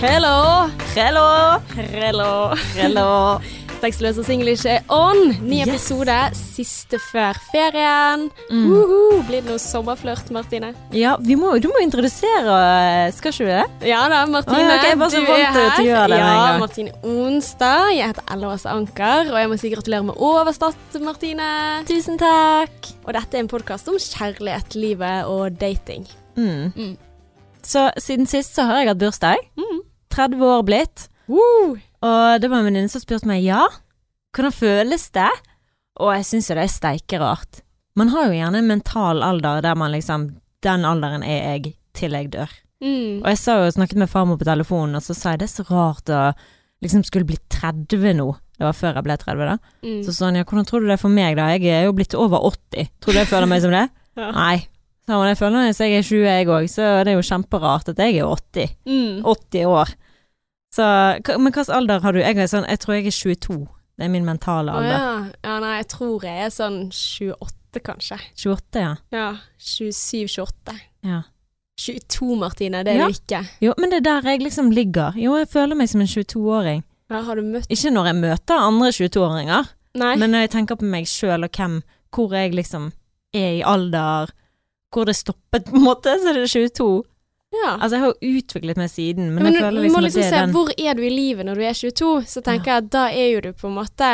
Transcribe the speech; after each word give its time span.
Hello! 0.00 0.68
Hello! 0.96 1.60
Hello! 1.76 2.54
Hello! 2.74 3.08
Sexløs 3.80 4.18
og 4.20 4.26
Singlish 4.28 4.66
er 4.68 4.82
on. 4.92 5.18
Ny 5.44 5.58
Yes. 5.62 5.68
episode, 5.70 6.16
siste 6.36 6.98
før 7.00 7.36
ferien. 7.52 8.26
Mm. 8.50 8.64
Uhu. 8.68 8.98
Blir 9.28 9.40
det 9.42 9.48
noe 9.50 9.60
sommerflørt, 9.62 10.28
Martine? 10.36 10.72
Ja, 10.96 11.14
vi 11.24 11.36
må, 11.40 11.52
du 11.62 11.68
må 11.72 11.80
introdusere, 11.84 12.56
skal 13.16 13.32
ikke 13.34 13.46
du 13.48 13.52
det? 13.52 13.88
Ja 13.92 14.02
da, 14.12 14.22
Martine. 14.28 14.60
Oh, 14.60 14.72
ja, 14.74 14.78
jeg 14.90 15.00
var 15.00 15.12
så 15.14 15.20
du 15.22 15.28
vant 15.30 15.44
er 15.46 15.74
til 15.76 15.84
å 15.84 15.88
gjøre 15.88 16.08
det 16.14 16.20
Ja. 16.20 16.38
Martine 16.60 16.94
Onsdag. 17.14 17.90
Jeg 17.96 18.10
heter 18.12 18.32
Ella 18.36 18.52
Åse 18.54 18.72
Anker, 18.72 19.32
og 19.34 19.38
jeg 19.40 19.52
må 19.52 19.60
si 19.60 19.72
gratulerer 19.74 20.08
med 20.10 20.24
overstått, 20.30 20.98
Martine. 21.04 21.50
Tusen 21.88 22.20
takk. 22.20 22.90
Og 23.06 23.12
dette 23.16 23.36
er 23.40 23.44
en 23.46 23.52
podkast 23.52 23.88
om 23.92 24.00
kjærlighet, 24.00 24.76
livet 24.80 25.28
og 25.30 25.56
dating. 25.60 26.08
Mm. 26.36 26.72
Mm. 26.76 26.96
Så 27.64 27.88
siden 28.00 28.28
sist 28.28 28.56
så 28.56 28.64
har 28.68 28.80
jeg 28.82 28.92
hatt 28.94 29.00
bursdag. 29.00 29.40
Mm. 29.60 29.80
30 30.14 30.44
år 30.46 30.66
blitt. 30.66 31.06
Woo! 31.30 31.76
Og 32.00 32.40
det 32.40 32.50
var 32.50 32.60
en 32.60 32.68
venninne 32.70 32.90
som 32.90 33.02
spurte 33.02 33.28
meg 33.28 33.44
ja, 33.44 33.62
hvordan 34.34 34.54
føles 34.54 35.08
det? 35.14 35.30
Og 36.00 36.14
jeg 36.16 36.26
syns 36.28 36.48
jo 36.50 36.56
det 36.56 36.64
er 36.64 36.72
steikerart. 36.72 37.60
Man 37.98 38.12
har 38.14 38.28
jo 38.28 38.38
gjerne 38.38 38.62
en 38.62 38.70
mental 38.70 39.24
alder 39.26 39.60
der 39.64 39.76
man 39.76 39.92
liksom 39.92 40.30
Den 40.64 40.84
alderen 40.86 41.22
er 41.24 41.56
jeg 41.56 41.74
til 41.96 42.12
jeg 42.14 42.28
dør. 42.32 42.50
Mm. 42.84 43.20
Og 43.22 43.28
jeg 43.32 43.38
sa 43.40 43.54
jo, 43.60 43.70
snakket 43.72 43.98
med 44.00 44.10
farmor 44.12 44.36
på 44.40 44.44
telefonen, 44.48 44.98
og 44.98 45.04
så 45.04 45.16
sa 45.16 45.32
jeg 45.32 45.40
det 45.40 45.46
er 45.48 45.52
så 45.54 45.64
rart 45.68 46.12
å 46.12 46.20
liksom 46.84 47.04
skulle 47.04 47.28
bli 47.28 47.38
30 47.52 48.14
nå. 48.18 48.26
Det 48.60 48.66
var 48.66 48.76
før 48.76 48.98
jeg 48.98 49.06
ble 49.06 49.16
30, 49.20 49.48
da. 49.48 49.56
Mm. 49.84 50.02
Så 50.04 50.12
sa 50.16 50.28
han 50.28 50.36
ja, 50.36 50.44
hvordan 50.44 50.68
tror 50.68 50.84
du 50.84 50.88
det 50.90 50.98
er 50.98 51.00
for 51.00 51.12
meg, 51.12 51.38
da? 51.38 51.48
Jeg 51.56 51.64
er 51.72 51.86
jo 51.88 51.94
blitt 51.96 52.16
over 52.16 52.44
80. 52.50 52.90
Tror 53.00 53.16
du 53.16 53.20
jeg 53.22 53.30
føler 53.30 53.50
meg 53.50 53.64
som 53.64 53.76
det? 53.76 53.86
Ja. 54.20 54.32
Nei. 54.34 54.66
Hun, 55.18 55.26
jeg 55.28 55.38
føler 55.40 55.68
at 55.70 55.80
jeg 55.80 55.96
er 55.98 56.02
20, 56.06 56.22
jeg 56.28 56.46
òg, 56.48 56.68
så 56.70 56.88
det 57.04 57.12
er 57.12 57.18
jo 57.18 57.26
kjemperart 57.26 57.88
at 57.92 57.98
jeg 57.98 58.16
er 58.20 58.30
80. 58.30 58.76
Mm. 58.86 59.20
80 59.26 59.66
år. 59.66 59.92
Så, 60.70 60.86
men 61.26 61.50
hvilken 61.50 61.74
alder 61.74 62.00
har 62.04 62.12
du? 62.14 62.20
Jeg, 62.22 62.48
sånn, 62.48 62.66
jeg 62.70 62.78
tror 62.78 62.94
jeg 62.94 63.06
er 63.10 63.16
22. 63.16 63.56
Det 63.98 64.06
er 64.06 64.12
min 64.12 64.24
mentale 64.24 64.72
alder. 64.72 64.92
ja. 64.94 65.08
ja. 65.44 65.56
Nei, 65.60 65.72
jeg 65.80 65.88
tror 65.92 66.22
jeg 66.24 66.44
er 66.46 66.52
sånn 66.54 66.78
28, 66.94 67.82
kanskje. 67.84 68.20
28, 68.38 68.84
ja. 68.86 68.94
Ja. 69.12 69.26
27-28. 69.60 70.78
ja. 71.06 71.22
22, 71.80 72.36
Martine. 72.36 72.82
Det 72.84 72.92
er 72.92 72.98
Ja. 72.98 73.06
du 73.08 73.12
ikke. 73.16 73.38
Jo, 73.64 73.72
men 73.78 73.90
det 73.90 73.96
er 74.02 74.20
der 74.20 74.30
jeg 74.30 74.42
liksom 74.42 74.70
ligger. 74.70 75.14
Jo, 75.16 75.36
jeg 75.38 75.48
føler 75.48 75.74
meg 75.76 75.88
som 75.88 76.00
en 76.02 76.06
22-åring. 76.06 76.82
Ja, 77.10 77.22
har 77.22 77.36
du 77.36 77.42
møtt 77.42 77.66
Ikke 77.72 77.90
når 77.90 78.06
jeg 78.10 78.16
møter 78.20 78.54
andre 78.60 78.90
22-åringer, 78.92 79.70
Nei. 79.94 80.16
men 80.16 80.30
når 80.30 80.38
jeg 80.44 80.50
tenker 80.50 80.76
på 80.76 80.84
meg 80.84 81.08
sjøl 81.08 81.42
og 81.44 81.50
hvem, 81.56 81.78
hvor 82.12 82.34
jeg 82.36 82.52
liksom 82.54 82.92
er 83.34 83.56
i 83.56 83.62
alder, 83.64 84.30
hvor 84.92 85.06
det 85.06 85.16
stoppet 85.16 85.64
på 85.70 85.76
en 85.76 85.84
måte, 85.86 86.16
så 86.18 86.28
er 86.32 86.40
det 86.40 86.50
22. 86.50 86.90
ja. 87.54 87.76
Altså, 87.78 87.96
jeg 87.96 88.00
har 88.04 88.12
jo 88.14 88.34
utviklet 88.40 88.76
meg 88.76 88.90
siden, 88.90 89.30
men, 89.34 89.42
Men 89.44 89.52
jeg 89.54 89.62
føler 89.62 89.82
liksom, 89.82 89.84
liksom 89.84 89.98
at 89.98 90.04
liksom 90.04 90.22
det 90.22 90.28
se 90.30 90.36
er 90.36 90.46
den 90.46 90.54
hvor 90.54 90.70
er 90.76 90.94
du 90.94 91.02
i 91.02 91.10
livet 91.14 91.46
når 91.46 91.54
du 91.54 91.62
er 91.66 91.74
22. 91.74 92.12
Så 92.26 92.42
tenker 92.46 92.70
jeg 92.72 92.84
at 92.84 92.90
da 92.94 93.04
er 93.10 93.28
jo 93.34 93.40
du 93.40 93.52
på 93.52 93.66
en 93.70 93.74
måte 93.78 94.10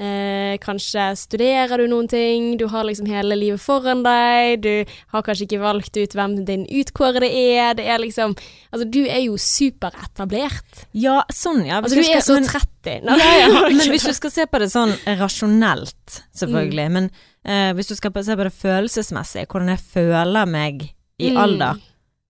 eh, 0.00 0.56
Kanskje 0.60 1.04
studerer 1.16 1.76
du 1.78 1.86
noen 1.92 2.08
ting, 2.08 2.56
du 2.60 2.66
har 2.72 2.84
liksom 2.88 3.06
hele 3.10 3.36
livet 3.36 3.60
foran 3.60 4.00
deg, 4.04 4.60
du 4.64 4.84
har 5.12 5.22
kanskje 5.26 5.44
ikke 5.48 5.60
valgt 5.60 5.96
ut 6.00 6.16
hvem 6.16 6.38
din 6.48 6.64
utkårede 6.68 7.28
er. 7.28 7.74
Det 7.76 7.84
er 7.88 8.00
liksom 8.00 8.32
Altså, 8.72 8.86
du 8.88 9.00
er 9.06 9.20
jo 9.26 9.36
superetablert. 9.36 10.84
Ja, 10.96 11.22
sånn, 11.32 11.64
ja. 11.66 11.80
Altså, 11.80 11.96
du 12.00 12.06
er 12.06 12.20
så 12.24 12.36
men- 12.38 12.48
30. 12.48 13.02
Ja, 13.04 13.32
ja, 13.42 13.48
men 13.68 13.80
hvis 13.92 14.06
du 14.08 14.14
skal 14.16 14.30
se 14.32 14.46
på 14.46 14.58
det 14.62 14.70
sånn 14.72 14.94
rasjonelt, 15.20 16.22
selvfølgelig, 16.36 16.86
Mm. 16.88 16.92
men 16.92 17.10
eh, 17.44 17.72
hvis 17.72 17.88
du 17.88 17.94
skal 17.96 18.12
se 18.24 18.36
på 18.36 18.44
det 18.46 18.52
følelsesmessig, 18.52 19.46
hvordan 19.46 19.68
jeg 19.74 19.78
føler 19.78 20.46
meg 20.46 20.82
i 21.20 21.30
Mm. 21.30 21.36
alder 21.36 21.74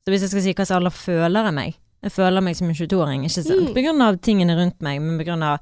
Så 0.04 0.10
hvis 0.10 0.20
jeg 0.22 0.30
skal 0.30 0.42
si 0.42 0.52
hva 0.54 0.64
slags 0.64 0.70
alder 0.76 0.90
føler 0.90 1.44
jeg 1.44 1.54
meg 1.54 1.74
Jeg 2.02 2.12
føler 2.12 2.40
meg 2.40 2.56
som 2.56 2.68
en 2.68 2.74
22-åring, 2.74 3.22
ikke 3.24 3.42
sant? 3.44 3.68
Mm. 3.68 3.74
På 3.74 3.82
grunn 3.84 4.00
av 4.02 4.16
tingene 4.24 4.56
rundt 4.56 4.80
meg, 4.82 5.00
men 5.02 5.18
på 5.20 5.24
grunn 5.28 5.42
av 5.44 5.58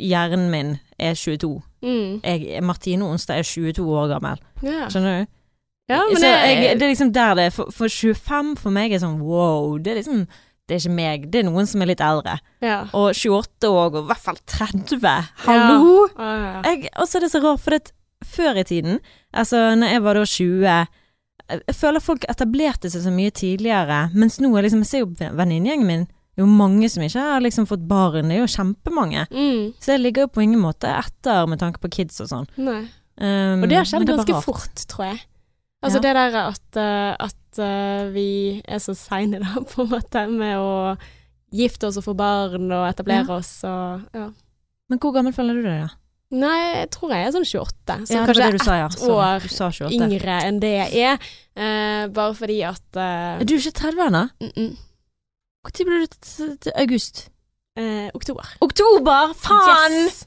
hjernen 0.00 0.50
min 0.50 0.78
er 0.98 1.14
22. 1.14 1.62
Mm. 1.82 2.20
Jeg, 2.22 2.62
Martine 2.62 3.02
Onstad 3.04 3.38
er 3.38 3.42
22 3.42 3.86
år 3.88 4.08
gammel, 4.12 4.38
Yeah. 4.62 4.88
skjønner 4.88 5.24
du? 5.24 5.26
ja, 5.90 6.02
men 6.06 6.16
Så 6.16 6.20
det, 6.22 6.30
jeg, 6.30 6.78
det 6.78 6.82
er 6.82 6.92
liksom 6.92 7.12
der 7.12 7.34
det 7.34 7.44
er. 7.46 7.50
For, 7.50 7.70
for 7.72 7.88
25 7.88 8.56
for 8.58 8.70
meg 8.70 8.92
er 8.92 8.98
sånn 9.02 9.18
wow, 9.20 9.78
det 9.78 9.90
er 9.92 9.96
liksom 10.02 10.26
Det 10.68 10.76
er 10.76 10.78
ikke 10.84 10.94
meg, 10.94 11.24
det 11.32 11.40
er 11.40 11.48
noen 11.50 11.66
som 11.66 11.82
er 11.82 11.86
litt 11.90 12.00
eldre. 12.00 12.38
ja. 12.62 12.84
Og 12.94 13.10
28 13.16 13.68
år, 13.68 13.90
og 13.96 14.04
i 14.04 14.06
hvert 14.12 14.22
fall 14.22 14.36
30. 14.46 15.00
Hallo! 15.46 16.06
Ja. 16.18 16.36
Ja. 16.38 16.62
Jeg, 16.70 16.88
og 16.96 17.08
så 17.08 17.18
er 17.18 17.20
det 17.26 17.32
så 17.32 17.40
rart, 17.42 17.60
for 17.60 17.74
at 17.74 17.90
før 18.24 18.58
i 18.60 18.64
tiden, 18.64 18.98
altså 19.32 19.74
når 19.78 19.94
jeg 19.96 20.02
var 20.02 20.14
da 20.14 20.24
20 20.24 20.86
Jeg 21.52 21.74
føler 21.76 22.00
folk 22.00 22.24
etablerte 22.30 22.88
seg 22.90 23.02
så 23.04 23.10
mye 23.12 23.30
tidligere, 23.34 24.10
mens 24.14 24.38
nå 24.40 24.52
er 24.56 24.62
liksom 24.62 24.84
Jeg 24.84 24.90
ser 24.92 25.02
jo 25.02 25.32
venninnegjengen 25.36 25.86
min, 25.88 26.04
det 26.06 26.40
er 26.40 26.46
jo 26.46 26.48
mange 26.48 26.88
som 26.88 27.02
ikke 27.04 27.20
har 27.20 27.42
liksom 27.44 27.66
fått 27.68 27.82
barn, 27.88 28.30
det 28.30 28.38
er 28.38 28.40
jo 28.46 28.52
kjempemange. 28.54 29.26
Mm. 29.30 29.74
Så 29.82 29.92
jeg 29.92 30.00
ligger 30.00 30.24
jo 30.24 30.30
på 30.32 30.40
ingen 30.46 30.62
måte 30.62 30.88
etter 30.88 31.44
med 31.50 31.60
tanke 31.60 31.82
på 31.82 31.90
kids 31.92 32.22
og 32.24 32.30
sånn. 32.30 32.46
Um, 32.56 33.60
Og 33.62 33.68
det 33.68 33.76
har 33.76 33.84
skjedd 33.84 34.06
er 34.06 34.14
ganske 34.14 34.38
fort, 34.46 34.86
tror 34.88 35.10
jeg. 35.10 35.20
Altså 35.84 35.98
Ja. 35.98 36.02
det 36.06 36.14
der 36.14 36.36
at, 36.46 36.76
eh, 36.78 37.16
at 37.20 37.58
eh, 37.58 38.06
vi 38.14 38.62
er 38.64 38.78
så 38.80 38.94
seine, 38.96 39.40
da, 39.42 39.60
på 39.74 39.82
en 39.84 39.90
måte, 39.92 40.24
med 40.30 40.56
å 40.56 40.96
gifte 41.52 41.90
oss 41.90 41.98
og 42.00 42.04
få 42.06 42.14
barn 42.16 42.70
og 42.72 42.86
etablere 42.88 43.26
Ja. 43.28 43.36
oss 43.36 43.52
og 43.68 44.06
ja. 44.16 44.30
Men 44.88 44.98
hvor 45.02 45.12
gammel 45.12 45.34
føler 45.36 45.54
du 45.60 45.62
deg, 45.68 45.82
da? 45.84 45.88
Nei, 46.32 46.58
jeg 46.80 46.88
tror 46.94 47.12
jeg 47.12 47.26
er 47.26 47.34
sånn 47.34 47.44
28. 47.44 47.96
Så 48.08 48.16
ja, 48.16 48.22
kanskje 48.28 48.46
ett 48.48 48.64
sa, 48.64 48.76
ja. 48.78 48.88
ett 48.88 49.04
år 49.04 49.48
sa 49.52 49.68
28. 49.68 49.98
yngre 49.98 50.38
enn 50.46 50.62
det 50.62 50.72
jeg 50.72 51.10
er. 51.10 51.28
Uh, 51.52 52.06
bare 52.16 52.32
fordi 52.38 52.62
at 52.64 52.84
uh, 52.96 53.36
Er 53.36 53.44
du 53.44 53.58
ikke 53.58 53.74
30 53.82 54.06
ennå? 54.06 54.24
Når 55.62 55.84
ble 55.86 56.00
du 56.06 56.56
til 56.64 56.72
august? 56.74 57.26
Uh, 57.78 58.08
Oktober. 58.16 58.54
Oktober! 58.64 59.34
Faen! 59.40 59.98
Yes! 60.06 60.24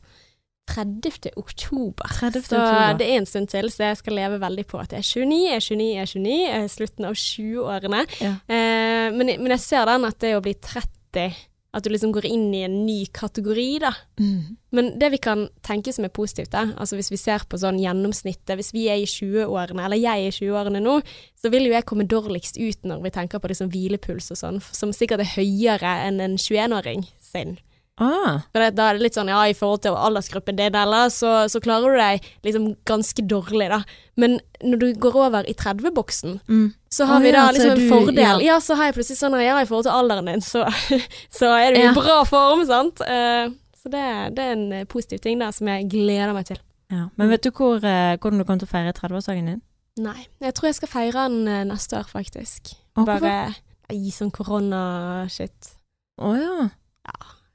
30. 0.68 1.30
oktober. 1.36 2.08
30. 2.10 2.42
Så 2.42 2.58
oktober. 2.58 2.98
det 2.98 3.10
er 3.10 3.20
en 3.20 3.26
stund 3.26 3.48
til, 3.48 3.70
så 3.72 3.92
jeg 3.92 3.98
skal 3.98 4.18
leve 4.18 4.40
veldig 4.42 4.66
på 4.68 4.80
at 4.82 4.94
jeg 4.96 5.04
er 5.04 5.10
29, 5.26 5.42
jeg 5.46 5.56
er 5.56 5.60
29, 5.62 5.90
jeg 5.94 6.02
er 6.02 6.14
29, 6.14 6.38
jeg 6.42 6.64
er 6.64 6.72
slutten 6.74 7.06
av 7.06 7.20
20-årene. 7.22 8.06
Ja. 8.22 8.32
Eh, 8.50 9.10
men, 9.14 9.34
men 9.44 9.54
jeg 9.54 9.62
ser 9.62 9.86
den 9.90 10.08
at 10.10 10.18
det 10.24 10.34
å 10.38 10.42
bli 10.46 10.56
30, 10.58 11.38
at 11.76 11.84
du 11.84 11.92
liksom 11.92 12.14
går 12.16 12.26
inn 12.30 12.48
i 12.56 12.64
en 12.64 12.78
ny 12.86 13.02
kategori, 13.16 13.68
da. 13.84 13.92
Mm. 14.20 14.56
Men 14.76 14.92
det 15.00 15.10
vi 15.12 15.20
kan 15.24 15.46
tenke 15.66 15.92
som 15.96 16.08
er 16.08 16.14
positivt, 16.16 16.54
da, 16.54 16.70
altså 16.80 16.98
hvis 17.00 17.12
vi 17.12 17.20
ser 17.20 17.44
på 17.50 17.60
sånn 17.60 17.82
gjennomsnittet, 17.82 18.56
hvis 18.56 18.72
vi 18.76 18.88
er 18.92 19.02
i 19.02 19.10
20-årene, 19.10 19.84
eller 19.84 20.00
jeg 20.00 20.24
er 20.24 20.32
i 20.32 20.36
20-årene 20.38 20.84
nå, 20.84 20.98
så 21.36 21.52
vil 21.54 21.68
jo 21.68 21.76
jeg 21.76 21.88
komme 21.90 22.08
dårligst 22.10 22.60
ut 22.62 22.88
når 22.88 23.04
vi 23.04 23.14
tenker 23.18 23.44
på 23.44 23.52
liksom 23.52 23.72
hvilepuls 23.74 24.32
og 24.32 24.40
sånn, 24.40 24.62
som 24.72 24.96
sikkert 24.96 25.26
er 25.26 25.34
høyere 25.36 25.98
enn 26.08 26.24
en 26.24 26.40
21-åring 26.40 27.08
sin. 27.24 27.58
Ah. 27.98 28.42
For 28.52 28.60
da 28.76 28.90
er 28.90 28.98
det 28.98 29.04
litt 29.06 29.16
sånn, 29.16 29.30
ja, 29.32 29.40
i 29.48 29.54
forhold 29.56 29.82
til 29.86 29.96
aldersgruppen 29.96 30.58
din, 30.60 30.76
eller, 30.76 31.08
så, 31.14 31.46
så 31.48 31.62
klarer 31.64 31.94
du 31.94 32.00
deg 32.02 32.26
liksom 32.44 32.66
ganske 32.84 33.24
dårlig, 33.24 33.70
da. 33.72 33.78
Men 34.20 34.40
når 34.64 34.82
du 34.82 34.88
går 35.00 35.16
over 35.28 35.48
i 35.48 35.54
30-boksen, 35.56 36.42
Mm. 36.48 36.74
så 36.92 37.06
har 37.08 37.22
Å 37.22 37.24
vi 37.24 37.32
da 37.32 37.46
ja, 37.46 37.52
liksom 37.56 37.72
er 37.72 37.76
en 37.78 37.80
du- 37.80 37.90
fordel. 37.94 38.20
ja. 38.20 38.38
Ja. 38.44 38.58
så 38.60 38.76
har 38.76 38.90
jeg 38.92 38.96
plutselig 38.98 39.20
sånn, 39.22 39.38
ja, 39.44 39.56
i 39.62 39.66
forhold 39.70 39.88
til 39.88 39.96
alderen 39.96 40.26
din, 40.26 40.42
så, 40.44 40.66
så 41.40 41.54
er 41.56 41.72
du 41.74 41.80
i 41.80 41.84
Ja. 41.86 41.94
bra 41.94 42.24
form, 42.28 42.66
sant? 42.68 43.00
Uh, 43.00 43.56
så 43.80 43.90
det, 43.94 44.04
det 44.36 44.44
er 44.44 44.52
en 44.58 44.68
eh, 44.74 44.84
positiv 44.86 45.20
ting 45.24 45.40
da, 45.40 45.52
som 45.56 45.68
jeg 45.68 45.88
gleder 45.90 46.34
meg 46.36 46.46
til. 46.52 46.60
Ja. 46.92 47.08
Men 47.16 47.30
vet 47.32 47.44
du 47.48 47.52
hvor, 47.52 47.78
uh, 47.80 48.18
hvordan 48.20 48.38
du 48.40 48.44
kommer 48.44 48.60
til 48.60 48.68
å 48.68 48.74
feire 48.76 48.92
30-årsdagen 48.94 49.46
din? 49.54 49.62
Nei, 50.04 50.28
jeg 50.44 50.54
tror 50.54 50.68
jeg 50.68 50.76
skal 50.76 50.92
feire 50.92 51.30
den 51.30 51.70
neste 51.72 51.96
år, 51.96 52.10
faktisk. 52.12 52.74
Å. 52.98 53.06
Bare 53.08 53.56
i 53.94 54.12
sånn 54.12 54.32
korona-shit. 54.36 55.72
Å 56.20 56.34
ja. 56.36 56.70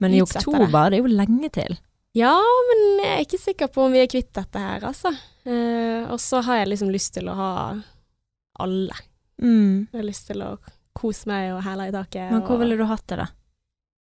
Men 0.00 0.14
i 0.16 0.22
oktober, 0.24 0.90
det 0.90 0.98
er 0.98 1.02
jo 1.04 1.12
lenge 1.14 1.50
til. 1.52 1.78
Ja, 2.16 2.34
men 2.68 2.80
jeg 3.04 3.10
er 3.12 3.24
ikke 3.26 3.38
sikker 3.38 3.68
på 3.70 3.84
om 3.86 3.92
vi 3.94 4.00
er 4.02 4.08
kvitt 4.10 4.32
dette 4.34 4.58
her, 4.58 4.80
altså. 4.88 5.12
Eh, 5.46 6.08
og 6.10 6.18
så 6.18 6.40
har 6.42 6.62
jeg 6.62 6.72
liksom 6.72 6.90
lyst 6.90 7.12
til 7.14 7.28
å 7.30 7.34
ha 7.38 7.50
alle. 8.60 8.96
Mm. 9.40 9.86
Jeg 9.92 10.00
har 10.00 10.08
lyst 10.08 10.26
til 10.28 10.42
å 10.44 10.54
kose 10.96 11.28
meg 11.30 11.52
og 11.54 11.62
hæle 11.64 11.86
i 11.88 11.94
taket. 11.94 12.32
Men 12.32 12.42
hvor 12.42 12.56
og- 12.58 12.64
ville 12.64 12.76
du 12.80 12.84
hatt 12.84 13.06
det, 13.06 13.16
da? 13.22 13.28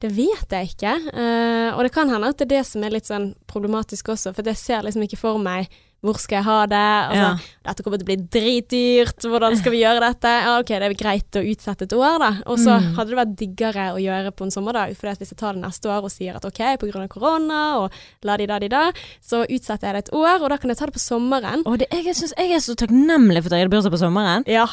Det 0.03 0.11
vet 0.11 0.49
jeg 0.51 0.73
ikke. 0.75 0.93
eh, 1.13 1.69
og 1.73 1.81
det 1.83 1.93
kan 1.93 2.09
hende 2.09 2.27
at 2.27 2.37
det 2.37 2.51
er 2.51 2.57
det 2.57 2.65
som 2.67 2.83
er 2.83 2.89
litt 2.91 3.05
sånn 3.07 3.35
problematisk 3.47 4.09
også, 4.11 4.33
for 4.35 4.43
jeg 4.43 4.57
ser 4.57 4.81
liksom 4.83 5.03
ikke 5.07 5.17
for 5.17 5.37
meg 5.39 5.69
hvor 6.03 6.17
skal 6.19 6.35
jeg 6.41 6.45
ha 6.45 6.57
det. 6.67 6.79
Altså, 7.07 7.49
Dette 7.63 7.83
kommer 7.85 7.99
til 8.01 8.03
å 8.03 8.09
bli 8.11 8.17
dritdyrt, 8.35 9.23
hvordan 9.31 9.55
skal 9.55 9.71
vi 9.71 9.79
gjøre 9.79 10.01
dette? 10.03 10.31
Ja, 10.43 10.55
ok, 10.59 10.71
det 10.81 10.89
er 10.89 10.95
greit 10.99 11.37
å 11.39 11.43
utsette 11.53 11.87
et 11.87 11.95
år, 11.95 12.17
da. 12.19 12.31
Og 12.51 12.57
så 12.59 12.73
Mm. 12.75 12.89
hadde 12.97 13.09
det 13.13 13.19
vært 13.21 13.35
diggere 13.39 13.85
å 13.95 14.01
gjøre 14.03 14.33
på 14.35 14.43
en 14.43 14.51
sommerdag, 14.51 14.95
for 14.99 15.07
hvis 15.15 15.31
jeg 15.31 15.37
tar 15.39 15.53
det 15.53 15.63
neste 15.63 15.87
år 15.87 16.03
og 16.03 16.11
sier 16.11 16.35
at 16.35 16.43
ok, 16.45 16.59
av 16.59 17.07
korona 17.07 17.61
og 17.79 17.91
la-di-da-di-da, 18.23 18.91
så 19.21 19.45
utsetter 19.47 19.87
jeg 19.87 19.93
det 19.95 20.03
et 20.07 20.13
år, 20.13 20.43
og 20.43 20.49
da 20.49 20.57
kan 20.57 20.69
jeg 20.69 20.77
ta 20.77 20.85
det 20.85 20.93
på 20.93 20.99
sommeren. 20.99 21.63
Og 21.65 21.79
det, 21.79 21.87
jeg, 21.89 22.15
synes, 22.15 22.33
jeg 22.37 22.51
er 22.51 22.59
så 22.59 22.75
takknemlig 22.75 23.43
for 23.43 23.47
at 23.53 23.57
jeg 23.57 23.65
hadde 23.65 23.75
bursdag 23.75 23.91
på 23.95 24.01
sommeren. 24.03 24.43
Ja, 24.45 24.67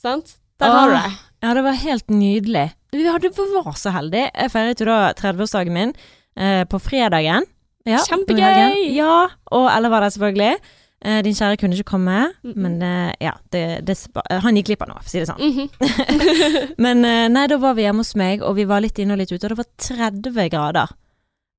sant? 0.00 0.36
Der 0.60 0.70
har 0.70 0.88
du 0.88 0.94
det. 0.94 1.18
Ja, 1.42 1.54
det 1.54 1.64
var 1.64 1.72
helt 1.72 2.06
nydelig. 2.08 2.72
Vi 2.92 3.04
hadde, 3.04 3.30
var 3.36 3.74
så 3.76 3.90
heldige. 3.92 4.30
Jeg 4.32 4.50
feiret 4.54 4.80
jo 4.80 4.86
da 4.88 5.12
30-årsdagen 5.12 5.74
min 5.74 5.92
eh, 6.36 6.64
på 6.64 6.78
fredagen. 6.80 7.44
Ja, 7.86 8.00
Kjempegøy! 8.08 8.90
Ja, 8.96 9.28
og 9.54 9.68
Ella 9.70 9.88
var 9.92 10.00
der 10.06 10.10
selvfølgelig. 10.16 10.56
Eh, 11.06 11.20
din 11.22 11.34
kjære 11.36 11.58
kunne 11.60 11.76
ikke 11.76 11.90
komme, 11.92 12.32
Mhm. 12.42 12.54
men 12.62 12.76
eh, 12.82 13.12
ja, 13.20 13.32
det, 13.52 13.84
det, 13.86 13.96
eh, 14.30 14.40
han 14.42 14.56
gikk 14.56 14.66
glipp 14.72 14.82
av 14.82 14.88
noe, 14.88 15.02
for 15.04 15.08
å 15.08 15.12
si 15.12 15.20
det 15.20 15.28
sånn. 15.28 15.40
Mhm. 15.40 16.76
Men 16.84 17.04
eh, 17.04 17.26
nei, 17.28 17.46
da 17.52 17.58
var 17.62 17.74
vi 17.76 17.84
hjemme 17.84 18.02
hos 18.02 18.14
meg, 18.16 18.42
og 18.42 18.56
vi 18.56 18.64
var 18.64 18.80
litt 18.82 18.98
inne 18.98 19.12
og 19.14 19.20
litt 19.20 19.30
ute, 19.32 19.44
og 19.44 19.52
det 19.54 19.58
var 19.60 19.68
30 19.78 20.48
grader. 20.50 20.94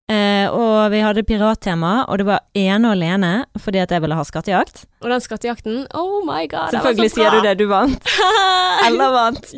Eh, 0.09 0.47
og 0.56 0.89
vi 0.94 1.01
hadde 1.03 1.24
pirattema, 1.27 2.06
og 2.07 2.18
det 2.21 2.25
var 2.29 2.39
ene 2.56 2.88
og 2.88 2.95
alene 2.95 3.31
fordi 3.59 3.81
at 3.83 3.91
jeg 3.91 4.01
ville 4.06 4.15
ha 4.15 4.24
skattejakt. 4.24 4.85
Og 5.03 5.09
den 5.12 5.19
skattejakten, 5.24 5.81
oh 6.00 6.21
my 6.25 6.45
god, 6.47 6.71
det 6.71 6.79
var 6.79 6.88
Selvfølgelig 6.88 7.12
så 7.12 7.19
bra. 7.19 7.24
sier 7.24 7.31
du 7.35 7.47
det, 7.47 7.57
du 7.59 7.65
vant. 7.68 8.13
Ella 8.88 9.09
vant. 9.12 9.51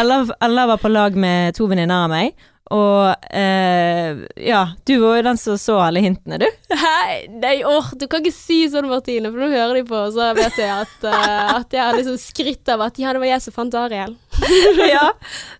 Ella, 0.00 0.18
Ella 0.48 0.66
var 0.72 0.80
på 0.80 0.88
lag 0.92 1.16
med 1.20 1.54
to 1.58 1.68
venninner 1.68 2.06
av 2.06 2.10
meg, 2.14 2.32
og 2.72 3.26
eh, 3.28 4.22
ja, 4.40 4.60
du 4.88 4.94
var 5.02 5.18
jo 5.18 5.24
den 5.26 5.40
som 5.40 5.58
så 5.60 5.76
alle 5.84 6.00
hintene, 6.00 6.38
du. 6.40 6.46
Hei, 6.84 7.26
nei, 7.28 7.58
åh, 7.68 7.90
du 8.00 8.06
kan 8.08 8.24
ikke 8.24 8.32
si 8.32 8.62
sånn, 8.72 8.88
Martine, 8.88 9.28
for 9.28 9.44
nå 9.44 9.50
hører 9.52 9.80
de 9.80 9.82
på, 9.88 9.98
og 10.06 10.14
så 10.16 10.30
vet 10.38 10.56
jeg 10.60 10.72
at, 10.72 10.94
uh, 11.04 11.58
at 11.58 11.76
jeg 11.76 11.82
har 11.84 11.98
liksom 11.98 12.16
skritt 12.20 12.72
av 12.72 12.86
at 12.86 13.00
ja, 13.00 13.12
det 13.12 13.20
var 13.20 13.30
jeg 13.34 13.44
som 13.44 13.56
fant 13.58 13.76
Ariel. 13.76 14.14
ja. 14.94 15.10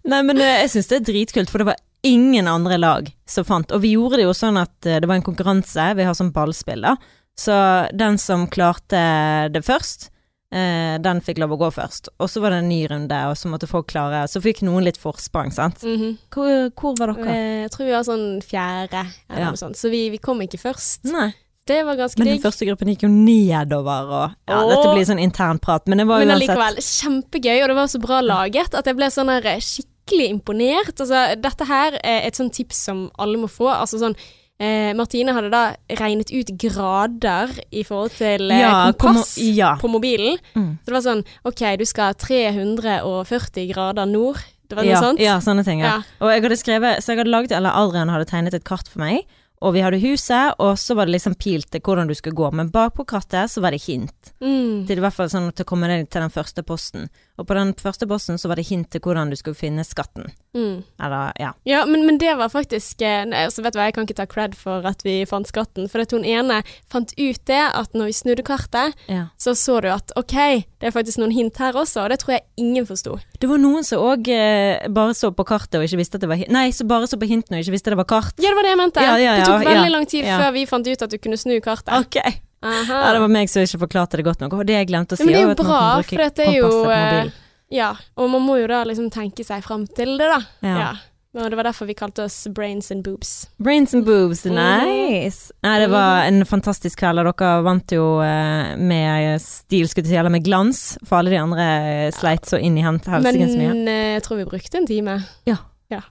Nei, 0.09 0.23
men 0.25 0.41
eh, 0.41 0.62
jeg 0.62 0.73
syns 0.77 0.89
det 0.93 1.03
er 1.03 1.11
dritkult, 1.11 1.53
for 1.53 1.61
det 1.61 1.75
var 1.75 1.83
ingen 2.05 2.49
andre 2.49 2.81
lag 2.81 3.12
som 3.29 3.45
fant. 3.49 3.77
Og 3.77 3.85
vi 3.85 3.93
gjorde 3.99 4.23
det 4.23 4.27
jo 4.27 4.33
sånn 4.37 4.56
at 4.61 4.89
eh, 4.89 5.03
det 5.03 5.11
var 5.11 5.21
en 5.21 5.29
konkurranse, 5.29 5.91
vi 5.99 6.09
har 6.09 6.17
sånn 6.17 6.33
ballspill, 6.33 6.89
da. 6.89 6.97
Så 7.37 7.55
den 7.93 8.17
som 8.23 8.47
klarte 8.49 9.05
det 9.53 9.65
først, 9.67 10.09
eh, 10.55 10.97
den 11.03 11.21
fikk 11.21 11.41
lov 11.43 11.53
å 11.56 11.59
gå 11.59 11.69
først. 11.75 12.09
Og 12.23 12.31
så 12.31 12.41
var 12.41 12.55
det 12.55 12.62
en 12.62 12.69
ny 12.71 12.81
runde, 12.91 13.21
og 13.29 13.35
så 13.37 13.51
måtte 13.51 13.67
folk 13.71 13.89
klare 13.91 14.25
Så 14.31 14.41
fikk 14.45 14.62
noen 14.62 14.85
litt 14.87 14.97
forsprang, 15.01 15.51
sant. 15.53 15.83
Mhm. 15.83 16.17
Hvor, 16.31 16.71
hvor 16.79 16.95
var 17.01 17.12
dere? 17.15 17.27
Eh, 17.35 17.62
Jeg 17.65 17.71
tror 17.75 17.87
vi 17.89 17.93
var 17.97 18.05
sånn 18.06 18.27
fjerde, 18.45 19.03
eller 19.31 19.41
Ja. 19.41 19.51
noe 19.51 19.56
sånt, 19.61 19.77
så 19.77 19.91
vi, 19.91 20.09
vi 20.15 20.19
kom 20.19 20.39
ikke 20.41 20.61
først. 20.62 21.05
Nei. 21.11 21.33
Det 21.67 21.79
var 21.87 21.97
ganske 21.97 22.17
digg. 22.17 22.19
Men 22.21 22.27
den 22.29 22.37
digg. 22.37 22.45
første 22.45 22.67
gruppen 22.69 22.89
gikk 22.93 23.03
jo 23.06 23.09
nedover, 23.09 24.11
og 24.12 24.35
ja, 24.49 24.59
Åh. 24.61 24.69
dette 24.69 24.91
blir 24.95 25.06
sånn 25.09 25.23
intern 25.23 25.59
prat, 25.59 25.87
men 25.89 25.99
det 25.99 26.06
var 26.06 26.19
Men 26.21 26.35
uansett 26.35 26.51
allikevel, 26.51 26.77
kjempegøy, 26.85 27.62
og 27.62 27.69
det 27.69 27.77
var 27.79 27.87
så 27.89 28.01
bra 28.03 28.21
laget 28.21 28.75
at 28.75 28.85
jeg 28.85 28.97
ble 28.99 29.06
sånn 29.06 29.31
her 29.33 29.43
skikkelig 29.65 30.29
imponert. 30.35 30.93
Altså, 31.01 31.41
dette 31.41 31.65
her 31.67 31.97
er 32.05 32.27
et 32.29 32.37
sånt 32.37 32.53
tips 32.53 32.77
som 32.85 33.11
alle 33.19 33.39
må 33.41 33.49
få. 33.49 33.71
Altså 33.73 33.99
sånn 33.99 34.15
eh, 34.61 34.93
Martine 34.95 35.33
hadde 35.35 35.51
da 35.53 35.62
regnet 36.01 36.31
ut 36.33 36.51
grader 36.61 37.51
i 37.73 37.83
forhold 37.87 38.15
til 38.19 38.51
eh, 38.51 38.61
Ja, 38.62 38.93
kom- 38.93 39.15
kompass 39.15 39.37
ja. 39.39 39.75
på 39.81 39.89
mobilen. 39.91 40.39
Mm. 40.55 40.79
Så 40.83 40.91
det 40.91 40.97
var 40.99 41.05
sånn 41.06 41.25
OK, 41.45 41.62
du 41.81 41.85
skal 41.89 42.15
340 42.15 43.69
grader 43.73 44.06
nord. 44.06 44.39
Det 44.69 44.79
var 44.79 44.87
noe 44.87 44.95
ja, 44.95 45.01
sånt? 45.03 45.21
Ja, 45.21 45.39
sånne 45.45 45.65
ting. 45.67 45.81
Ja. 45.85 45.99
Og 46.25 46.31
jeg 46.33 46.43
hadde 46.47 46.56
skrevet, 46.56 47.03
så 47.05 47.12
jeg 47.12 47.21
hadde 47.21 47.31
laget, 47.35 47.53
eller 47.53 47.75
Adrian 47.77 48.09
hadde 48.09 48.25
tegnet 48.31 48.55
et 48.56 48.65
kart 48.65 48.89
for 48.89 49.03
meg, 49.05 49.27
og 49.64 49.75
vi 49.75 49.82
hadde 49.84 50.00
huset, 50.02 50.55
og 50.61 50.76
så 50.78 50.96
var 50.96 51.08
det 51.08 51.16
liksom 51.16 51.37
pil 51.40 51.64
til 51.64 51.81
hvordan 51.84 52.11
du 52.11 52.14
skulle 52.16 52.37
gå, 52.37 52.50
men 52.52 52.72
bak 52.75 52.94
på 52.99 53.06
kartet 53.08 53.50
så 53.50 53.62
var 53.64 53.72
det 53.72 53.84
hint. 53.87 54.34
Mm. 54.44 54.84
Til 54.88 55.00
i 55.00 55.05
hvert 55.05 55.16
fall 55.16 55.31
sånn 55.32 55.50
til 55.52 55.64
å 55.64 55.70
komme 55.72 55.88
ned 55.88 56.11
til 56.12 56.25
den 56.25 56.32
første 56.34 56.64
posten. 56.66 57.08
Og 57.40 57.49
på 57.49 57.56
den 57.56 57.72
første 57.75 58.06
posten 58.06 58.38
så 58.38 58.50
var 58.50 58.61
det 58.61 58.69
hint 58.69 58.93
til 58.93 59.02
hvordan 59.02 59.32
du 59.32 59.37
skulle 59.38 59.58
finne 59.58 59.82
skatten. 59.87 60.28
Mm. 60.55 60.84
Eller, 61.02 61.32
ja. 61.40 61.50
Ja, 61.66 61.81
men, 61.88 62.05
men 62.06 62.20
det 62.22 62.37
var 62.38 62.52
faktisk 62.52 63.02
eh, 63.02 63.25
nei, 63.26 63.46
altså 63.49 63.64
vet 63.64 63.75
du 63.75 63.81
hva, 63.81 63.88
Jeg 63.88 63.96
kan 63.96 64.06
ikke 64.06 64.19
ta 64.20 64.26
cred 64.31 64.55
for 64.55 64.87
at 64.87 65.02
vi 65.02 65.16
fant 65.26 65.49
skatten. 65.50 65.88
For 65.90 66.05
at 66.05 66.14
hun 66.14 66.22
ene 66.22 66.60
fant 66.93 67.10
ut 67.19 67.40
det 67.50 67.62
at 67.67 67.96
når 67.96 68.12
vi 68.12 68.17
snudde 68.20 68.46
kartet, 68.46 68.94
ja. 69.10 69.26
så 69.40 69.56
så 69.58 69.81
du 69.82 69.90
at 69.90 70.14
OK, 70.20 70.37
det 70.78 70.90
er 70.90 70.94
faktisk 70.94 71.19
noen 71.19 71.34
hint 71.34 71.58
her 71.58 71.75
også, 71.75 72.05
og 72.05 72.14
det 72.14 72.20
tror 72.22 72.37
jeg 72.37 72.46
ingen 72.60 72.87
forsto. 72.87 73.17
Det 73.40 73.50
var 73.50 73.58
noen 73.58 73.87
som 73.87 74.05
òg 74.05 74.31
eh, 74.31 74.87
bare 74.94 75.17
så 75.19 75.32
på 75.34 75.46
kartet 75.49 75.81
og 75.81 75.88
ikke 75.88 75.99
visste 76.05 76.20
at 76.20 76.26
det 76.26 76.31
var 76.31 76.38
hint. 76.38 76.55
Nei, 76.55 76.69
som 76.76 76.90
bare 76.90 77.10
så 77.10 77.19
på 77.19 77.28
hintene 77.31 77.58
og 77.58 77.67
ikke 77.67 77.75
visste 77.75 77.94
det 77.94 77.99
var 77.99 78.10
kart. 78.14 78.38
Ja, 78.38 78.52
det 78.52 78.58
var 78.60 78.69
det 78.69 78.75
jeg 78.76 78.82
mente. 78.84 79.08
Ja, 79.08 79.19
ja, 79.19 79.34
det 79.43 79.54
tok 79.61 79.69
veldig 79.71 79.91
ja. 79.91 79.95
lang 79.97 80.06
tid 80.06 80.25
Ja. 80.25 80.39
før 80.41 80.53
vi 80.53 80.67
fant 80.67 80.87
ut 80.87 81.03
at 81.03 81.11
du 81.11 81.19
kunne 81.19 81.37
snu 81.41 81.61
kartet. 81.61 81.95
Ok. 81.95 82.17
Aha. 82.65 83.01
Ja, 83.06 83.12
det 83.12 83.21
var 83.21 83.29
meg 83.29 83.49
som 83.53 83.62
ikke 83.62 83.83
forklarte 83.87 84.17
det 84.17 84.25
godt 84.25 84.41
nok. 84.41 84.53
Og 84.56 84.67
det 84.67 84.73
jeg 84.79 84.89
glemte 84.89 85.15
å 85.15 85.17
si, 85.21 85.25
Ja, 85.25 85.27
men 85.27 85.35
det 85.35 85.43
er 85.43 85.49
jo 85.49 85.69
bra, 85.69 86.03
for 86.03 86.17
dette 86.17 86.47
er 86.47 86.55
jo 86.56 86.91
eh. 86.91 87.33
Ja, 87.75 87.91
og 88.17 88.31
man 88.31 88.43
må 88.47 88.61
jo 88.61 88.69
da 88.71 88.85
liksom 88.85 89.11
tenke 89.12 89.45
seg 89.45 89.62
fram 89.65 89.87
til 89.87 90.17
det, 90.21 90.29
da. 90.31 90.41
Ja. 90.62 90.79
Ja. 90.79 90.93
Og 91.35 91.51
det 91.51 91.56
var 91.59 91.67
derfor 91.67 91.89
vi 91.91 91.97
kalte 91.99 92.23
oss 92.29 92.47
Brains 92.55 92.93
and 92.95 93.03
Boobs. 93.03 93.49
Brains 93.59 93.93
and 93.93 94.05
boobs, 94.06 94.45
Mhm. 94.45 94.55
nice. 94.55 95.51
Nei, 95.65 95.79
det 95.81 95.91
var 95.91 96.27
en 96.29 96.45
fantastisk 96.45 97.01
kveld, 97.01 97.19
og 97.19 97.37
dere 97.37 97.62
vant 97.65 97.91
jo 97.91 98.21
eh, 98.23 98.77
med 98.77 99.41
stil, 99.43 99.89
skulle 99.89 100.06
jeg 100.06 100.15
si, 100.15 100.17
eller 100.17 100.31
med 100.31 100.45
glans, 100.45 100.97
for 101.05 101.19
alle 101.19 101.31
de 101.31 101.37
andre 101.43 102.06
eh, 102.06 102.11
sleit 102.12 102.47
så 102.47 102.61
inn 102.62 102.79
i 102.79 102.83
så 102.83 103.59
mye. 103.59 103.75
Men 103.75 103.87
jeg 103.87 104.23
tror 104.23 104.37
vi 104.37 104.45
brukte 104.45 104.77
en 104.79 104.87
time. 104.87 105.19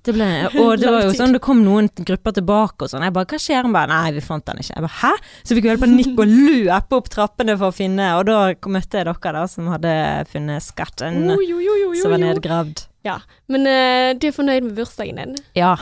Det 0.04 0.14
ble, 0.16 0.28
og 0.64 0.74
det 0.82 0.92
var 0.94 1.04
jo 1.08 1.14
sånn, 1.18 1.34
det 1.36 1.42
kom 1.44 1.64
noen 1.66 1.90
grupper 1.98 2.36
tilbake 2.38 2.86
og 2.86 2.92
sånn. 2.92 3.04
Jeg 3.08 3.16
bare, 3.16 3.30
hva 3.32 3.40
skjer? 3.42 3.64
Hun 3.68 3.74
bare, 3.76 3.90
nei, 3.92 4.14
vi 4.16 4.24
fant 4.26 4.46
den 4.48 4.62
ikke. 4.64 4.76
Jeg 4.78 4.86
bare, 4.86 5.00
hæ? 5.02 5.12
Så 5.44 5.58
fikk 5.58 5.68
vi 5.70 5.74
å 5.76 5.90
nikke 5.94 6.16
og 6.26 6.36
løpe 6.50 7.00
opp 7.00 7.10
trappene 7.14 7.58
for 7.60 7.72
å 7.74 7.76
finne, 7.76 8.12
og 8.20 8.26
da 8.30 8.40
møtte 8.72 9.02
jeg 9.02 9.10
dere 9.10 9.34
da, 9.40 9.44
som 9.52 9.68
hadde 9.74 9.96
funnet 10.32 10.64
skatten, 10.66 11.20
Oh, 11.34 11.42
jo, 11.44 11.60
jo, 11.60 11.76
jo, 11.82 11.92
jo, 11.94 12.02
som 12.02 12.14
var 12.16 12.24
nedgravd. 12.24 12.86
Ja, 13.04 13.18
Men 13.52 13.68
uh, 13.68 14.14
du 14.16 14.30
er 14.30 14.36
fornøyd 14.36 14.64
med 14.70 14.78
bursdagen 14.78 15.20
din? 15.20 15.36
Ja, 15.60 15.74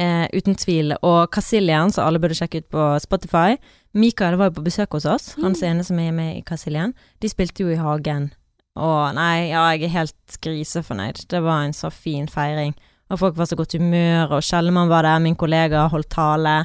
uh, 0.00 0.26
uten 0.32 0.56
tvil. 0.56 0.94
Og 1.04 1.26
Kasilian, 1.34 1.92
som 1.92 2.06
alle 2.06 2.20
burde 2.22 2.38
sjekke 2.38 2.62
ut 2.64 2.68
på 2.72 2.86
Spotify. 3.04 3.58
Mikael 3.92 4.36
var 4.40 4.48
jo 4.50 4.60
på 4.60 4.64
besøk 4.68 4.94
hos 4.96 5.04
oss, 5.10 5.32
Mm. 5.36 5.44
hans 5.48 5.62
ene 5.66 5.84
som 5.84 5.98
er 5.98 6.12
med 6.14 6.36
i 6.38 6.42
Kasilian. 6.46 6.94
De 7.20 7.28
spilte 7.28 7.64
jo 7.64 7.72
i 7.74 7.76
hagen. 7.80 8.30
Å 8.78 9.10
nei, 9.12 9.50
ja, 9.50 9.64
jeg 9.74 9.88
er 9.88 9.94
helt 9.98 10.36
grisefornøyd. 10.46 11.24
Det 11.28 11.40
var 11.42 11.64
en 11.66 11.74
så 11.76 11.90
fin 11.92 12.28
feiring. 12.30 12.72
Og 13.10 13.18
folk 13.18 13.36
var 13.36 13.46
så 13.50 13.56
godt 13.58 13.72
humør, 13.74 14.36
og 14.36 14.42
Kjellmann 14.46 14.88
var 14.88 15.02
der, 15.02 15.18
min 15.18 15.34
kollega 15.36 15.88
holdt 15.90 16.08
tale. 16.14 16.64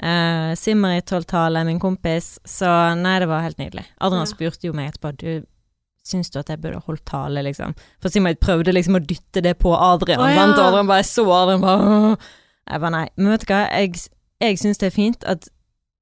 Uh, 0.00 0.54
Simmerit 0.56 1.10
holdt 1.10 1.28
tale, 1.28 1.64
min 1.66 1.80
kompis. 1.82 2.38
Så 2.46 2.68
nei, 2.96 3.18
det 3.20 3.28
var 3.28 3.42
helt 3.42 3.58
nydelig. 3.58 3.84
Adrian 4.00 4.22
Ja. 4.24 4.30
spurte 4.30 4.66
jo 4.68 4.72
meg 4.72 4.92
etterpå, 4.94 5.16
du 5.18 5.46
Syns 6.10 6.30
du 6.32 6.38
at 6.40 6.48
jeg 6.48 6.58
burde 6.62 6.80
holdt 6.86 7.04
tale, 7.04 7.42
liksom? 7.44 7.74
For 8.00 8.08
Simmerit 8.08 8.40
prøvde 8.40 8.72
liksom 8.72 8.96
å 8.96 9.02
dytte 9.04 9.42
det 9.44 9.58
på 9.60 9.74
Adrian, 9.76 10.18
Oh, 10.18 10.26
ja. 10.30 10.34
sant? 10.46 10.56
og 10.58 10.64
Adrian 10.70 10.86
bare 10.88 11.04
så 11.04 11.26
Adrian 11.30 11.60
bare 11.60 11.82
«Åh». 11.84 12.16
Jeg 12.70 12.80
bare 12.80 12.90
nei. 12.90 13.08
Men 13.18 13.28
vet 13.34 13.40
du 13.44 13.52
hva, 13.52 13.58
jeg, 13.68 14.00
jeg 14.40 14.58
syns 14.58 14.78
det 14.80 14.86
er 14.88 14.94
fint 14.96 15.24
at 15.28 15.48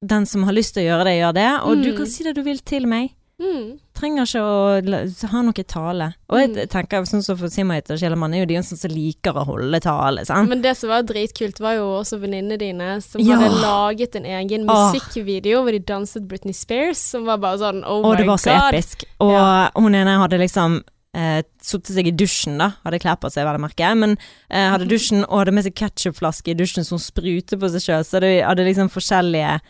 den 0.06 0.24
som 0.24 0.44
har 0.46 0.52
lyst 0.54 0.74
til 0.74 0.84
å 0.84 0.86
gjøre 0.86 1.04
det, 1.08 1.16
gjør 1.18 1.34
det. 1.34 1.48
Og 1.66 1.82
du 1.82 1.90
Mm. 1.90 1.96
kan 1.98 2.06
si 2.06 2.24
det 2.24 2.34
du 2.36 2.42
vil 2.46 2.58
til 2.60 2.86
meg. 2.86 3.10
Mm. 3.38 3.78
Trenger 3.94 4.26
ikke 4.26 4.40
å 4.42 5.28
ha 5.30 5.40
noe 5.46 5.64
tale. 5.64 6.08
Og 6.28 6.38
jeg 6.40 6.48
Mm. 6.50 6.68
tenker 6.68 7.02
sånn 7.06 7.22
som 7.22 7.36
for 7.36 7.46
Simmerit 7.48 7.88
og 7.90 7.98
Kjellemann 7.98 8.34
er 8.34 8.40
jo 8.44 8.46
de 8.46 8.62
som 8.62 8.90
liker 8.90 9.32
å 9.32 9.44
holde 9.46 9.80
tale, 9.80 10.24
sant. 10.26 10.48
Men 10.48 10.60
det 10.62 10.76
som 10.76 10.88
var 10.90 11.02
dritkult, 11.02 11.60
var 11.60 11.74
jo 11.74 11.84
også 12.00 12.18
venninnene 12.18 12.58
dine 12.58 13.00
som 13.00 13.20
Ja. 13.20 13.36
hadde 13.36 13.60
laget 13.62 14.16
en 14.16 14.24
egen 14.24 14.66
Åh. 14.66 14.92
musikkvideo 14.92 15.62
hvor 15.62 15.70
de 15.70 15.78
danset 15.78 16.26
Britney 16.26 16.52
Spears, 16.52 16.98
som 16.98 17.24
var 17.26 17.38
bare 17.38 17.58
sånn 17.58 17.84
oh 17.86 18.02
my 18.02 18.08
Og 18.08 18.12
my 18.12 18.16
det 18.16 18.26
var 18.26 18.36
så 18.38 18.58
god. 18.58 18.74
episk. 18.74 19.04
Og 19.20 19.30
Ja. 19.32 19.70
hun 19.76 19.94
ene 19.94 20.18
hadde 20.18 20.38
liksom 20.38 20.82
eh, 21.14 21.42
satte 21.62 21.86
seg 21.94 22.06
i 22.06 22.10
dusjen, 22.12 22.58
da. 22.58 22.74
Hadde 22.84 23.00
klær 23.00 23.18
på 23.18 23.30
seg, 23.32 23.42
vel 23.44 23.56
å 23.56 23.60
merke. 23.68 23.96
Men 23.96 24.16
eh, 24.50 24.70
hadde 24.70 24.86
dusjen 24.88 25.24
og 25.24 25.38
hadde 25.46 25.52
med 25.54 25.64
seg 25.64 25.74
ketsjupflaske 25.74 26.48
i 26.50 26.54
dusjen 26.54 26.84
som 26.84 26.98
spruter 26.98 27.56
på 27.58 27.68
seg 27.70 27.80
sjøl. 27.80 28.04
Så 28.04 28.20
det 28.20 28.44
hadde 28.44 28.58
liksom 28.66 28.88
forskjellige 28.90 29.60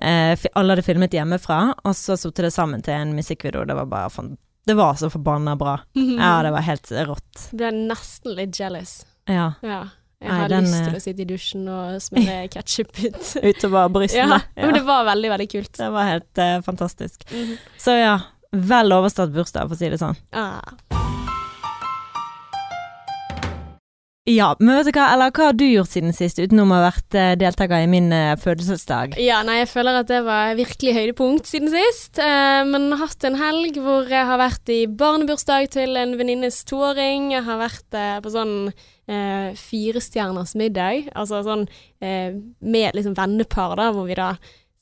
eh, 0.00 0.38
Alle 0.54 0.72
hadde 0.74 0.82
filmet 0.86 1.12
hjemmefra, 1.14 1.74
og 1.84 1.94
så 1.96 2.16
satte 2.18 2.42
det 2.46 2.52
sammen 2.54 2.82
til 2.82 2.94
en 2.94 3.14
musikkvideo. 3.16 3.64
Det 3.68 3.74
var 3.78 3.86
bare 3.86 4.10
fan- 4.10 4.36
Det 4.66 4.74
var 4.76 4.94
så 4.94 5.10
forbanna 5.12 5.56
bra. 5.60 5.78
Ja, 5.92 6.42
det 6.42 6.50
var 6.54 6.60
helt 6.64 6.90
rått. 6.90 7.50
Ble 7.52 7.70
nesten 7.70 8.34
litt 8.34 8.56
jealous. 8.58 9.04
Ja. 9.28 9.52
Ja. 9.62 9.82
Jeg 10.24 10.30
Nei, 10.30 10.38
har 10.40 10.48
den, 10.48 10.64
lyst 10.64 10.74
eh, 10.78 10.84
til 10.88 10.96
å 10.96 11.02
sitte 11.04 11.20
i 11.20 11.24
dusjen 11.28 11.66
og 11.68 11.98
smøre 12.00 12.48
ketsjup 12.54 12.92
ut. 13.04 13.32
Utover 13.44 13.90
brystene. 13.92 14.38
ja, 14.56 14.62
men 14.64 14.72
det 14.78 14.84
var 14.86 15.04
veldig, 15.04 15.30
veldig 15.34 15.48
kult. 15.52 15.72
Det 15.76 15.90
var 15.92 16.08
helt 16.08 16.38
uh, 16.40 16.60
fantastisk. 16.64 17.26
Mhm. 17.32 17.58
Så 17.76 17.98
ja, 17.98 18.14
vel 18.54 18.92
overstått 18.96 19.34
bursdag, 19.34 19.68
for 19.68 19.76
å 19.76 19.78
si 19.82 19.90
det 19.92 19.98
sånn. 20.00 20.16
Ah. 20.32 20.62
Ja, 24.24 24.54
men 24.56 24.78
vet 24.78 24.86
du 24.88 24.96
hva, 24.96 25.10
eller 25.12 25.32
hva 25.36 25.50
har 25.50 25.56
du 25.60 25.66
gjort 25.66 25.92
siden 25.92 26.14
sist, 26.16 26.38
utenom 26.40 26.70
å 26.72 26.78
ha 26.78 26.86
vært 26.86 27.16
eh, 27.20 27.34
deltaker 27.36 27.82
i 27.84 27.88
min 27.92 28.06
eh, 28.08 28.30
fødselsdag? 28.40 29.18
Ja, 29.20 29.42
nei, 29.44 29.58
jeg 29.58 29.68
føler 29.68 29.98
at 29.98 30.08
det 30.08 30.22
var 30.24 30.54
virkelig 30.56 30.94
høydepunkt 30.96 31.50
siden 31.50 31.68
sist. 31.68 32.16
Eh, 32.24 32.62
men 32.64 32.88
hatt 32.96 33.26
en 33.28 33.36
helg 33.36 33.76
hvor 33.84 34.08
jeg 34.08 34.24
har 34.24 34.40
vært 34.40 34.72
i 34.72 34.86
barnebursdag 34.88 35.68
til 35.76 36.00
en 36.00 36.16
venninnes 36.16 36.62
toåring. 36.64 37.34
Jeg 37.36 37.44
har 37.44 37.60
vært 37.66 38.00
eh, 38.00 38.16
på 38.24 38.32
sånn 38.32 38.56
eh, 38.72 39.52
firestjerners 39.60 40.56
middag, 40.56 41.12
altså 41.12 41.44
sånn 41.44 41.68
eh, 42.00 42.32
med 42.64 42.96
liksom 42.96 43.18
vennepar, 43.20 43.76
da, 43.76 43.92
hvor 43.92 44.08
vi 44.08 44.16
da 44.16 44.32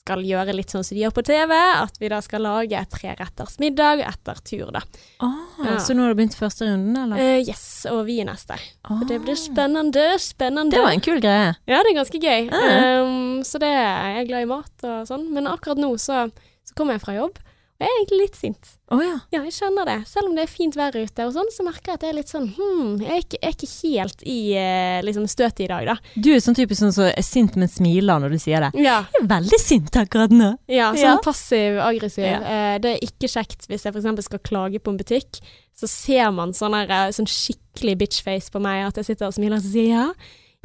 skal 0.03 0.23
gjøre 0.27 0.55
litt 0.57 0.73
sånn 0.73 0.83
som 0.83 0.97
de 0.97 1.05
gjør 1.05 1.13
på 1.15 1.23
TV. 1.27 1.53
At 1.55 1.99
vi 2.03 2.09
da 2.11 2.19
skal 2.25 2.43
lage 2.43 2.81
treretters 2.91 3.59
middag 3.63 4.03
etter 4.03 4.41
tur, 4.43 4.73
da. 4.75 4.83
Ah, 5.23 5.39
Ja. 5.63 5.77
Så 5.79 5.95
nå 5.95 6.03
har 6.03 6.11
du 6.15 6.19
begynt 6.19 6.35
første 6.35 6.67
runden, 6.67 6.97
eller? 7.05 7.21
Uh, 7.23 7.39
yes, 7.47 7.87
og 7.91 8.03
vi 8.09 8.19
er 8.21 8.27
neste. 8.27 8.57
Ah. 8.83 8.99
Så 8.99 9.07
det 9.09 9.21
blir 9.23 9.39
spennende, 9.39 10.07
spennende. 10.19 10.75
Det 10.75 10.83
var 10.83 10.97
en 10.97 11.05
kul 11.05 11.21
greie. 11.23 11.53
Ja, 11.71 11.83
det 11.85 11.93
er 11.93 11.99
ganske 12.01 12.19
gøy. 12.19 12.51
Ah. 12.51 13.03
Um, 13.05 13.43
så 13.47 13.61
det 13.63 13.71
jeg 13.71 14.19
er 14.25 14.27
glad 14.27 14.43
i 14.43 14.51
mat 14.51 14.87
og 14.91 15.07
sånn. 15.07 15.29
Men 15.35 15.47
akkurat 15.51 15.79
nå 15.79 15.93
så, 16.03 16.25
så 16.67 16.75
kommer 16.79 16.99
jeg 16.99 17.05
fra 17.07 17.15
jobb, 17.21 17.39
Jeg 17.83 17.91
er 17.91 17.97
egentlig 17.99 18.19
litt 18.21 18.37
sint. 18.39 18.69
Oh, 18.93 19.01
ja. 19.03 19.17
Ja, 19.35 19.41
jeg 19.43 19.55
kjenner 19.57 19.89
det. 19.89 19.97
Selv 20.07 20.29
om 20.29 20.37
det 20.37 20.45
er 20.45 20.51
fint 20.53 20.77
vær 20.79 20.95
ute 20.95 21.25
og 21.27 21.33
sånn, 21.35 21.49
så 21.51 21.65
merker 21.67 21.91
jeg 21.93 21.99
at 21.99 22.05
jeg 22.07 22.13
er 22.13 22.17
litt 22.21 22.31
sånn 22.31 22.47
hm, 22.55 22.91
jeg 23.03 23.11
er 23.11 23.23
ikke, 23.25 23.39
jeg 23.41 23.49
er 23.49 23.57
ikke 23.57 23.71
helt 23.73 24.23
i 24.29 24.37
eh, 24.61 24.99
liksom 25.07 25.25
støtet 25.33 25.65
i 25.65 25.69
dag, 25.73 25.89
da. 25.91 25.97
Du 26.15 26.29
er 26.31 26.43
sånn 26.45 26.55
typisk 26.59 26.83
sånn 26.85 26.95
som 26.95 27.09
er 27.09 27.27
sint, 27.27 27.57
men 27.59 27.71
smiler 27.73 28.23
når 28.23 28.37
du 28.37 28.39
sier 28.45 28.67
det. 28.69 28.71
Ja. 28.85 29.01
Jeg 29.17 29.25
er 29.25 29.31
veldig 29.33 29.61
sint 29.65 29.99
akkurat 29.99 30.35
nå. 30.37 30.53
Ja, 30.71 30.93
sånn 30.95 31.17
Ja. 31.17 31.17
passiv-aggressiv. 31.25 32.29
Ja. 32.29 32.39
Eh, 32.43 32.77
det 32.85 32.95
er 32.95 33.05
ikke 33.09 33.33
kjekt 33.33 33.67
hvis 33.69 33.89
jeg 33.89 33.97
f.eks. 33.97 34.25
skal 34.29 34.45
klage 34.47 34.79
på 34.83 34.93
en 34.95 35.01
butikk. 35.01 35.41
Så 35.75 35.89
ser 35.91 36.31
man 36.37 36.53
sånn, 36.55 36.77
her, 36.77 36.91
eh, 37.09 37.13
sånn 37.17 37.27
skikkelig 37.31 37.97
bitchface 38.05 38.53
på 38.55 38.61
meg, 38.63 38.87
at 38.87 39.01
jeg 39.01 39.11
sitter 39.13 39.27
og 39.33 39.35
smiler 39.35 39.59
og 39.59 39.67
sier 39.67 39.89
ja, 39.93 40.07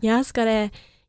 ja, 0.03 0.21
skal 0.23 0.45
det 0.45 0.59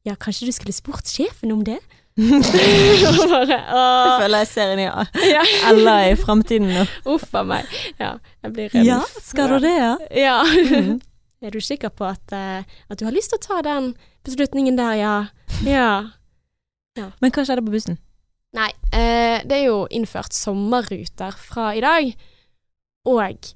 Ja, 0.06 0.14
kanskje 0.16 0.46
du 0.48 0.52
skulle 0.54 0.72
spurt 0.72 1.04
sjefen 1.10 1.50
om 1.52 1.60
det? 1.66 1.80
Bare, 3.30 3.58
Jeg 3.58 4.14
føler 4.22 4.40
jeg 4.42 4.48
ser 4.50 4.72
inn 4.74 4.80
i 4.82 4.86
ja. 5.36 5.44
Ella 5.70 5.94
i 6.08 6.16
framtiden 6.18 6.72
nå. 6.74 6.86
Uff 7.14 7.30
a 7.38 7.44
meg. 7.46 7.68
Ja, 8.00 8.16
jeg 8.42 8.54
blir 8.56 8.72
redd. 8.74 8.88
Ja, 8.88 8.98
skal 9.22 9.54
du 9.54 9.60
det, 9.62 9.74
ja? 9.76 9.92
Ja. 10.14 10.40
Mm. 10.44 10.98
Er 11.46 11.54
du 11.54 11.60
sikker 11.62 11.92
på 11.94 12.02
at, 12.02 12.32
eh, 12.34 12.66
at 12.90 12.98
du 12.98 13.04
har 13.06 13.14
lyst 13.14 13.30
til 13.30 13.38
å 13.38 13.44
ta 13.44 13.60
den 13.62 13.92
beslutningen 14.26 14.74
der, 14.74 14.96
ja? 14.98 15.12
Ja. 15.62 15.92
Men 17.22 17.30
hva 17.30 17.44
skjedde 17.46 17.62
på 17.62 17.70
bussen? 17.70 18.00
Nei, 18.58 18.72
eh, 18.90 19.44
det 19.46 19.60
er 19.60 19.68
jo 19.68 19.84
innført 19.94 20.34
sommerruter 20.34 21.36
fra 21.38 21.70
i 21.78 21.84
dag. 21.84 22.10
Og 23.06 23.52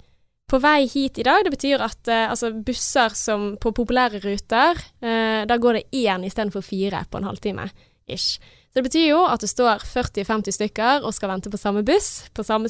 på 0.52 0.60
vei 0.60 0.84
hit 0.86 1.18
i 1.18 1.24
dag, 1.24 1.42
det 1.42 1.54
betyr 1.54 1.82
at 1.82 2.08
eh, 2.12 2.28
altså 2.28 2.52
busser 2.52 3.14
som 3.16 3.54
på 3.60 3.72
populære 3.74 4.20
ruter, 4.22 4.78
eh, 5.00 5.42
da 5.48 5.56
går 5.56 5.80
det 5.80 6.04
én 6.04 6.26
istedenfor 6.28 6.64
fire 6.64 7.02
på 7.08 7.18
en 7.18 7.28
halvtime. 7.30 7.70
Ish. 8.08 8.38
Så 8.72 8.80
det 8.80 8.84
betyr 8.88 9.08
jo 9.10 9.24
at 9.28 9.40
det 9.40 9.50
står 9.50 9.82
40-50 9.84 10.56
stykker 10.56 11.04
og 11.04 11.12
skal 11.14 11.28
vente 11.34 11.50
på 11.52 11.60
samme 11.60 11.82
buss, 11.84 12.28
på 12.34 12.44
samme 12.44 12.68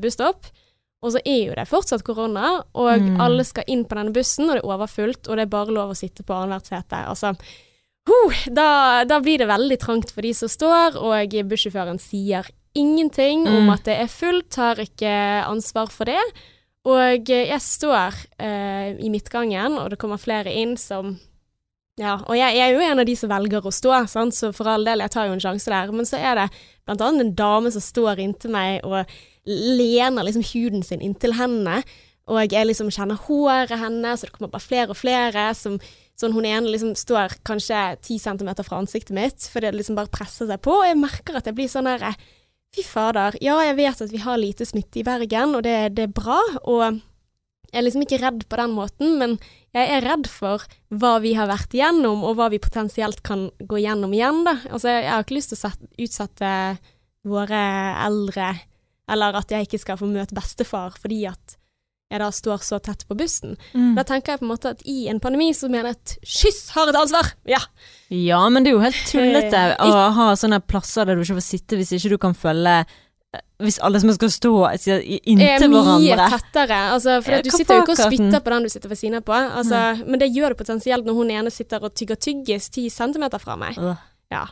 busstopp. 0.00 0.46
Og 1.04 1.12
så 1.12 1.20
er 1.26 1.40
jo 1.50 1.54
det 1.58 1.66
fortsatt 1.68 2.02
korona, 2.06 2.62
og 2.74 3.00
Mm. 3.02 3.20
alle 3.20 3.44
skal 3.44 3.64
inn 3.68 3.84
på 3.84 3.94
denne 3.98 4.12
bussen, 4.14 4.48
og 4.48 4.54
det 4.56 4.62
er 4.64 4.70
overfullt, 4.72 5.28
og 5.28 5.36
det 5.36 5.42
er 5.42 5.52
bare 5.52 5.74
lov 5.74 5.90
å 5.90 5.96
sitte 5.96 6.22
på 6.24 6.32
annethvert 6.32 6.88
sete. 6.88 7.02
Altså, 7.10 7.34
huh, 8.08 8.32
da, 8.48 9.04
da 9.04 9.20
blir 9.20 9.38
det 9.38 9.48
veldig 9.48 9.78
trangt 9.80 10.10
for 10.14 10.22
de 10.22 10.32
som 10.32 10.48
står, 10.48 10.96
og 10.96 11.28
bussjåføren 11.50 12.00
sier 12.00 12.48
ingenting 12.74 13.46
om 13.46 13.66
Mm. 13.66 13.70
at 13.74 13.84
det 13.84 14.00
er 14.00 14.06
fullt, 14.08 14.48
tar 14.50 14.76
ikke 14.76 15.44
ansvar 15.46 15.90
for 15.90 16.04
det. 16.06 16.22
Og 16.86 17.30
eh, 17.30 17.46
jeg 17.48 17.60
står 17.60 18.14
eh, 18.38 18.96
i 19.00 19.08
midtgangen, 19.10 19.78
og 19.78 19.90
det 19.90 19.98
kommer 19.98 20.16
flere 20.18 20.52
inn 20.52 20.76
som 20.76 21.18
Ja, 22.00 22.16
og 22.26 22.34
jeg, 22.34 22.56
jeg 22.56 22.64
er 22.64 22.74
jo 22.74 22.82
en 22.82 23.00
av 23.02 23.06
de 23.06 23.14
som 23.14 23.30
velger 23.30 23.66
å 23.66 23.70
stå, 23.70 23.92
sant? 24.10 24.34
så 24.34 24.50
for 24.54 24.66
all 24.66 24.86
del, 24.86 25.04
jeg 25.04 25.12
tar 25.14 25.28
jo 25.28 25.36
en 25.36 25.42
sjanse 25.42 25.70
der. 25.70 25.92
Men 25.94 26.08
så 26.08 26.18
er 26.18 26.40
det 26.40 26.48
blant 26.88 27.04
annet 27.06 27.22
en 27.22 27.36
dame 27.38 27.70
som 27.70 27.84
står 27.84 28.22
inntil 28.24 28.50
meg 28.54 28.82
og 28.82 29.14
lener 29.46 30.26
liksom 30.26 30.46
huden 30.50 30.82
sin 30.86 31.04
inntil 31.04 31.36
hendene. 31.38 31.84
Og 32.26 32.40
jeg 32.48 32.66
liksom 32.66 32.90
kjenner 32.94 33.20
håret 33.26 33.76
hennes, 33.78 34.22
og 34.22 34.26
det 34.26 34.34
kommer 34.34 34.54
bare 34.56 34.64
flere 34.64 34.90
og 34.90 34.98
flere. 34.98 35.52
som 35.54 35.78
Sånn 36.14 36.30
hun 36.30 36.46
ene 36.46 36.70
liksom 36.70 36.92
står 36.94 37.40
kanskje 37.46 37.78
ti 38.06 38.20
centimeter 38.22 38.62
fra 38.66 38.78
ansiktet 38.78 39.16
mitt, 39.16 39.46
for 39.50 39.62
det 39.62 39.72
liksom 39.74 39.96
bare 39.98 40.12
presser 40.14 40.46
seg 40.46 40.62
på. 40.62 40.76
Og 40.78 40.86
jeg 40.86 40.98
merker 41.00 41.38
at 41.38 41.50
jeg 41.50 41.58
blir 41.58 41.70
sånn 41.70 41.90
der 41.90 42.14
Fy 42.74 42.82
fader. 42.82 43.36
Ja, 43.38 43.54
jeg 43.62 43.76
vet 43.78 44.00
at 44.02 44.10
vi 44.10 44.18
har 44.18 44.38
lite 44.40 44.66
smitte 44.66 44.98
i 44.98 45.04
Bergen, 45.06 45.52
og 45.54 45.62
det, 45.62 45.94
det 45.94 46.08
er 46.08 46.14
bra. 46.14 46.40
Og 46.66 46.98
jeg 47.74 47.80
er 47.80 47.86
liksom 47.88 48.04
ikke 48.04 48.20
redd 48.22 48.44
på 48.46 48.58
den 48.60 48.74
måten, 48.76 49.16
men 49.18 49.32
jeg 49.74 49.88
er 49.96 50.04
redd 50.06 50.28
for 50.30 50.62
hva 50.94 51.16
vi 51.24 51.32
har 51.34 51.48
vært 51.50 51.74
igjennom, 51.74 52.22
og 52.22 52.36
hva 52.38 52.46
vi 52.52 52.62
potensielt 52.62 53.18
kan 53.26 53.48
gå 53.58 53.80
gjennom 53.82 54.14
igjen, 54.14 54.44
da. 54.46 54.60
Altså, 54.70 54.92
jeg 54.92 55.10
har 55.10 55.26
ikke 55.26 55.38
lyst 55.40 55.50
til 55.50 55.58
å 55.58 55.62
sette, 55.64 55.90
utsette 56.06 56.52
våre 57.26 57.64
eldre, 58.04 58.52
eller 59.10 59.40
at 59.40 59.50
jeg 59.50 59.66
ikke 59.66 59.82
skal 59.82 59.98
få 59.98 60.06
møte 60.08 60.36
bestefar 60.36 60.94
fordi 61.00 61.24
at 61.28 61.58
jeg 62.12 62.20
da 62.22 62.28
står 62.30 62.62
så 62.62 62.78
tett 62.84 63.02
på 63.08 63.16
bussen. 63.18 63.56
Mm. 63.72 63.94
Da 63.96 64.04
tenker 64.06 64.34
jeg 64.34 64.42
på 64.42 64.46
en 64.46 64.52
måte 64.52 64.70
at 64.76 64.82
i 64.86 65.08
en 65.10 65.18
pandemi 65.24 65.48
så 65.56 65.66
mener 65.72 65.90
jeg 65.90 65.98
at 65.98 66.12
skyss 66.36 66.60
har 66.76 66.92
et 66.92 66.98
ansvar! 67.00 67.32
Ja. 67.48 67.58
Ja, 68.12 68.44
men 68.52 68.62
det 68.62 68.70
er 68.70 68.76
jo 68.76 68.84
helt 68.84 69.00
tullete 69.10 69.64
å 69.82 70.04
ha 70.14 70.28
sånne 70.38 70.60
plasser 70.62 71.08
der 71.08 71.18
du 71.18 71.24
ikke 71.24 71.40
får 71.40 71.48
sitte 71.48 71.80
hvis 71.80 71.90
ikke 71.96 72.14
du 72.14 72.20
kan 72.22 72.38
følge 72.38 72.84
Hvis 73.62 73.78
alle 73.80 74.00
som 74.00 74.10
skal 74.12 74.30
stå 74.30 74.50
inntil 74.74 75.70
hverandre 75.70 75.94
er 76.12 76.18
mye 76.18 76.28
tettere. 76.34 76.78
Altså, 76.94 77.20
for 77.24 77.42
du 77.42 77.50
hva 77.50 77.58
sitter 77.58 77.78
jo 77.78 77.84
ikke 77.86 77.94
og 77.94 78.02
spytter 78.12 78.40
på 78.44 78.50
den 78.54 78.62
du 78.66 78.68
sitter 78.72 78.88
ved 78.92 78.98
siden 79.00 79.16
av 79.20 79.24
på. 79.28 79.32
Altså, 79.60 79.80
men 80.06 80.20
det 80.20 80.28
gjør 80.34 80.54
du 80.54 80.58
potensielt 80.64 81.06
når 81.06 81.14
hun 81.20 81.30
ene 81.30 81.50
sitter 81.54 81.82
og 81.86 81.94
tygger 81.94 82.16
tyggis 82.16 82.68
ti 82.74 82.88
centimeter 82.90 83.38
fra 83.42 83.56
meg. 83.56 83.78
Uh. 83.78 83.94
Ja. 84.30 84.44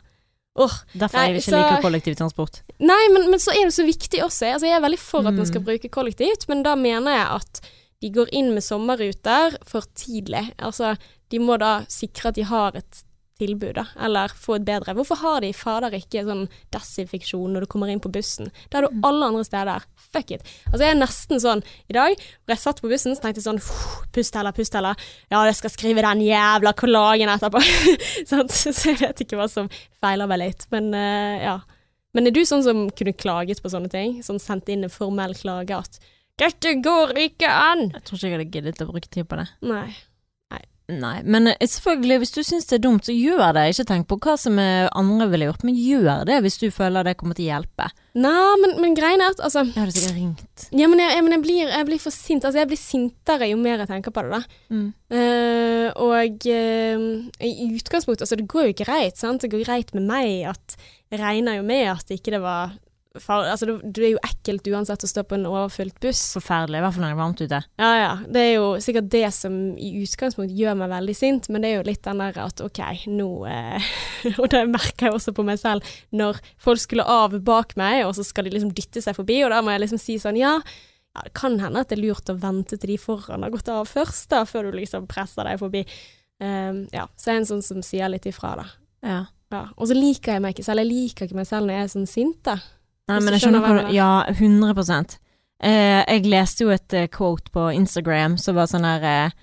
Åh. 0.59 0.73
Derfor 0.95 1.17
Nei, 1.19 1.29
jeg 1.33 1.41
ikke 1.43 1.51
så- 1.51 1.61
like 1.63 1.83
kollektivtransport. 1.83 2.63
Nei, 2.81 3.09
men, 3.13 3.31
men 3.31 3.41
så 3.41 3.53
er 3.57 3.65
det 3.65 3.73
så 3.75 3.85
viktig 3.89 4.21
også. 4.23 4.53
Altså, 4.55 4.67
jeg 4.69 4.77
er 4.77 4.85
veldig 4.85 4.99
for 5.01 5.27
at 5.27 5.35
man 5.35 5.47
skal 5.47 5.61
Mm. 5.63 5.67
bruke 5.71 5.89
kollektivt, 5.89 6.49
men 6.49 6.63
da 6.63 6.75
mener 6.77 7.11
jeg 7.17 7.27
at 7.41 7.61
de 8.03 8.11
går 8.11 8.29
inn 8.33 8.53
med 8.55 8.63
sommerruter 8.63 9.57
for 9.65 9.83
tidlig. 9.95 10.53
Altså, 10.59 10.97
de 11.31 11.39
må 11.39 11.57
da 11.59 11.85
sikre 11.89 12.29
at 12.29 12.35
de 12.35 12.43
har 12.45 12.77
et 12.77 13.03
tilbud, 13.43 13.75
da, 13.81 13.85
eller 14.07 14.33
få 14.39 14.57
et 14.61 14.65
bedre. 14.71 14.95
Hvorfor 14.97 15.19
har 15.25 15.43
de 15.45 15.51
fader 15.57 15.99
ikke 15.99 16.23
sånn 16.31 16.47
desinfeksjon 16.73 17.53
når 17.53 17.67
du 17.67 17.71
kommer 17.75 17.91
inn 17.93 18.01
på 18.03 18.11
bussen? 18.15 18.51
Det 18.71 18.79
har 18.79 18.87
du 18.87 18.95
Mm. 18.95 19.05
alle 19.11 19.27
andre 19.33 19.45
steder. 19.45 19.83
Fuck 20.13 20.31
it. 20.39 20.43
Altså, 20.71 20.83
jeg 20.85 20.95
er 20.95 21.01
nesten 21.01 21.41
sånn 21.41 21.63
I 21.89 21.93
dag, 21.97 22.17
hvor 22.45 22.53
jeg 22.55 22.59
satt 22.63 22.81
på 22.83 22.89
bussen, 22.91 23.15
så 23.17 23.23
tenkte 23.23 23.41
jeg 23.41 23.49
sånn 23.51 23.63
Pust 24.13 24.35
heller, 24.37 24.53
pust 24.53 24.75
heller. 24.77 24.95
Ja, 25.33 25.43
jeg 25.49 25.57
skal 25.57 25.71
skrive 25.73 26.03
den 26.05 26.21
jævla 26.21 26.75
kollagen 26.77 27.31
etterpå. 27.33 27.63
Så 28.29 28.91
jeg 28.91 28.99
vet 29.01 29.23
ikke 29.25 29.39
hva 29.41 29.47
som 29.49 29.71
feiler 30.03 30.29
meg 30.29 30.39
litt. 30.43 30.67
Men 30.71 30.93
uh, 30.93 31.39
ja. 31.41 31.55
Men 32.13 32.27
er 32.29 32.35
du 32.37 32.43
sånn 32.45 32.63
som 32.63 32.91
kunne 32.91 33.15
klaget 33.17 33.63
på 33.65 33.71
sånne 33.73 33.89
ting? 33.89 34.19
Sånn 34.23 34.39
sendt 34.43 34.69
inn 34.69 34.85
en 34.85 34.93
formell 34.93 35.33
klage 35.39 35.73
at 35.79 35.97
'dette 36.37 36.75
går 36.85 37.15
ikke 37.17 37.49
an'? 37.49 37.89
Jeg 37.95 38.05
tror 38.05 38.19
ikke 38.19 38.29
jeg 38.29 38.37
hadde 38.37 38.53
giddet 38.53 38.83
å 38.85 38.91
bruke 38.93 39.09
tid 39.09 39.29
på 39.29 39.37
det. 39.41 39.49
Nei. 39.63 39.95
Nei, 40.93 41.23
men 41.25 41.49
eh, 41.53 41.57
selvfølgelig, 41.65 42.19
hvis 42.23 42.35
du 42.35 42.41
syns 42.45 42.69
det 42.69 42.77
er 42.79 42.85
dumt, 42.85 43.07
så 43.07 43.15
gjør 43.15 43.55
det. 43.57 43.65
Ikke 43.73 43.87
tenk 43.89 44.09
på 44.11 44.19
hva 44.23 44.35
som 44.41 44.59
eh, 44.61 44.89
andre 44.99 45.29
ville 45.33 45.49
gjort, 45.49 45.65
men 45.67 45.79
gjør 45.79 46.27
det 46.29 46.41
hvis 46.45 46.59
du 46.61 46.67
føler 46.75 47.07
det 47.07 47.17
kommer 47.21 47.39
til 47.39 47.49
å 47.49 47.55
hjelpe. 47.55 47.89
Nei, 48.19 48.53
men, 48.61 48.77
men 48.83 48.97
greien 48.97 49.23
er 49.25 49.33
at 49.33 49.41
altså 49.41 49.63
Jeg 49.65 49.79
hadde 49.79 49.95
sikkert 49.97 50.19
ringt. 50.19 50.67
Ja, 50.69 50.89
men 50.91 51.01
jeg, 51.01 51.15
jeg, 51.17 51.25
men 51.25 51.37
jeg, 51.37 51.45
blir, 51.47 51.73
jeg 51.73 51.89
blir 51.89 52.03
for 52.03 52.15
sint. 52.15 52.45
Altså, 52.45 52.61
jeg 52.61 52.71
blir 52.73 52.81
sintere 52.81 53.49
jo 53.49 53.59
mer 53.61 53.83
jeg 53.83 53.91
tenker 53.91 54.15
på 54.15 54.27
det, 54.27 54.41
da. 54.41 54.61
Mm. 54.73 54.87
Uh, 55.13 55.89
og 56.01 56.47
uh, 56.49 57.03
i 57.45 57.67
utgangspunktet 57.77 58.25
Altså, 58.25 58.39
det 58.41 58.49
går 58.49 58.71
jo 58.71 58.79
greit, 58.85 59.21
sant. 59.21 59.45
Det 59.45 59.53
går 59.53 59.65
greit 59.67 59.93
med 59.97 60.07
meg 60.09 60.47
at 60.53 60.77
Jeg 61.13 61.21
regner 61.21 61.59
jo 61.59 61.67
med 61.69 61.91
at 61.93 62.13
ikke 62.15 62.33
det 62.37 62.41
var 62.45 62.73
far, 63.21 63.45
Altså, 63.51 63.67
det, 63.69 63.93
det 63.97 64.05
er 64.07 64.13
jo 64.15 64.21
ekkelt 64.25 64.69
uansett 64.73 65.05
å 65.05 65.11
stå 65.11 65.25
på 65.29 65.37
en 65.37 65.49
overfylt 65.51 65.99
buss. 66.03 66.21
Forferdelig, 66.37 66.79
i 66.79 66.85
hvert 66.85 66.97
fall 66.97 67.05
når 67.05 67.11
det 67.13 67.17
er 67.17 67.21
varmt 67.21 67.43
ute. 67.43 67.61
Ja, 67.83 67.91
ja. 67.99 68.13
Det 68.33 68.45
er 68.45 68.53
jo 68.55 68.69
sikkert 68.85 69.11
det 69.13 69.25
som 69.37 69.59
i 69.77 69.91
utgangspunktet 70.03 70.59
gjør 70.59 70.79
meg 70.81 70.93
veldig 70.93 71.17
sint, 71.19 71.51
men 71.53 71.65
det 71.65 71.73
er 71.73 71.77
jo 71.79 71.89
litt 71.91 72.05
den 72.07 72.23
der 72.25 72.41
at 72.45 72.63
OK, 72.65 72.81
nå 73.11 73.29
eh, 73.51 73.91
Og 74.43 74.49
det 74.53 74.63
merker 74.71 75.09
jeg 75.09 75.19
også 75.19 75.35
på 75.37 75.45
meg 75.47 75.61
selv, 75.61 75.93
når 76.15 76.41
folk 76.63 76.83
skulle 76.83 77.07
av 77.09 77.37
bak 77.45 77.77
meg, 77.81 78.05
og 78.07 78.17
så 78.17 78.27
skal 78.27 78.49
de 78.49 78.55
liksom 78.57 78.73
dytte 78.77 79.03
seg 79.05 79.19
forbi, 79.19 79.43
og 79.45 79.53
da 79.53 79.61
må 79.65 79.75
jeg 79.75 79.85
liksom 79.85 80.03
si 80.03 80.19
sånn 80.23 80.41
ja. 80.41 80.57
Ja, 81.13 81.27
det 81.27 81.35
kan 81.37 81.59
hende 81.61 81.83
at 81.83 81.91
det 81.91 81.99
er 81.99 82.07
lurt 82.07 82.31
å 82.33 82.39
vente 82.41 82.79
til 82.81 82.95
de 82.95 82.97
foran 83.01 83.45
har 83.45 83.53
gått 83.53 83.69
av 83.69 83.85
først, 83.91 84.31
da, 84.33 84.47
før 84.49 84.71
du 84.71 84.79
liksom 84.79 85.05
presser 85.11 85.45
deg 85.45 85.59
forbi. 85.61 85.83
Um, 86.41 86.87
ja, 86.95 87.05
så 87.21 87.31
jeg 87.31 87.37
er 87.37 87.43
en 87.43 87.51
sånn 87.51 87.67
som 87.67 87.83
sier 87.85 88.09
litt 88.09 88.25
ifra, 88.31 88.55
da. 88.63 88.65
Ja. 89.05 89.21
Ja. 89.53 89.67
Og 89.77 89.91
så 89.91 89.97
liker 89.97 90.37
jeg 90.37 90.43
meg 90.43 90.55
ikke 90.55 90.65
selv. 90.65 90.83
Jeg 90.83 90.89
liker 90.89 91.29
ikke 91.29 91.37
meg 91.37 91.49
selv 91.49 91.69
når 91.69 91.77
jeg 91.77 91.85
er 91.85 91.93
sånn 91.93 92.09
sint, 92.09 92.39
da. 92.49 92.57
Nei, 93.13 93.21
men 93.25 93.37
jeg 93.37 93.45
skjønner 93.45 93.65
hva 93.65 93.73
du 93.79 93.95
Ja, 93.95 94.11
100 94.33 94.73
eh, 95.63 96.03
Jeg 96.03 96.27
leste 96.33 96.67
jo 96.67 96.73
et 96.75 96.97
eh, 96.97 97.09
quote 97.13 97.53
på 97.55 97.69
Instagram 97.77 98.39
som 98.41 98.57
var 98.59 98.71
sånn 98.71 98.87
der 98.87 99.09
eh, 99.09 99.41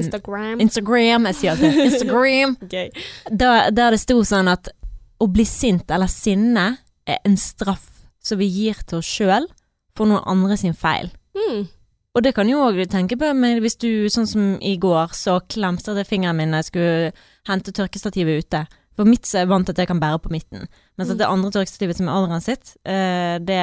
Instagram. 0.00 0.60
Instagram, 0.64 1.26
jeg 1.28 1.36
sier 1.36 1.52
alltid 1.52 1.82
Instagram. 1.84 2.56
Gøy. 2.74 2.88
Der, 3.28 3.68
der 3.76 3.92
det 3.92 4.00
sto 4.00 4.16
sånn 4.24 4.48
at 4.48 4.72
å 5.20 5.28
bli 5.30 5.44
sint 5.48 5.92
eller 5.92 6.08
sinne 6.10 6.66
er 7.04 7.20
en 7.28 7.36
straff 7.36 8.06
som 8.24 8.40
vi 8.40 8.48
gir 8.48 8.80
til 8.88 9.02
oss 9.02 9.08
sjøl 9.08 9.46
for 9.94 10.08
noen 10.08 10.24
andre 10.30 10.56
sin 10.58 10.76
feil. 10.76 11.12
Mm. 11.36 11.66
Og 12.14 12.22
det 12.22 12.32
kan 12.36 12.48
jo 12.48 12.62
òg 12.62 12.78
du 12.78 12.86
tenke 12.90 13.18
på 13.18 13.32
men 13.36 13.60
hvis 13.62 13.76
du, 13.82 14.06
sånn 14.12 14.28
som 14.30 14.50
i 14.62 14.76
går, 14.80 15.12
så 15.16 15.40
klemte 15.50 15.96
jeg 15.98 16.08
fingeren 16.08 16.38
min 16.38 16.54
da 16.54 16.62
jeg 16.62 16.70
skulle 16.70 17.12
hente 17.50 17.74
tørkestativet 17.74 18.46
ute. 18.46 18.64
For 18.96 19.04
mitt 19.08 19.26
så 19.26 19.38
er 19.40 19.44
jeg 19.44 19.48
vant 19.50 19.66
til 19.66 19.74
at 19.74 19.78
jeg 19.82 19.88
kan 19.90 20.00
bære 20.02 20.20
på 20.22 20.30
midten. 20.30 20.68
Mens 20.98 21.10
at 21.10 21.18
det 21.18 21.26
andre 21.26 21.50
tørkestativet 21.50 21.96
som 21.98 22.08
er 22.08 22.14
Adrian 22.18 22.40
sitt, 22.44 22.76
eh, 22.86 23.38
det 23.42 23.58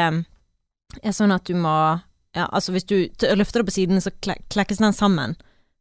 er 1.03 1.13
sånn 1.15 1.31
at 1.35 1.45
du 1.47 1.53
må 1.55 1.75
Ja, 2.35 2.45
altså 2.55 2.71
hvis 2.71 2.85
du 2.87 2.95
løfter 3.35 3.59
det 3.59 3.67
på 3.67 3.73
siden, 3.75 3.99
så 3.99 4.11
klekkes 4.23 4.77
den 4.79 4.93
sammen. 4.95 5.33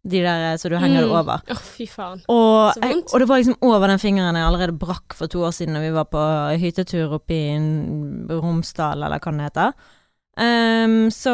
De 0.02 0.19
der 0.25 0.52
eh, 0.52 0.57
så 0.59 0.69
du 0.69 0.75
henger 0.80 1.02
det 1.04 1.11
Mm. 1.11 1.19
over. 1.21 1.42
Å, 1.47 1.57
fy 1.61 1.87
faen. 1.87 2.23
Og, 2.28 2.73
Så 2.75 2.80
jeg, 2.83 2.95
vondt. 2.97 3.12
og 3.14 3.21
det 3.21 3.28
var 3.28 3.38
liksom 3.38 3.57
over 3.62 3.87
den 3.87 3.99
fingeren 4.02 4.35
jeg 4.35 4.47
allerede 4.49 4.78
brakk 4.78 5.14
for 5.14 5.26
to 5.28 5.45
år 5.47 5.52
siden 5.54 5.75
Når 5.76 5.80
vi 5.85 5.90
var 5.95 6.04
på 6.11 6.23
hyttetur 6.59 7.12
oppe 7.19 7.30
i 7.37 7.54
Romsdal, 8.35 9.02
eller 9.04 9.19
hva 9.23 9.33
det 9.37 9.47
heter. 9.50 9.73
Um, 10.40 11.11
så 11.11 11.33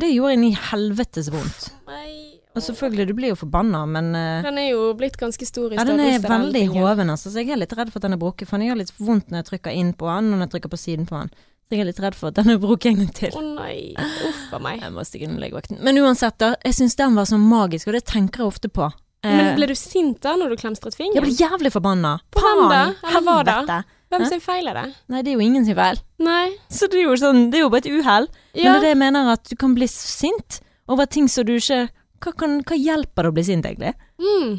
det 0.00 0.10
gjorde 0.14 0.32
inn 0.38 0.44
i 0.48 0.54
helvetes 0.56 1.28
vondt. 1.30 1.70
Nei. 1.86 2.17
Og 2.58 2.64
selvfølgelig, 2.66 3.06
du 3.08 3.14
blir 3.16 3.32
jo 3.32 3.38
forbanna, 3.38 3.84
men 3.86 4.10
uh, 4.16 4.40
Den 4.46 4.58
er 4.60 4.72
jo 4.72 4.88
blitt 4.98 5.18
ganske 5.20 5.46
stor 5.46 5.72
i 5.72 5.78
ja, 5.78 5.84
den 5.86 6.02
er 6.02 6.18
veldig 6.24 6.64
hoven, 6.74 7.12
altså, 7.14 7.30
så 7.30 7.44
jeg 7.44 7.54
er 7.54 7.62
litt 7.62 7.74
redd 7.78 7.92
for 7.92 8.02
at 8.02 8.08
den 8.08 8.16
er 8.18 8.20
brukket. 8.20 8.50
For 8.50 8.58
den 8.58 8.70
gjør 8.70 8.80
litt 8.82 8.92
vondt 8.98 9.30
når 9.30 9.42
jeg 9.44 9.48
trykker 9.52 9.78
inn 9.78 9.94
på 9.98 10.10
den, 10.10 10.32
og 10.32 10.40
når 10.40 10.48
jeg 10.48 10.54
trykker 10.56 10.74
på 10.74 10.80
siden 10.82 11.08
på 11.08 11.20
den. 11.22 11.32
Så 11.68 11.76
jeg 11.76 11.84
er 11.84 11.90
litt 11.90 11.98
redd 12.00 12.16
for 12.16 12.32
at 12.32 12.38
den 12.40 12.54
er 12.54 12.60
brukt 12.62 12.86
en 12.88 13.02
gang 13.02 13.10
til. 13.12 13.34
Å 13.36 13.42
nei, 13.44 13.92
uff 13.98 14.54
a 14.56 14.60
meg. 14.64 14.80
Jeg 14.80 14.94
må 14.94 15.04
stikke 15.04 15.28
innom 15.28 15.42
legevakten. 15.42 15.82
Men 15.84 16.00
uansett, 16.00 16.38
da. 16.40 16.54
Jeg 16.64 16.78
syns 16.78 16.96
den 16.96 17.18
var 17.18 17.28
så 17.28 17.36
magisk, 17.40 17.90
og 17.90 17.98
det 17.98 18.06
tenker 18.08 18.44
jeg 18.44 18.54
ofte 18.54 18.72
på. 18.72 18.88
Men 19.26 19.48
Eh, 19.50 19.54
ble 19.56 19.66
du 19.66 19.74
sint 19.74 20.20
da 20.22 20.36
når 20.38 20.54
du 20.54 20.60
klemstret 20.60 20.94
jeg 20.94 21.10
ble 21.18 21.32
jævlig 21.34 21.72
forbanna. 21.74 22.20
På 22.30 22.40
hvem 22.44 22.68
da? 22.70 22.82
Eller. 23.10 23.82
Hvem 24.08 24.24
sin 24.30 24.40
feil 24.40 24.70
er 24.70 24.78
det? 24.78 24.86
Nei, 25.12 25.20
det 25.20 25.32
er 25.32 25.36
jo 25.36 25.44
ingen 25.44 25.66
sin 25.66 25.76
feil. 25.76 25.98
Nei. 26.22 26.46
Så 26.72 26.88
det 26.88 27.02
er 27.02 27.10
jo 27.10 27.16
sånn, 27.20 27.50
det 27.52 27.58
er 27.58 27.66
jo 27.66 27.72
bare 27.74 27.84
et 27.84 27.90
uhell. 27.92 28.28
Men 28.56 28.62
det 28.62 28.76
er 28.78 28.84
det 28.86 28.92
jeg 28.94 29.00
mener, 29.02 29.32
at 29.34 29.50
du 29.50 29.56
kan 29.60 29.74
bli 29.76 29.88
sint 29.90 30.60
over 30.88 31.04
ting 31.10 31.28
som 31.28 31.44
du 31.44 31.58
ikke 31.58 31.88
Hva, 32.20 32.32
kan, 32.36 32.58
hva 32.66 32.76
hjelper 32.78 33.22
det 33.22 33.30
å 33.30 33.34
bli 33.36 33.44
sint, 33.46 33.66
egentlig? 33.68 33.94
Mm. 34.18 34.58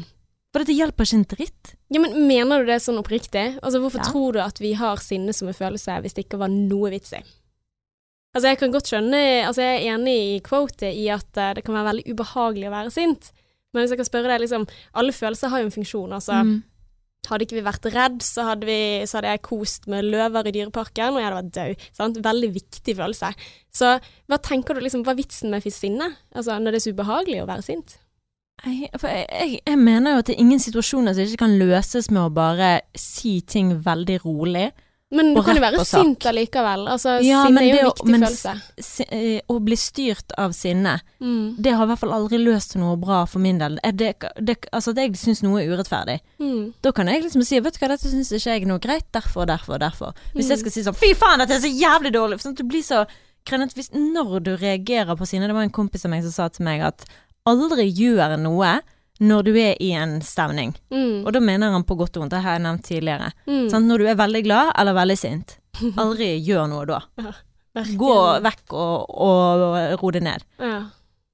For 0.50 0.64
dette 0.64 0.74
hjelper 0.74 1.06
ikke 1.06 1.18
en 1.20 1.26
dritt. 1.30 1.74
Ja, 1.94 2.00
men 2.02 2.14
Mener 2.26 2.64
du 2.64 2.70
det 2.72 2.80
sånn 2.82 2.98
oppriktig? 2.98 3.58
Altså, 3.62 3.80
Hvorfor 3.82 4.00
Ja. 4.02 4.08
tror 4.10 4.32
du 4.32 4.40
at 4.42 4.58
vi 4.58 4.72
har 4.74 4.96
sinne 4.96 5.32
som 5.36 5.48
en 5.48 5.54
følelse 5.54 6.00
hvis 6.02 6.14
det 6.16 6.24
ikke 6.26 6.38
var 6.40 6.48
noe 6.48 6.90
vits 6.90 7.12
i? 7.12 7.20
Altså, 8.34 8.46
Jeg 8.48 8.58
kan 8.58 8.72
godt 8.72 8.86
skjønne 8.90 9.20
Altså, 9.46 9.62
jeg 9.62 9.84
er 9.86 9.94
enig 9.94 10.16
i 10.36 10.40
quotet 10.40 10.94
i 10.94 11.08
at 11.10 11.26
uh, 11.36 11.52
det 11.54 11.64
kan 11.64 11.74
være 11.74 11.90
veldig 11.92 12.06
ubehagelig 12.14 12.66
å 12.68 12.74
være 12.74 12.90
sint. 12.94 13.32
Men 13.72 13.82
hvis 13.84 13.90
jeg 13.94 13.98
kan 14.02 14.08
spørre 14.10 14.28
deg, 14.32 14.40
liksom 14.42 14.66
Alle 14.94 15.12
følelser 15.14 15.48
har 15.50 15.60
jo 15.60 15.66
en 15.70 15.76
funksjon. 15.78 16.12
Altså, 16.18 16.32
Mm. 16.44 16.62
Hadde 17.28 17.46
ikke 17.46 17.58
vi 17.58 17.64
vært 17.66 17.86
redd, 17.92 18.20
så 18.24 18.46
hadde, 18.48 18.66
vi, 18.66 19.06
så 19.06 19.18
hadde 19.18 19.34
jeg 19.34 19.42
kost 19.46 19.84
med 19.92 20.08
løver 20.08 20.48
i 20.48 20.54
dyreparken, 20.56 21.14
og 21.14 21.20
jeg 21.20 21.28
hadde 21.28 21.40
vært 21.40 21.56
død. 21.58 22.22
Veldig 22.24 22.50
viktig 22.56 22.94
følelse. 22.98 23.32
Så 23.76 23.90
hva 24.00 24.38
tenker 24.42 24.74
du 24.74 24.82
liksom, 24.82 25.04
hva 25.06 25.14
er 25.14 25.20
vitsen 25.20 25.52
med 25.52 25.66
sinne? 25.70 26.12
Altså, 26.34 26.56
når 26.58 26.74
det 26.74 26.80
er 26.80 26.86
så 26.86 26.94
ubehagelig 26.96 27.42
å 27.44 27.50
være 27.50 27.66
sint? 27.66 27.98
Jeg, 28.60 28.90
jeg, 28.92 29.60
jeg 29.64 29.78
mener 29.80 30.12
jo 30.12 30.20
at 30.20 30.28
det 30.28 30.34
er 30.34 30.42
ingen 30.42 30.60
situasjoner 30.60 31.14
som 31.16 31.24
ikke 31.24 31.44
kan 31.46 31.58
løses 31.60 32.10
med 32.12 32.26
å 32.26 32.32
bare 32.34 32.72
si 32.98 33.38
ting 33.46 33.72
veldig 33.84 34.18
rolig. 34.26 34.66
Men 35.12 35.32
du 35.34 35.40
kan 35.42 35.56
jo 35.58 35.62
være 35.64 35.84
sint 35.84 36.22
allikevel. 36.30 36.84
Altså, 36.86 37.16
Ja, 37.26 37.40
sinne 37.46 37.62
er 37.64 37.66
jo 37.66 37.78
en 37.80 37.86
viktig 37.90 38.10
men 38.12 38.22
følelse. 38.22 38.52
Si, 38.78 39.04
eh, 39.10 39.40
å 39.50 39.56
bli 39.60 39.74
styrt 39.76 40.30
av 40.38 40.52
sinne, 40.54 41.00
Mm. 41.20 41.56
det 41.60 41.72
har 41.74 41.84
i 41.84 41.88
hvert 41.90 41.98
fall 41.98 42.12
aldri 42.12 42.38
løst 42.38 42.76
noe 42.76 42.96
bra 42.96 43.24
for 43.26 43.40
min 43.40 43.58
del. 43.58 43.78
Det, 43.92 44.14
det, 44.40 44.56
altså 44.72 44.90
at 44.94 44.96
jeg 45.02 45.12
syns 45.18 45.42
noe 45.42 45.60
er 45.64 45.68
urettferdig. 45.74 46.20
Mm. 46.38 46.72
Da 46.80 46.92
kan 46.92 47.06
jeg 47.08 47.24
liksom 47.24 47.42
si 47.44 47.58
vet 47.58 47.74
du 47.74 47.78
hva, 47.80 47.88
dette 47.88 48.06
syns 48.08 48.30
ikke 48.32 48.54
jeg 48.54 48.62
er 48.62 48.66
noe 48.70 48.78
greit, 48.78 49.10
derfor, 49.12 49.46
derfor, 49.46 49.78
derfor. 49.78 50.14
Hvis 50.34 50.46
Mm. 50.46 50.50
jeg 50.50 50.58
skal 50.60 50.70
si 50.70 50.82
sånn 50.82 50.96
fy 50.96 51.12
faen, 51.14 51.38
dette 51.38 51.50
er 51.58 51.60
så 51.60 51.74
jævlig 51.74 52.12
dårlig, 52.14 52.38
sånn 52.40 52.52
at 52.52 52.62
du 52.62 52.64
blir 52.64 52.82
så 52.82 53.06
krenet 53.44 53.74
hvis 53.74 53.90
Når 53.90 54.42
du 54.44 54.56
reagerer 54.56 55.16
på 55.16 55.26
sinne 55.26 55.46
Det 55.48 55.54
var 55.54 55.62
en 55.62 55.70
kompis 55.70 56.04
av 56.04 56.10
meg 56.12 56.22
som 56.22 56.30
sa 56.30 56.48
til 56.48 56.62
meg 56.64 56.82
at 56.82 57.04
aldri 57.46 57.90
gjør 57.92 58.38
noe 58.38 58.80
når 59.20 59.42
du 59.44 59.50
er 59.60 59.74
i 59.80 59.90
en 59.92 60.20
stemning. 60.24 60.74
Mm. 60.90 61.24
Og 61.26 61.32
da 61.36 61.40
mener 61.44 61.70
han 61.74 61.84
på 61.84 61.96
godt 62.00 62.16
og 62.16 62.22
vondt, 62.24 62.30
det 62.32 62.42
har 62.44 62.56
jeg 62.58 62.64
nevnt 62.66 62.84
tidligere. 62.88 63.32
Mm. 63.46 63.66
Sånn, 63.72 63.86
Når 63.90 63.98
du 63.98 64.06
er 64.08 64.14
veldig 64.16 64.44
glad 64.46 64.72
eller 64.80 64.94
veldig 64.96 65.18
sint, 65.20 65.58
aldri 66.00 66.32
gjør 66.44 66.68
noe 66.72 66.86
da. 66.88 67.00
Ja, 67.20 67.34
Gå 67.96 68.14
vekk 68.42 68.72
og, 68.74 69.12
og 69.14 70.00
ro 70.02 70.10
det 70.10 70.22
ned. 70.26 70.42
Ja. 70.58 70.80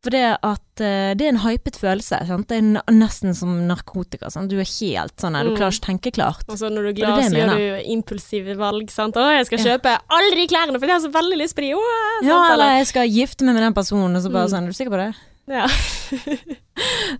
For 0.04 0.12
det 0.14 0.36
at 0.44 0.82
eh, 0.84 1.14
det 1.18 1.24
er 1.24 1.32
en 1.32 1.40
hypet 1.42 1.74
følelse. 1.80 2.18
Sant? 2.28 2.46
Det 2.52 2.58
er 2.60 2.92
nesten 2.94 3.32
som 3.34 3.54
narkotika. 3.66 4.28
Sant? 4.30 4.50
Du 4.52 4.58
er 4.60 4.68
helt 4.68 5.16
sånn 5.18 5.34
du 5.40 5.50
Mm. 5.50 5.56
klarer 5.56 5.72
ikke 5.74 5.86
tenke 5.88 6.12
klart. 6.14 6.44
Og 6.46 6.58
så 6.60 6.68
når 6.70 6.82
du 6.82 6.88
er 6.92 6.98
glad, 7.00 7.24
så 7.24 7.40
gjør 7.40 7.56
du 7.56 7.88
impulsive 7.96 8.54
valg. 8.60 8.90
Sant? 8.92 9.16
'Å, 9.16 9.24
jeg 9.38 9.46
skal 9.46 9.58
Ja. 9.58 9.64
kjøpe 9.78 9.98
alle 10.10 10.34
de 10.36 10.46
klærne, 10.46 10.78
for 10.78 10.86
jeg 10.86 10.94
har 11.00 11.02
så 11.08 11.10
veldig 11.10 11.38
lyst 11.40 11.56
på 11.56 11.64
de!' 11.64 12.28
Ja, 12.28 12.52
eller 12.52 12.76
jeg 12.78 12.86
skal 12.86 13.08
gifte 13.08 13.42
meg 13.44 13.54
med 13.54 13.62
den 13.64 13.74
personen, 13.74 14.14
og 14.14 14.22
så 14.22 14.30
bare 14.30 14.46
Mm. 14.46 14.52
sånn 14.52 14.62
Er 14.62 14.70
du 14.70 14.76
sikker 14.76 14.94
på 14.94 15.02
det? 15.02 15.14
Ja. 15.48 15.66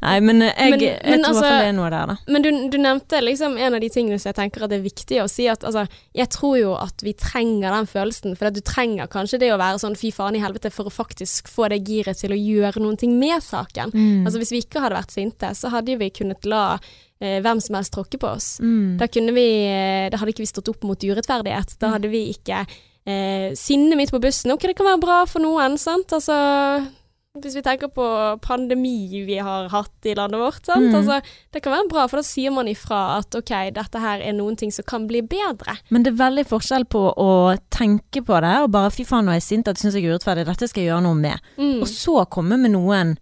Nei, 0.02 0.16
men 0.20 0.42
eh, 0.44 0.52
jeg, 0.52 0.70
Men- 0.70 0.80
jeg 0.80 1.00
men 1.04 1.22
tror 1.25 1.30
altså- 1.34 1.48
det 1.48 1.68
er 1.68 1.72
noe 1.72 1.90
der, 1.90 2.06
da. 2.12 2.16
Men 2.28 2.42
du, 2.44 2.50
du 2.70 2.78
nevnte 2.78 3.20
liksom 3.22 3.56
en 3.58 3.75
av 3.75 3.80
de 3.80 3.88
tingene 3.92 4.18
som 4.20 4.30
jeg 4.32 4.36
tenker 4.36 4.64
at 4.66 4.70
det 4.70 4.78
er 4.80 4.84
viktig 4.84 5.20
å 5.22 5.28
si, 5.30 5.46
at 5.48 5.64
altså, 5.64 5.86
jeg 6.14 6.28
tror 6.34 6.58
jo 6.60 6.75
at 6.76 7.04
vi 7.06 7.14
trenger 7.14 7.72
den 7.72 7.88
følelsen, 7.90 8.36
for 8.36 8.50
du 8.50 8.60
trenger 8.60 9.08
kanskje 9.12 9.40
det 9.40 9.52
å 9.54 9.58
være 9.60 9.80
sånn 9.82 9.96
fy 9.96 10.10
faen 10.12 10.36
i 10.36 10.42
helvete 10.44 10.70
for 10.75 10.90
å 10.90 10.92
faktisk 10.92 11.48
få 11.48 11.70
det 11.72 11.82
giret 11.88 12.20
til 12.20 12.34
å 12.36 12.40
gjøre 12.40 12.82
noen 12.84 12.98
ting 13.00 13.16
med 13.18 13.42
saken. 13.42 13.92
Mm. 13.94 14.26
Altså 14.26 14.42
hvis 14.42 14.52
vi 14.52 14.62
ikke 14.64 14.82
hadde 14.84 14.98
vært 15.00 15.14
sinte, 15.16 15.52
så 15.56 15.72
hadde 15.72 15.96
vi 16.00 16.10
kunnet 16.10 16.44
la 16.44 16.78
eh, 17.20 17.40
hvem 17.40 17.60
som 17.64 17.78
helst 17.78 17.94
tråkke 17.96 18.20
på 18.20 18.28
oss. 18.28 18.58
Mm. 18.60 18.98
Da 19.00 19.08
vi 19.08 19.46
eh, 19.70 20.10
Da 20.10 20.18
hadde 20.20 20.34
ikke 20.34 20.44
vi 20.44 20.52
stått 20.52 20.68
opp 20.68 20.84
mot 20.84 21.00
urettferdighet. 21.00 21.78
Da 21.80 21.94
hadde 21.96 22.10
vi 22.12 22.26
ikke 22.34 22.66
eh, 23.06 23.54
sinne 23.56 23.96
mitt 23.96 24.12
på 24.12 24.20
bussen. 24.20 24.52
Ok, 24.52 24.68
det 24.68 24.76
kan 24.76 24.86
være 24.86 25.02
bra 25.02 25.18
for 25.26 25.40
noen, 25.40 25.78
sant. 25.78 26.12
Altså 26.12 26.36
hvis 27.45 27.57
vi 27.59 27.64
tenker 27.66 27.90
på 27.93 28.07
pandemi 28.45 29.23
vi 29.26 29.39
har 29.43 29.69
hatt 29.73 30.08
i 30.08 30.15
landet 30.17 30.41
vårt, 30.41 30.63
sant? 30.65 30.89
Mm. 30.89 30.97
Altså, 31.00 31.21
det 31.52 31.63
kan 31.65 31.75
være 31.75 31.91
bra, 31.93 32.06
for 32.10 32.21
da 32.21 32.26
sier 32.26 32.54
man 32.54 32.71
ifra 32.71 33.02
at 33.19 33.37
ok, 33.39 33.52
dette 33.76 34.02
her 34.02 34.25
er 34.25 34.37
noen 34.37 34.56
ting 34.58 34.73
som 34.75 34.87
kan 34.89 35.06
bli 35.10 35.23
bedre. 35.26 35.76
Men 35.91 36.06
det 36.06 36.15
er 36.15 36.23
veldig 36.23 36.47
forskjell 36.50 36.89
på 36.93 37.04
å 37.13 37.30
tenke 37.75 38.25
på 38.26 38.41
det 38.45 38.54
og 38.65 38.73
bare 38.75 38.95
fy 38.95 39.06
faen 39.08 39.28
nå 39.28 39.34
er 39.34 39.41
jeg 39.41 39.49
sint, 39.50 39.69
dette 39.69 39.82
syns 39.82 39.99
jeg 39.99 40.06
er 40.06 40.17
urettferdig, 40.17 40.47
dette 40.49 40.71
skal 40.71 40.84
jeg 40.84 40.93
gjøre 40.93 41.06
noe 41.08 41.21
med. 41.21 41.52
Mm. 41.60 41.78
Og 41.84 41.89
så 41.91 42.25
komme 42.32 42.58
med 42.60 42.76
noen 42.76 43.17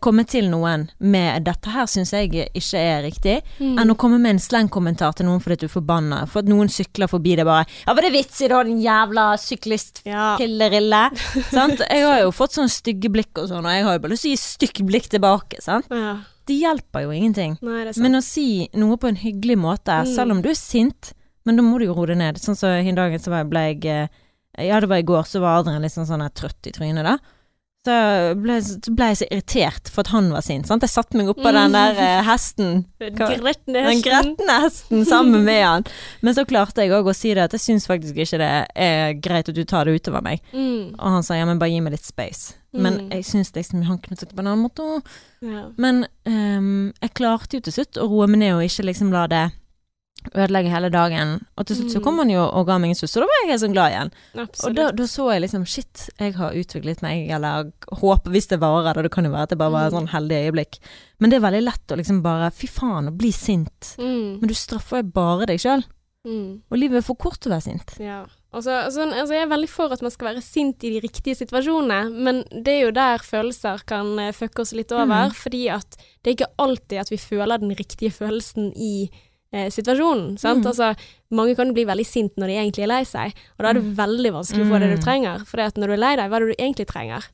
Komme 0.00 0.24
til 0.24 0.44
noen 0.48 0.88
med 1.00 1.42
'dette 1.44 1.66
her 1.74 1.86
syns 1.86 2.12
jeg 2.12 2.30
ikke 2.54 2.78
er 2.78 3.02
riktig', 3.02 3.42
Mm. 3.58 3.78
enn 3.80 3.90
å 3.90 3.96
komme 3.96 4.20
med 4.20 4.30
en 4.30 4.38
slengkommentar 4.38 5.14
til 5.16 5.26
noen 5.26 5.40
fordi 5.42 5.56
du 5.58 5.66
er 5.66 5.68
forbanna. 5.80 6.26
For 6.28 6.38
at 6.38 6.44
noen 6.46 6.68
sykler 6.68 7.08
forbi 7.08 7.34
deg 7.36 7.44
bare 7.44 7.66
'Ja, 7.86 7.92
var 7.94 8.02
det 8.02 8.12
vits 8.12 8.40
i 8.42 8.48
da, 8.48 8.62
din 8.62 8.80
jævla 8.80 9.36
syklist 9.36 10.02
Ja. 10.06 10.36
sant? 11.50 11.80
Jeg 11.90 12.02
har 12.04 12.20
jo 12.20 12.30
fått 12.30 12.52
sånn 12.54 12.68
stygge 12.70 13.10
blikk 13.10 13.36
og 13.42 13.48
sånn, 13.48 13.64
og 13.66 13.72
jeg 13.72 13.82
har 13.84 13.92
jo 13.94 13.98
bare 13.98 14.12
lyst 14.12 14.22
til 14.22 14.30
å 14.30 14.36
gi 14.36 14.36
stygt 14.36 14.86
blikk 14.86 15.08
tilbake, 15.08 15.60
sant. 15.60 15.86
ja. 15.90 16.18
Det 16.46 16.58
hjelper 16.60 17.02
jo 17.02 17.10
ingenting. 17.10 17.56
Nei, 17.62 17.84
det. 17.84 17.96
Men 17.98 18.14
å 18.14 18.22
si 18.22 18.68
noe 18.74 18.96
på 18.96 19.06
en 19.08 19.16
hyggelig 19.16 19.56
måte, 19.56 19.92
Mm. 20.04 20.14
selv 20.14 20.30
om 20.32 20.42
du 20.42 20.48
er 20.48 20.54
sint, 20.54 21.12
men 21.46 21.56
da 21.56 21.62
må 21.62 21.78
du 21.78 21.86
jo 21.86 21.94
roe 21.94 22.06
det 22.06 22.16
ned. 22.18 22.34
Sånn 22.36 22.56
som 22.56 22.68
så, 22.68 22.84
i 22.86 22.92
dag 22.94 23.12
så 23.20 23.48
ble 23.48 23.60
jeg 23.74 23.84
eh, 23.86 24.08
Ja, 24.58 24.80
det 24.80 24.88
var 24.88 24.96
i 24.96 25.02
går, 25.02 25.22
så 25.24 25.40
var 25.40 25.60
Adrian 25.60 25.80
litt 25.80 25.92
sånn, 25.92 26.04
sånn 26.06 26.28
trøtt 26.34 26.66
i 26.66 26.72
trynet, 26.72 27.04
da. 27.04 27.16
Så 27.82 27.94
ble, 28.38 28.56
så 28.62 28.92
ble 28.94 29.06
jeg 29.10 29.16
så 29.18 29.26
irritert 29.26 29.88
for 29.90 30.04
at 30.04 30.12
han 30.12 30.28
var 30.30 30.44
sin. 30.46 30.62
Sant? 30.62 30.84
Jeg 30.86 30.92
satte 30.92 31.18
meg 31.18 31.26
oppå 31.32 31.50
den 31.50 31.72
der 31.74 31.96
eh, 31.98 32.20
hesten, 32.28 32.84
hva- 33.02 33.10
Gretne 33.40 33.74
den 33.74 33.88
hesten. 33.88 34.04
gretne 34.06 34.58
hesten, 34.62 35.00
sammen 35.08 35.42
med 35.48 35.64
han. 35.66 35.86
Men 36.22 36.36
så 36.36 36.44
klarte 36.46 36.84
jeg 36.84 36.92
òg 36.94 37.10
å 37.10 37.14
si 37.18 37.32
det 37.34 37.42
at 37.48 37.56
jeg 37.58 37.64
syns 37.64 37.88
faktisk 37.90 38.20
ikke 38.22 38.38
det 38.38 38.50
er 38.86 39.16
greit 39.18 39.50
at 39.50 39.58
du 39.58 39.64
tar 39.66 39.90
det 39.90 39.96
utover 39.98 40.22
meg. 40.22 40.38
Mm. 40.54 40.92
Og 40.94 41.08
han 41.16 41.26
sa 41.26 41.34
ja, 41.40 41.48
men 41.50 41.58
bare 41.58 41.74
gi 41.74 41.80
meg 41.82 41.96
litt 41.96 42.06
space. 42.06 42.54
Men 42.72 43.00
Mm. 43.02 43.10
jeg 43.18 43.24
syns 43.28 43.50
liksom 43.52 43.82
han 43.84 43.98
kunne 43.98 44.16
sagt 44.16 44.30
det 44.30 44.36
på 44.38 44.44
en 44.46 44.52
annen 44.52 44.62
måte. 44.62 45.02
Ja. 45.42 45.64
men 45.76 46.04
um, 46.24 46.92
jeg 47.02 47.10
klarte 47.18 47.58
jo 47.58 47.60
til 47.66 47.72
slutt 47.74 47.98
å 47.98 48.06
roe 48.08 48.28
meg 48.30 48.38
ned 48.44 48.54
og 48.54 48.62
ikke 48.62 48.86
liksom 48.86 49.10
la 49.10 49.26
det 49.26 49.42
ødelegge 50.34 50.70
hele 50.70 50.90
dagen. 50.90 51.46
Og 51.58 51.66
til 51.66 51.76
slutt 51.76 51.90
så 51.92 51.98
Mm. 52.00 52.04
kom 52.04 52.18
han 52.18 52.30
jo 52.30 52.40
og 52.48 52.66
ga 52.66 52.78
meg 52.78 52.90
en 52.90 52.94
suss, 52.94 53.16
og 53.16 53.22
da 53.22 53.26
var 53.26 53.40
jeg 53.42 53.50
helt 53.50 53.62
sånn 53.62 53.72
glad 53.74 53.92
igjen. 53.92 54.12
Og 54.64 54.74
da, 54.74 54.90
da 54.92 55.02
så 55.04 55.32
jeg 55.32 55.42
liksom 55.42 55.66
shit, 55.66 56.10
jeg 56.18 56.34
har 56.34 56.52
utviklet 56.52 57.02
meg, 57.02 57.30
eller 57.30 57.72
håper 57.92 58.30
hvis 58.30 58.48
det 58.48 58.60
varer, 58.60 58.94
da 58.94 59.02
det 59.02 59.10
kan 59.12 59.24
jo 59.24 59.30
være 59.30 59.42
at 59.42 59.48
det 59.50 59.58
bare 59.58 59.70
var 59.72 59.86
et 59.86 59.92
Mm. 59.92 59.98
sånn 60.00 60.08
heldig 60.08 60.38
øyeblikk. 60.52 60.78
Men 61.20 61.30
det 61.30 61.36
er 61.42 61.48
veldig 61.50 61.64
lett 61.64 61.86
å 61.88 61.96
liksom 61.96 62.22
bare 62.22 62.50
fy 62.50 62.66
faen, 62.66 63.08
å 63.08 63.16
bli 63.16 63.30
sint. 63.32 63.96
mm. 63.98 64.40
Men 64.40 64.48
du 64.48 64.54
straffer 64.54 65.02
jo 65.02 65.10
bare 65.12 65.46
deg 65.46 65.58
sjøl. 65.60 65.84
Mm. 66.24 66.60
Og 66.70 66.78
livet 66.78 66.98
er 66.98 67.02
for 67.02 67.16
kort 67.16 67.40
til 67.40 67.50
å 67.50 67.56
være 67.56 67.62
sint. 67.72 67.98
Ja. 67.98 68.24
Altså, 68.54 68.70
altså, 68.84 69.00
altså 69.10 69.32
jeg 69.32 69.42
er 69.42 69.48
veldig 69.56 69.68
for 69.68 69.90
at 69.92 70.02
man 70.02 70.10
skal 70.12 70.28
være 70.34 70.42
sint 70.42 70.84
i 70.84 70.90
de 70.90 71.00
riktige 71.00 71.34
situasjonene, 71.34 72.12
men 72.12 72.44
det 72.62 72.68
er 72.68 72.80
jo 72.84 72.90
der 72.92 73.18
følelser 73.18 73.80
kan 73.86 74.18
eh, 74.20 74.30
fucke 74.30 74.60
oss 74.60 74.72
litt 74.72 74.92
over, 74.92 75.06
Mm. 75.30 75.32
fordi 75.34 75.68
at 75.72 75.96
det 76.22 76.30
er 76.30 76.36
ikke 76.36 76.54
alltid 76.58 76.98
at 77.00 77.08
vi 77.10 77.16
føler 77.16 77.58
den 77.58 77.70
riktige 77.74 78.12
følelsen 78.12 78.72
i 78.76 79.10
eh, 79.52 79.68
situasjonen. 79.70 80.38
Sant? 80.38 80.64
Mm. 80.64 80.66
Altså, 80.72 80.96
mange 81.30 81.54
kan 81.56 81.72
bli 81.74 81.84
veldig 81.84 82.06
sint 82.06 82.36
når 82.36 82.46
de 82.46 82.56
egentlig 82.60 82.82
er 82.86 82.92
lei 82.94 83.02
seg, 83.04 83.32
og 83.58 83.62
da 83.64 83.68
er 83.70 83.74
det 83.80 83.96
veldig 83.96 84.32
vanskelig 84.32 84.64
å 84.66 84.70
få 84.72 84.80
det 84.80 84.90
du 84.90 84.96
Mm. 84.96 85.04
trenger. 85.04 85.46
For 85.46 85.56
når 85.58 85.86
du 85.86 85.92
er 85.92 85.96
lei 86.06 86.16
deg, 86.16 86.30
hva 86.30 86.36
er 86.36 86.46
det 86.46 86.56
du 86.56 86.62
egentlig 86.64 86.86
trenger? 86.88 87.24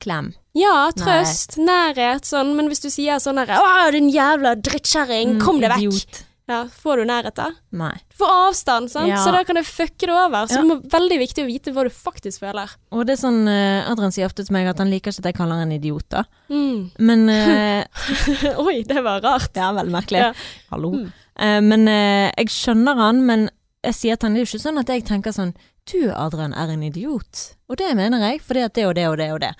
Klem. 0.00 0.32
Ja, 0.56 0.90
trøst, 0.96 1.58
nærhet, 1.60 2.24
sånn, 2.24 2.54
men 2.56 2.68
hvis 2.70 2.80
du 2.80 2.88
sier 2.88 3.18
sånn 3.20 3.36
herre 3.36 3.58
'Å, 3.60 3.92
din 3.92 4.08
jævla 4.10 4.54
drittkjerring, 4.56 5.34
Mm, 5.36 5.40
kom 5.44 5.60
deg 5.60 5.70
vekk', 5.70 6.22
ja, 6.48 6.64
får 6.64 6.96
du 6.96 7.04
nærhet 7.04 7.34
da? 7.34 7.50
Nei. 7.70 7.92
Du 8.08 8.16
får 8.24 8.48
avstand, 8.48 8.90
sant? 8.90 9.06
Ja. 9.08 9.16
så 9.22 9.30
da 9.30 9.44
kan 9.44 9.54
det 9.56 9.64
fucke 9.66 10.00
det 10.08 10.10
over. 10.10 10.46
Så 10.48 10.56
Ja. 10.56 10.62
det 10.62 10.70
er 10.72 10.98
veldig 10.98 11.18
viktig 11.20 11.44
å 11.44 11.46
vite 11.46 11.72
hva 11.72 11.84
du 11.84 11.90
faktisk 11.90 12.40
føler. 12.40 12.68
Og 12.90 13.06
det 13.06 13.18
er 13.18 13.28
sånn 13.28 13.46
eh, 13.46 13.88
Adrian 13.90 14.10
sier 14.10 14.24
ofte 14.24 14.44
til 14.44 14.52
meg 14.54 14.66
at 14.66 14.78
han 14.78 14.90
liker 14.90 15.12
ikke 15.12 15.18
at 15.20 15.24
jeg 15.26 15.34
kaller 15.34 15.58
han 15.60 15.70
idiot, 15.70 16.08
da. 16.08 16.24
Mm. 16.48 16.90
Men 16.98 17.28
uh... 17.28 17.84
Oi, 18.66 18.82
det 18.82 19.04
var 19.04 19.20
rart. 19.20 19.54
Ja, 19.54 19.70
veldig 19.72 19.92
merkelig. 19.92 20.18
Ja. 20.18 20.32
Hallo. 20.72 20.92
Mm. 20.92 21.12
Eh, 21.40 21.60
men 21.64 21.88
eh, 21.88 22.30
jeg 22.36 22.52
skjønner 22.52 22.98
han, 23.00 23.22
men 23.26 23.48
jeg 23.86 23.96
sier 23.96 24.16
til 24.20 24.28
han 24.28 24.34
det 24.36 24.42
er 24.42 24.44
jo 24.46 24.50
ikke 24.52 24.62
sånn 24.66 24.80
at 24.82 24.90
jeg 24.92 25.04
tenker 25.08 25.32
sånn 25.32 25.54
Du, 25.88 26.10
Adrian, 26.12 26.52
er 26.54 26.68
en 26.74 26.82
idiot. 26.86 27.44
Og 27.72 27.78
det 27.80 27.88
mener 27.96 28.20
jeg, 28.28 28.42
fordi 28.44 28.60
at 28.66 28.74
det 28.76 28.84
og 28.86 28.94
det 28.98 29.06
og 29.08 29.16
det 29.18 29.30
og 29.32 29.40
det. 29.42 29.54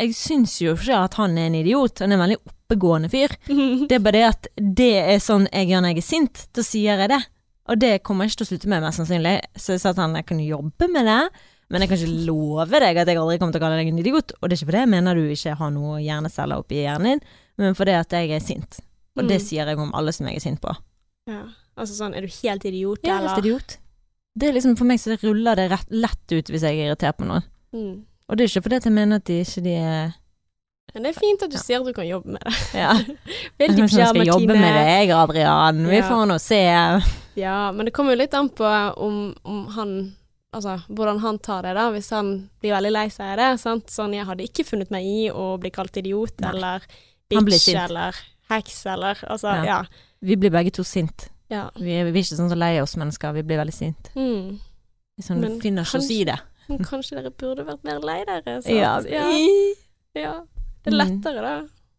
Jeg 0.00 0.14
syns 0.16 0.56
jo 0.60 0.72
ikke 0.74 0.96
at 1.06 1.14
han 1.20 1.36
er 1.38 1.46
en 1.50 1.58
idiot. 1.60 2.00
Han 2.02 2.12
er 2.12 2.16
en 2.18 2.22
veldig 2.24 2.38
oppegående 2.48 3.08
fyr. 3.12 3.32
Det 3.88 3.94
er 3.96 4.02
bare 4.04 4.16
det 4.18 4.24
at 4.26 4.48
det 4.80 4.88
er 5.14 5.20
sånn 5.22 5.46
jeg 5.52 5.68
gjør 5.70 5.84
når 5.84 5.92
jeg 5.94 6.00
er 6.02 6.06
sint. 6.08 6.42
Da 6.56 6.64
sier 6.66 7.00
jeg 7.04 7.12
det. 7.12 7.20
Og 7.70 7.78
det 7.82 7.92
kommer 8.06 8.24
jeg 8.26 8.32
ikke 8.34 8.40
til 8.42 8.46
å 8.46 8.50
slutte 8.50 8.68
med, 8.72 8.82
mest 8.84 9.00
sannsynlig. 9.00 9.36
Så 9.58 9.76
jeg 9.76 9.82
sa 9.84 9.92
til 9.92 10.02
han 10.04 10.16
jeg 10.18 10.26
kan 10.28 10.40
jobbe 10.42 10.88
med 10.92 11.06
det, 11.08 11.20
men 11.70 11.82
jeg 11.82 11.90
kan 11.92 11.98
ikke 12.02 12.26
love 12.28 12.80
deg 12.82 13.00
at 13.02 13.08
jeg 13.10 13.18
aldri 13.22 13.38
kommer 13.42 13.56
til 13.56 13.62
å 13.62 13.64
kalle 13.66 13.78
deg 13.80 13.88
en 13.92 14.02
idiot. 14.02 14.34
Og 14.40 14.48
det 14.48 14.54
er 14.56 14.60
ikke 14.60 14.68
fordi 14.72 14.82
jeg 14.84 14.92
mener 14.96 15.18
du 15.18 15.24
ikke 15.36 15.54
har 15.60 15.72
noe 15.74 15.96
hjerneceller 16.04 16.62
oppi 16.64 16.82
hjernen 16.82 17.08
din, 17.16 17.24
men 17.62 17.74
fordi 17.78 17.96
at 18.00 18.14
jeg 18.18 18.30
er 18.36 18.44
sint. 18.44 18.80
Og 19.16 19.24
det 19.30 19.40
Mm. 19.40 19.46
sier 19.46 19.66
jeg 19.72 19.78
om 19.82 19.94
alle 19.94 20.12
som 20.14 20.26
jeg 20.28 20.36
er 20.38 20.44
sint 20.48 20.60
på. 20.62 20.74
Ja. 21.26 21.42
Altså 21.76 21.94
sånn, 21.98 22.14
er 22.16 22.24
du 22.24 22.28
helt 22.42 22.64
idiot, 22.64 23.02
er 23.04 23.18
eller? 23.18 23.28
helt 23.34 23.44
idiot. 23.44 23.76
Det 24.36 24.48
er 24.50 24.52
liksom 24.56 24.76
For 24.78 24.84
meg 24.88 25.00
så 25.00 25.16
ruller 25.22 25.56
det 25.56 25.70
rett, 25.72 25.88
lett 25.90 26.32
ut 26.32 26.50
hvis 26.52 26.62
jeg 26.62 26.78
er 26.78 26.90
irritert 26.90 27.16
på 27.18 27.26
noen. 27.28 27.42
Mm. 27.74 28.04
Og 28.28 28.36
det 28.36 28.44
er 28.44 28.50
ikke 28.50 28.62
fordi 28.66 28.78
jeg 28.84 28.92
mener 28.92 29.16
at 29.20 29.24
de 29.28 29.40
ikke 29.44 29.62
de 29.64 29.74
er 29.80 30.14
Men 30.94 31.02
det 31.06 31.10
er 31.12 31.18
fint 31.20 31.42
at 31.42 31.50
du 31.50 31.56
Ja. 31.56 31.62
sier 31.62 31.80
at 31.80 31.86
du 31.86 31.92
kan 31.92 32.06
jobbe 32.06 32.32
med 32.36 32.42
det. 32.44 32.54
Ja. 32.74 32.92
Veldig 33.60 33.78
Jeg 33.84 33.90
skal 33.90 34.26
jobbe 34.26 34.46
med 34.46 34.60
Martine. 34.60 34.84
deg, 34.86 35.10
Adrian. 35.10 35.86
Vi 35.88 35.96
Ja. 35.96 36.08
får 36.08 36.26
nå 36.30 36.38
se. 36.40 36.60
Ja, 37.36 37.72
men 37.72 37.84
det 37.86 37.92
kommer 37.94 38.12
jo 38.14 38.18
litt 38.22 38.34
an 38.34 38.48
på 38.48 38.64
om, 38.96 39.34
om 39.44 39.66
han 39.76 40.16
Altså 40.54 40.78
hvordan 40.88 41.18
han 41.20 41.38
tar 41.38 41.62
det, 41.66 41.74
da. 41.74 41.90
Hvis 41.92 42.08
han 42.10 42.48
blir 42.62 42.72
veldig 42.72 42.92
lei 42.92 43.08
seg 43.12 43.34
av 43.34 43.36
det. 43.36 43.60
Sant? 43.60 43.90
Sånn, 43.92 44.14
jeg 44.14 44.24
hadde 44.24 44.46
ikke 44.46 44.64
funnet 44.64 44.90
meg 44.90 45.04
i 45.04 45.28
å 45.28 45.58
bli 45.60 45.68
kalt 45.70 45.92
idiot 46.00 46.32
Nei. 46.40 46.48
eller 46.54 46.80
bitch 47.28 47.68
eller 47.74 48.14
heks 48.48 48.86
eller 48.86 49.14
Altså, 49.28 49.52
Ja. 49.52 49.64
ja. 49.64 49.84
Vi 50.26 50.36
blir 50.36 50.50
begge 50.54 50.72
to 50.74 50.82
sint. 50.86 51.28
ja. 51.52 51.68
Vi 51.78 51.92
er, 51.94 52.08
vi 52.10 52.18
er 52.18 52.24
ikke 52.24 52.36
sånn 52.40 52.50
så 52.50 52.58
lei 52.58 52.72
oss 52.82 52.96
mennesker, 52.98 53.32
vi 53.36 53.42
blir 53.46 53.60
veldig 53.62 53.74
sint. 53.74 54.08
Mm. 54.18 54.56
Sånn, 55.22 55.40
Men 55.40 55.60
finner 55.62 55.86
ikke 55.86 56.00
oss 56.02 56.10
i 56.10 56.24
det. 56.28 56.38
Kanskje 56.88 57.16
dere 57.20 57.30
burde 57.30 57.62
vært 57.68 57.84
mer 57.86 58.00
lei 58.02 58.18
dere? 58.26 58.56
Ja. 58.74 58.96
ja. 59.06 59.28
ja. 60.18 60.34
Det 60.82 60.92
er 60.92 60.96
Mm. 60.96 60.98
lettere, 60.98 61.40
da. 61.42 61.54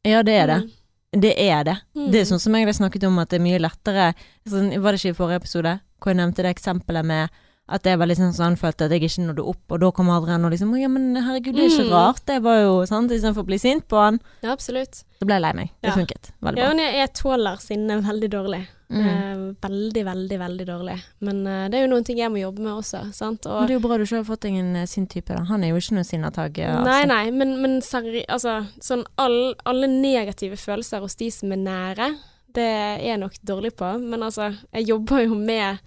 ja, 0.08 0.22
det 0.24 0.34
er 0.42 0.48
det. 0.48 0.58
Mm. 0.64 1.22
Det 1.24 1.34
er 1.40 1.64
det. 1.64 1.78
Mm. 1.96 2.12
Det 2.12 2.20
er 2.22 2.26
sånn 2.30 2.40
som 2.44 2.56
jeg 2.56 2.66
har 2.68 2.74
snakket 2.76 3.04
om, 3.08 3.18
at 3.20 3.30
det 3.32 3.40
er 3.40 3.44
mye 3.44 3.60
lettere 3.64 4.14
sånn, 4.48 4.70
Var 4.82 4.92
det 4.92 5.00
ikke 5.02 5.14
i 5.16 5.18
forrige 5.18 5.42
episode 5.42 5.74
hvor 6.00 6.12
jeg 6.12 6.18
nevnte 6.20 6.44
det 6.44 6.52
eksempelet 6.56 7.06
med 7.06 7.30
at 7.70 7.84
det 7.84 7.98
var 8.00 8.08
liksom 8.08 8.32
sånn 8.32 8.56
følte 8.56 8.86
at 8.86 8.92
jeg 8.96 9.02
ikke 9.04 9.26
nådde 9.28 9.44
opp, 9.44 9.64
og 9.76 9.80
da 9.82 9.92
kom 9.92 10.10
Adrian 10.10 10.46
og 10.48 10.52
liksom 10.54 10.72
ja, 10.80 10.88
men 10.88 11.16
herregud, 11.20 11.54
det 11.56 11.66
er 11.66 11.70
ikke 11.74 11.88
Mm. 11.90 11.92
rart. 11.92 12.26
Det 12.26 12.42
var 12.44 12.62
jo 12.62 12.86
sant, 12.86 13.12
istedenfor 13.12 13.44
å 13.44 13.50
bli 13.50 13.58
sint 13.60 13.88
på 13.88 13.98
han. 14.00 14.20
Ja, 14.42 14.54
absolutt. 14.54 15.04
Så 15.20 15.26
ble 15.26 15.36
jeg 15.36 15.42
lei 15.42 15.54
meg. 15.54 15.70
Det 15.84 15.90
Ja. 15.90 15.96
funket 15.96 16.32
veldig 16.42 16.58
Ja, 16.58 16.66
bra. 16.68 16.74
men 16.74 16.78
jeg, 16.86 16.94
jeg 16.96 17.14
tåler 17.14 17.58
sinne 17.60 18.02
veldig 18.02 18.30
dårlig. 18.30 18.68
Mm. 18.90 19.06
Eh, 19.06 19.68
veldig, 19.68 20.04
veldig, 20.06 20.38
veldig 20.40 20.66
dårlig. 20.66 21.04
Men 21.20 21.46
eh, 21.48 21.68
det 21.68 21.76
er 21.76 21.88
jo 21.88 21.92
noen 21.94 22.06
ting 22.06 22.18
jeg 22.20 22.32
må 22.32 22.40
jobbe 22.40 22.60
med 22.64 22.72
også, 22.72 23.14
sant. 23.14 23.46
Og, 23.46 23.60
Men 23.60 23.68
det 23.68 23.76
er 23.76 23.80
jo 23.82 23.88
bra 23.88 23.98
du 23.98 24.04
ikke 24.06 24.16
har 24.24 24.24
fått 24.24 24.40
deg 24.48 24.54
en 24.62 24.76
eh, 24.78 24.86
sint 24.86 25.10
type, 25.10 25.28
da. 25.36 25.44
Han 25.44 25.64
er 25.66 25.74
jo 25.74 25.76
ikke 25.76 25.96
noe 25.98 26.08
sinnatag. 26.08 26.58
eh, 26.60 26.84
nei, 26.86 27.04
nei, 27.04 27.32
men, 27.32 27.62
men 27.62 27.82
seri 27.82 28.24
altså, 28.30 28.66
sånn 28.80 29.04
all, 29.18 29.56
alle 29.66 29.88
negative 29.92 30.56
følelser 30.56 31.02
hos 31.04 31.16
de 31.20 31.30
som 31.30 31.52
er 31.52 31.58
nære, 31.58 32.16
det 32.54 32.64
er 32.64 32.98
jeg 33.04 33.20
nok 33.20 33.34
dårlig 33.44 33.76
på. 33.76 33.92
Men 34.00 34.22
altså, 34.24 34.56
jeg 34.74 34.88
jobber 34.88 35.26
jo 35.28 35.36
med 35.36 35.80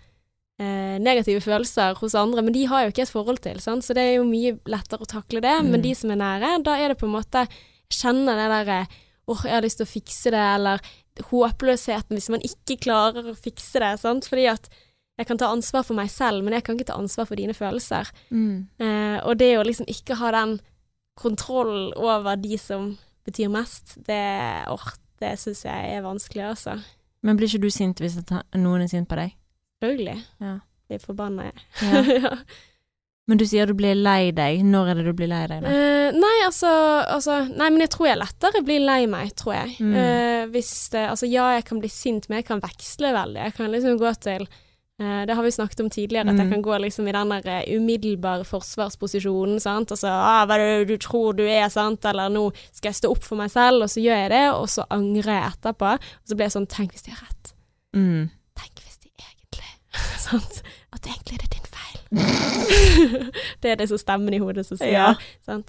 negative 0.60 1.40
følelser 1.40 1.94
hos 1.96 2.14
andre, 2.18 2.42
men 2.44 2.52
de 2.52 2.66
har 2.68 2.82
jo 2.84 2.90
ikke 2.92 3.02
et 3.06 3.12
forhold 3.12 3.38
til, 3.40 3.60
sant. 3.64 3.84
Så 3.86 3.94
det 3.96 4.02
er 4.02 4.14
jo 4.18 4.26
mye 4.28 4.58
lettere 4.68 5.06
å 5.06 5.08
takle 5.08 5.40
det. 5.40 5.54
Men 5.64 5.80
Mm. 5.80 5.84
de 5.86 5.94
som 5.94 6.10
er 6.10 6.20
nære, 6.20 6.50
da 6.66 6.74
er 6.76 6.88
det 6.92 6.98
på 7.00 7.06
en 7.08 7.16
måte 7.16 7.46
Kjenner 7.90 8.36
det 8.38 8.48
derre 8.52 8.86
åh, 9.26 9.40
jeg 9.42 9.50
har 9.56 9.62
lyst 9.64 9.78
til 9.80 9.86
å 9.86 9.90
fikse 9.90 10.30
det, 10.30 10.42
eller 10.54 10.78
håpløsheten 11.30 12.14
hvis 12.14 12.28
man 12.30 12.44
ikke 12.46 12.76
klarer 12.84 13.32
å 13.32 13.34
fikse 13.34 13.80
det, 13.82 13.98
sant. 13.98 14.28
Fordi 14.30 14.46
at 14.50 14.68
jeg 15.18 15.26
kan 15.26 15.40
ta 15.40 15.50
ansvar 15.52 15.82
for 15.84 15.98
meg 15.98 16.08
selv, 16.12 16.44
men 16.44 16.54
jeg 16.54 16.64
kan 16.64 16.76
ikke 16.78 16.86
ta 16.92 16.98
ansvar 17.00 17.26
for 17.28 17.36
dine 17.40 17.52
følelser. 17.56 18.08
Mm. 18.30 18.68
Eh, 18.80 19.18
og 19.26 19.36
det 19.38 19.50
å 19.58 19.64
liksom 19.66 19.88
ikke 19.90 20.16
ha 20.20 20.30
den 20.38 20.60
kontroll 21.20 21.92
over 21.96 22.36
de 22.40 22.56
som 22.58 22.94
betyr 23.26 23.50
mest, 23.52 23.98
det, 24.06 24.22
oh, 24.70 24.86
det 25.20 25.34
syns 25.42 25.64
jeg 25.66 25.96
er 25.98 26.06
vanskelig, 26.06 26.46
altså. 26.54 26.78
Men 27.22 27.36
blir 27.36 27.50
ikke 27.50 27.60
du 27.66 27.70
sint 27.74 28.00
hvis 28.00 28.16
noen 28.56 28.86
er 28.86 28.88
sint 28.88 29.08
på 29.10 29.18
deg? 29.18 29.34
Selvfølgelig. 29.80 30.18
Ja. 30.40 30.58
Er 30.90 30.98
forbanna, 30.98 31.50
jeg. 31.50 31.64
Ja. 31.82 32.02
Ja. 32.30 32.36
Men 33.30 33.38
du 33.38 33.44
sier 33.46 33.66
du 33.68 33.74
blir 33.78 33.94
lei 33.94 34.32
deg. 34.34 34.64
Når 34.66 34.88
er 34.90 34.94
det 34.98 35.04
du 35.06 35.12
blir 35.14 35.28
lei 35.30 35.44
deg, 35.46 35.60
da? 35.62 35.70
Uh, 35.70 36.16
nei, 36.18 36.32
altså, 36.42 36.66
altså 37.14 37.36
Nei, 37.46 37.68
men 37.70 37.84
jeg 37.84 37.90
tror 37.94 38.08
jeg 38.08 38.18
lettere 38.18 38.62
blir 38.66 38.80
lei 38.82 39.04
meg, 39.06 39.30
tror 39.38 39.54
jeg. 39.54 39.76
Mm. 39.78 39.92
Uh, 39.94 40.48
hvis 40.50 40.72
det 40.90 41.04
Altså, 41.12 41.28
ja, 41.30 41.44
jeg 41.54 41.64
kan 41.68 41.78
bli 41.78 41.88
sint, 41.94 42.26
men 42.28 42.40
jeg 42.40 42.48
kan 42.48 42.58
veksle 42.64 43.12
veldig. 43.14 43.44
Jeg 43.46 43.54
kan 43.54 43.70
liksom 43.70 44.00
gå 44.00 44.10
til 44.26 44.42
uh, 44.48 45.22
Det 45.30 45.36
har 45.38 45.46
vi 45.46 45.52
snakket 45.54 45.84
om 45.84 45.90
tidligere, 45.94 46.26
at 46.26 46.40
jeg 46.42 46.48
Mm. 46.48 46.52
kan 46.56 46.62
gå 46.66 46.80
liksom 46.82 47.06
i 47.06 47.12
den 47.14 47.30
der 47.36 47.70
umiddelbare 47.76 48.44
forsvarsposisjonen, 48.50 49.60
sant. 49.62 49.94
Altså 49.94 50.08
ah, 50.10 50.42
'Hva 50.46 50.58
er 50.58 50.66
det 50.80 50.88
du 50.90 50.96
tror 51.06 51.32
du 51.38 51.44
er', 51.46 51.70
sant, 51.70 52.04
eller 52.04 52.28
'nå 52.34 52.50
skal 52.72 52.90
jeg 52.90 52.98
stå 52.98 53.10
opp 53.14 53.22
for 53.22 53.36
meg 53.38 53.50
selv', 53.54 53.82
og 53.86 53.88
så 53.94 54.02
gjør 54.02 54.18
jeg 54.26 54.30
det, 54.34 54.46
og 54.58 54.66
så 54.68 54.82
angrer 54.90 55.38
jeg 55.38 55.52
etterpå. 55.54 55.92
Og 55.94 56.26
så 56.26 56.34
blir 56.34 56.48
jeg 56.50 56.56
sånn 56.58 56.66
'Tenk 56.66 56.90
hvis 56.98 57.06
de 57.06 57.10
har 57.14 57.22
rett'. 57.30 57.54
Mm. 57.94 58.30
Tenk 58.58 58.74
hvis 58.82 58.98
de 58.98 59.08
egentlig 59.22 59.70
Sant? 60.26 60.54
At 60.92 61.06
egentlig 61.06 61.34
er 61.34 61.38
det 61.44 61.52
din 61.54 61.66
feil. 61.76 62.00
det 63.62 63.68
er 63.70 63.74
det 63.80 63.88
som 63.88 63.98
stemmer 63.98 64.32
i 64.34 64.38
hodet 64.42 64.66
som 64.66 64.76
sier. 64.80 64.92
Ja. 64.94 65.14
Sant? 65.46 65.68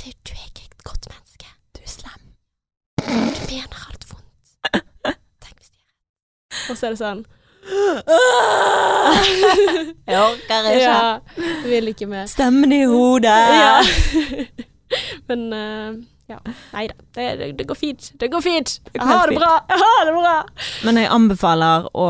Du, 0.00 0.04
du 0.10 0.32
er 0.34 0.44
ikke 0.48 0.64
et 0.66 0.84
godt 0.84 1.06
menneske. 1.10 1.46
Du 1.76 1.80
er 1.82 1.88
slem. 1.90 2.22
Du 3.06 3.12
mener 3.50 3.78
alt 3.88 4.04
vondt. 4.10 4.46
Tenk 5.44 5.56
hvis 5.58 5.70
de. 5.70 5.78
Og 6.70 6.76
så 6.76 6.86
er 6.86 6.90
det 6.96 7.02
sånn 7.02 7.24
Jeg 10.06 10.18
orker 10.18 10.66
ikke. 10.66 10.82
Ja, 10.82 11.18
vil 11.62 11.88
ikke 11.92 12.06
mer. 12.10 12.26
Stemmen 12.26 12.72
i 12.74 12.82
hodet. 12.90 13.38
Ja. 13.54 13.78
Men 15.28 15.52
eh, 15.54 15.94
ja. 16.32 16.54
Nei 16.72 16.86
da. 16.90 16.94
Det, 17.16 17.26
det, 17.58 17.66
går 17.68 17.78
fint. 17.78 18.08
Det 18.20 18.28
går 18.32 18.42
fint. 18.44 18.72
Jeg 18.94 19.04
har 19.08 19.28
det 19.30 19.36
bra. 19.38 19.50
Jeg 19.68 19.82
har 19.84 20.06
det 20.08 20.14
bra. 20.16 20.32
Men 20.88 21.00
jeg 21.02 21.10
anbefaler 21.18 21.86
å, 21.92 22.08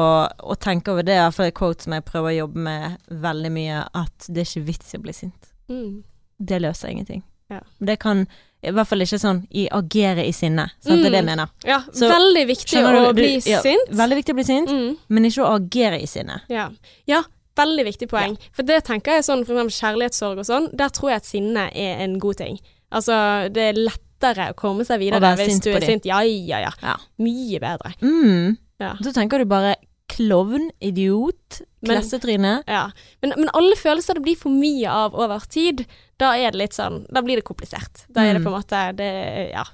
å 0.52 0.56
tenke 0.62 0.94
over 0.94 1.06
det, 1.06 1.18
for 1.34 1.44
det 1.44 1.52
er 1.52 1.58
quote 1.58 1.84
som 1.88 1.96
jeg 1.98 2.06
prøver 2.08 2.30
å 2.32 2.38
jobbe 2.44 2.64
med 2.68 2.96
veldig 3.26 3.52
mye, 3.54 3.82
at 4.04 4.28
det 4.30 4.44
er 4.44 4.48
ikke 4.50 4.64
vits 4.70 4.94
i 4.94 5.00
å 5.00 5.04
bli 5.04 5.16
sint. 5.16 5.52
Mm. 5.72 6.00
Det 6.42 6.62
løser 6.62 6.94
ingenting. 6.94 7.22
Ja. 7.52 7.60
Det 7.84 7.98
kan 8.00 8.24
i 8.62 8.70
hvert 8.70 8.86
fall 8.86 9.02
ikke 9.02 9.18
sånn 9.18 9.40
i 9.58 9.64
agere 9.74 10.22
i 10.24 10.32
sinne. 10.32 10.68
Sant? 10.78 11.02
Det 11.02 11.08
er 11.08 11.10
det 11.10 11.18
jeg 11.18 11.24
Mm. 11.26 11.30
mener. 11.32 11.48
Ja, 11.66 11.80
Så, 11.92 12.06
veldig 12.08 12.44
viktig 12.46 12.78
du, 12.78 12.98
å 13.02 13.12
bli 13.12 13.32
ja, 13.50 13.60
sint. 13.60 13.90
Veldig 13.90 14.16
viktig 14.20 14.32
å 14.32 14.38
bli 14.38 14.44
sint, 14.46 14.70
Mm. 14.70 14.96
men 15.08 15.24
ikke 15.26 15.42
å 15.42 15.56
agere 15.58 15.98
i 16.00 16.06
sinne. 16.06 16.40
Ja. 16.48 16.68
ja, 17.10 17.22
veldig 17.58 17.84
viktig 17.90 18.08
poeng. 18.08 18.36
For 18.54 18.62
det 18.62 18.84
tenker 18.86 19.18
jeg 19.18 19.24
sånn, 19.26 19.42
for 19.44 19.58
eksempel 19.58 19.74
kjærlighetssorg 19.80 20.38
og 20.38 20.46
sånn, 20.46 20.70
der 20.78 20.88
tror 20.94 21.10
jeg 21.10 21.16
at 21.16 21.26
sinne 21.26 21.66
er 21.74 22.04
en 22.06 22.18
god 22.22 22.36
ting. 22.38 22.60
Altså, 22.92 23.48
det 23.52 23.62
er 23.72 23.80
lettere 24.22 24.50
å 24.52 24.56
komme 24.58 24.84
seg 24.86 25.00
videre 25.02 25.34
hvis 25.36 25.60
du 25.62 25.70
er 25.74 25.80
sint. 25.86 26.04
Ja, 26.08 26.20
ja, 26.22 26.58
ja. 26.68 26.72
Ja. 26.82 26.96
Mye 27.18 27.60
bedre. 27.62 27.94
Mm. 28.02 28.56
Ja. 28.82 28.94
Så 29.02 29.12
tenker 29.14 29.38
du 29.38 29.44
bare 29.50 29.76
klovn, 30.12 30.70
idiot, 30.82 31.62
Men- 31.80 31.96
klassetryne. 31.96 32.62
Ja. 32.68 32.90
Men, 33.22 33.32
men 33.36 33.48
alle 33.54 33.76
følelser 33.76 34.14
det 34.18 34.22
blir 34.26 34.36
for 34.36 34.50
mye 34.52 34.88
av 34.90 35.14
over 35.14 35.40
tid, 35.48 35.86
da 36.18 36.34
er 36.36 36.50
det 36.52 36.58
litt 36.60 36.74
sånn 36.76 37.06
Da 37.10 37.22
blir 37.22 37.36
det 37.40 37.44
komplisert. 37.44 38.04
Da 38.12 38.20
er 38.26 38.34
det 38.34 38.42
Mm. 38.42 38.44
på 38.44 38.52
en 38.52 38.60
måte 38.60 38.96
det, 38.96 39.50
Ja. 39.52 39.64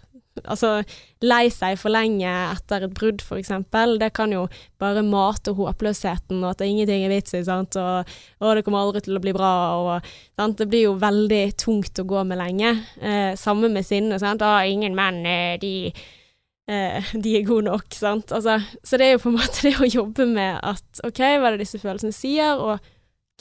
Altså, 0.44 0.82
lei 1.24 1.48
seg 1.52 1.78
for 1.80 1.92
lenge 1.92 2.28
etter 2.28 2.86
et 2.86 2.94
brudd, 2.94 3.24
eksempel, 3.38 3.96
det 4.00 4.12
kan 4.16 4.32
jo 4.34 4.44
bare 4.80 5.02
mate 5.06 5.54
håpløsheten, 5.56 6.42
og 6.42 6.52
at 6.52 6.60
det 6.60 6.68
er 6.68 6.72
ingenting 6.74 7.06
er 7.06 7.12
vits 7.12 7.34
i, 7.34 7.42
sant, 7.46 7.78
og, 7.80 8.12
og 8.42 8.54
det 8.54 8.64
kommer 8.66 8.84
aldri 8.84 9.02
til 9.06 9.18
å 9.18 9.22
bli 9.24 9.34
bra, 9.36 9.52
og 9.80 10.12
sant, 10.38 10.60
det 10.60 10.68
blir 10.70 10.86
jo 10.86 10.94
veldig 11.00 11.42
tungt 11.58 12.02
å 12.02 12.06
gå 12.08 12.24
med 12.28 12.40
lenge. 12.40 12.74
Eh, 13.00 13.32
samme 13.40 13.70
med 13.72 13.86
sinne, 13.86 14.20
sant, 14.22 14.44
ah, 14.46 14.62
ingen 14.66 14.96
menn, 14.98 15.24
eh, 15.26 15.56
de 15.62 15.74
eh, 16.68 17.14
de 17.14 17.38
er 17.38 17.46
gode 17.48 17.68
nok, 17.70 17.88
sant. 17.96 18.34
Altså, 18.34 18.58
så 18.84 19.00
det 19.00 19.08
er 19.08 19.16
jo 19.16 19.24
på 19.24 19.32
en 19.32 19.40
måte 19.40 19.62
det 19.66 19.78
å 19.80 19.88
jobbe 19.88 20.28
med 20.30 20.60
at 20.62 21.02
OK, 21.06 21.24
hva 21.24 21.50
er 21.50 21.56
det 21.56 21.66
disse 21.66 21.82
følelsene 21.82 22.14
sier, 22.14 22.60
og 22.60 22.78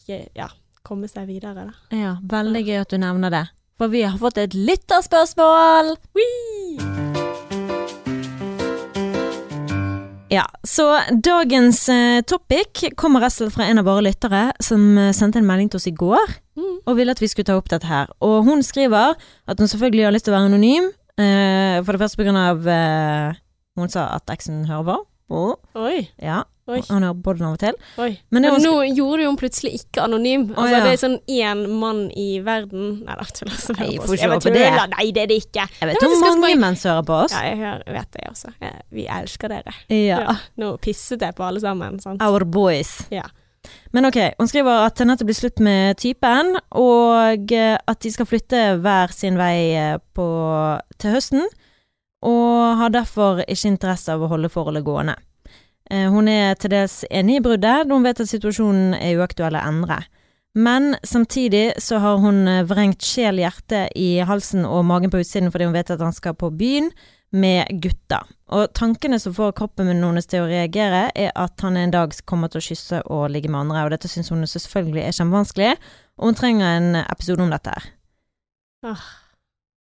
ja, 0.07 0.47
komme 0.87 1.09
seg 1.11 1.27
videre, 1.27 1.67
da. 1.67 1.95
Ja, 1.95 2.15
veldig 2.23 2.63
gøy 2.63 2.81
at 2.81 2.93
du 2.93 2.99
nevner 3.01 3.33
det. 3.33 3.45
For 3.77 3.91
vi 3.93 4.01
har 4.01 4.17
fått 4.17 4.39
et 4.41 4.55
lytterspørsmål! 4.57 5.93
Ja, 10.33 10.43
så 10.67 10.89
dagens 11.23 11.85
eh, 11.89 12.21
topic 12.27 12.81
kommer 12.99 13.23
slett 13.31 13.53
fra 13.53 13.67
en 13.69 13.79
av 13.79 13.85
våre 13.87 14.03
lyttere 14.09 14.49
som 14.59 14.97
eh, 14.99 15.13
sendte 15.15 15.39
en 15.39 15.47
melding 15.47 15.69
til 15.71 15.81
oss 15.81 15.89
i 15.89 15.95
går 15.95 16.37
Mm. 16.57 16.79
og 16.89 16.95
ville 16.97 17.13
at 17.13 17.19
vi 17.21 17.27
skulle 17.29 17.45
ta 17.45 17.53
opp 17.53 17.67
dette 17.69 17.85
her. 17.85 18.07
Og 18.25 18.39
hun 18.47 18.63
skriver 18.65 19.13
at 19.13 19.59
hun 19.61 19.67
selvfølgelig 19.69 20.07
har 20.07 20.13
lyst 20.15 20.25
til 20.25 20.33
å 20.33 20.37
være 20.39 20.47
anonym, 20.49 20.87
eh, 21.21 21.75
for 21.85 21.93
det 21.93 22.01
første 22.01 22.17
på 22.17 22.25
grunn 22.25 22.39
av 22.41 22.65
eh, 22.65 23.37
Hun 23.77 23.91
sa 23.93 24.07
at 24.15 24.25
eksen 24.33 24.63
hører 24.65 24.87
på. 24.87 24.95
Og, 25.29 25.57
Oi, 25.75 26.05
ja, 26.23 26.43
oi, 26.71 26.77
han 26.87 27.03
hører 27.03 27.17
på 27.23 27.33
den 27.35 27.45
av 27.49 27.55
og 27.57 27.59
til. 27.59 27.75
oi. 27.99 28.13
Men 28.31 28.45
det 28.45 28.51
Men 28.53 28.63
nå 28.63 28.73
gjorde 28.95 29.23
jo 29.25 29.31
hun 29.33 29.39
plutselig 29.39 29.73
ikke 29.81 30.03
anonym. 30.05 30.45
Altså, 30.53 30.63
oh, 30.63 30.69
ja. 30.71 30.83
det 30.85 30.93
er 30.93 31.01
sånn 31.01 31.17
én 31.27 31.63
mann 31.81 31.99
i 32.15 32.39
verden 32.45 33.01
Nei 33.03 33.15
det 33.17 33.25
er 33.27 33.57
så 33.59 33.75
Nei, 33.75 33.89
hører 33.89 33.97
på 33.97 34.05
får 34.05 34.13
oss. 34.13 34.13
ikke 34.13 34.21
Jeg 34.21 34.31
håpe 34.31 34.53
det. 34.53 34.91
Nei, 34.93 35.07
det 35.11 35.23
er 35.25 35.27
det 35.27 35.39
ikke. 35.43 35.65
Jeg 35.81 35.89
vet 35.89 35.97
skal 35.97 36.15
mange 36.21 36.41
bare- 36.45 36.61
menn 36.63 36.75
som 36.79 36.91
hører 36.93 37.07
på 37.09 37.17
oss. 37.25 37.35
Ja, 37.35 37.41
jeg 37.49 37.57
hører- 37.57 37.93
vet 37.97 38.11
det 38.11 38.29
også. 38.31 38.53
Vi 38.91 39.07
elsker 39.07 39.47
dere. 39.49 39.75
Ja. 39.89 40.19
Ja. 40.21 40.37
Nå 40.57 40.77
pisset 40.79 41.19
jeg 41.21 41.35
på 41.35 41.43
alle 41.43 41.59
sammen, 41.59 41.99
sant. 41.99 42.21
Our 42.21 42.45
boys. 42.45 43.05
Ja. 43.11 43.23
Men 43.91 44.05
ok, 44.05 44.15
hun 44.39 44.47
skriver 44.47 44.85
at 44.85 44.95
det 44.95 45.25
blir 45.27 45.35
slutt 45.35 45.59
med 45.59 45.97
typen, 45.97 46.55
og 46.71 47.51
eh, 47.51 47.77
at 47.85 47.99
de 47.99 48.11
skal 48.11 48.25
flytte 48.25 48.79
hver 48.79 49.11
sin 49.11 49.35
vei 49.35 49.73
eh, 49.75 49.97
på, 50.15 50.27
til 50.97 51.11
høsten, 51.11 51.43
og 52.25 52.77
har 52.79 52.93
derfor 52.93 53.43
ikke 53.45 53.73
interesse 53.73 54.13
av 54.13 54.23
å 54.23 54.29
holde 54.31 54.49
forholdet 54.49 54.85
gående. 54.87 55.17
Eh, 55.91 56.09
Hun 56.11 56.27
er 56.27 56.55
til 56.55 56.73
dels 56.73 57.03
enig 57.09 57.39
i 57.39 57.43
bruddet, 57.45 57.87
da 57.87 57.93
hun 57.93 58.03
vet 58.03 58.19
at 58.19 58.29
situasjonen 58.29 58.95
er 58.97 59.19
uaktuell 59.19 59.55
å 59.55 59.65
endre. 59.67 60.01
Men 60.57 60.95
samtidig 61.05 61.75
så 61.83 61.99
har 62.01 62.17
hun 62.17 62.47
eh, 62.47 62.63
vrengt 62.65 63.05
sjel, 63.05 63.37
hjerte 63.43 63.85
i 63.95 64.17
halsen 64.25 64.65
og 64.65 64.85
magen 64.89 65.13
på 65.13 65.21
utsiden 65.21 65.51
fordi 65.53 65.67
hun 65.69 65.75
vet 65.77 65.91
at 65.93 66.01
han 66.01 66.15
skal 66.15 66.33
på 66.33 66.49
byen 66.57 66.89
med 67.31 67.67
gutter. 67.83 68.23
Og 68.55 68.71
tankene 68.73 69.19
som 69.19 69.35
får 69.35 69.53
kroppen 69.59 69.89
min 69.89 70.01
hennes 70.01 70.25
til 70.25 70.45
å 70.45 70.49
reagere, 70.49 71.09
er 71.13 71.33
at 71.35 71.59
han 71.61 71.77
en 71.77 71.91
dag 71.93 72.15
kommer 72.25 72.49
til 72.49 72.61
å 72.61 72.67
kysse 72.69 73.01
og 73.11 73.27
ligge 73.33 73.51
med 73.51 73.65
andre, 73.65 73.83
og 73.83 73.91
dette 73.93 74.07
syns 74.09 74.31
hun 74.31 74.47
selvfølgelig 74.47 75.03
er 75.03 75.15
kjempevanskelig, 75.17 75.73
og 76.17 76.29
hun 76.31 76.39
trenger 76.39 76.77
en 76.79 77.01
episode 77.03 77.43
om 77.43 77.51
dette 77.51 77.75
her. 77.75 77.89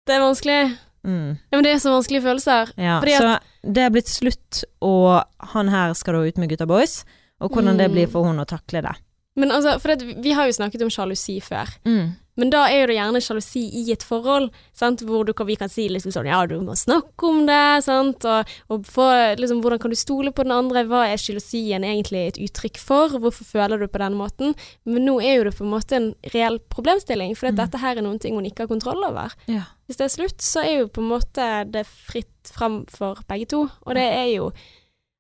Det 0.08 0.16
er 0.18 0.24
vanskelig. 0.26 0.60
Mm. 1.06 1.38
Ja, 1.52 1.58
men 1.58 1.64
det 1.64 1.72
er 1.74 1.80
så 1.80 1.92
vanskelige 1.94 2.22
følelser. 2.24 2.72
Ja, 2.78 3.00
Fordi 3.00 3.18
så 3.18 3.40
det 3.74 3.84
er 3.84 3.90
blitt 3.90 4.08
slutt, 4.12 4.64
og 4.82 5.24
han 5.54 5.70
her 5.70 5.94
skal 5.94 6.14
da 6.14 6.20
ut 6.28 6.38
med 6.38 6.50
gutta 6.50 6.66
boys, 6.68 7.06
og 7.40 7.52
hvordan 7.52 7.78
det 7.78 7.88
Mm. 7.90 7.94
blir 7.94 8.08
for 8.12 8.24
hun 8.24 8.40
å 8.40 8.46
takle 8.46 8.82
det. 8.82 8.96
Men 9.38 9.54
altså, 9.54 9.76
for 9.82 9.94
det, 9.94 10.16
vi 10.24 10.34
har 10.34 10.48
jo 10.50 10.56
snakket 10.58 10.82
om 10.86 10.90
sjalusi 10.94 11.38
før. 11.46 11.70
Mm. 11.86 12.16
Men 12.38 12.52
da 12.54 12.68
er 12.70 12.84
jo 12.84 12.88
det 12.92 12.96
gjerne 13.00 13.20
sjalusi 13.26 13.64
i 13.80 13.84
et 13.90 14.04
forhold, 14.06 14.52
sant? 14.78 15.02
hvor 15.06 15.26
du 15.26 15.32
vi 15.48 15.56
kan 15.58 15.72
si 15.74 15.88
liksom 15.90 16.14
sånn 16.14 16.28
ja, 16.30 16.44
du 16.46 16.60
må 16.62 16.76
snakke 16.78 17.26
om 17.26 17.40
det, 17.48 17.84
sant? 17.86 18.26
Og, 18.30 18.52
og 18.70 18.86
få, 18.86 19.08
liksom, 19.40 19.64
hvordan 19.64 19.82
kan 19.82 19.94
du 19.94 19.98
stole 19.98 20.30
på 20.34 20.46
den 20.46 20.54
andre, 20.54 20.84
hva 20.86 21.08
er 21.10 21.18
sjalusien 21.22 21.86
egentlig 21.86 22.22
et 22.28 22.40
uttrykk 22.46 22.78
for, 22.78 23.18
hvorfor 23.18 23.48
føler 23.50 23.82
du 23.82 23.88
på 23.90 24.02
den 24.04 24.18
måten? 24.20 24.54
Men 24.86 25.08
nå 25.10 25.16
er 25.22 25.40
jo 25.40 25.48
det 25.50 25.56
på 25.58 25.66
en 25.66 25.74
måte 25.74 25.98
en 25.98 26.12
reell 26.36 26.60
problemstilling, 26.74 27.34
for 27.38 27.50
Mm. 27.50 27.58
dette 27.58 27.82
her 27.82 27.98
er 27.98 28.06
noen 28.06 28.20
ting 28.22 28.36
hun 28.38 28.46
ikke 28.46 28.66
har 28.68 28.74
kontroll 28.74 29.02
over. 29.08 29.34
Ja. 29.50 29.64
Hvis 29.88 29.98
det 29.98 30.06
er 30.06 30.14
slutt, 30.14 30.42
så 30.46 30.62
er 30.62 30.84
jo 30.84 30.92
på 30.94 31.02
en 31.02 31.10
måte 31.10 31.72
det 31.72 31.88
fritt 31.88 32.54
fram 32.54 32.84
for 32.86 33.18
begge 33.30 33.50
to, 33.50 33.66
og 33.86 33.96
det 33.98 34.06
er 34.14 34.30
jo 34.36 34.52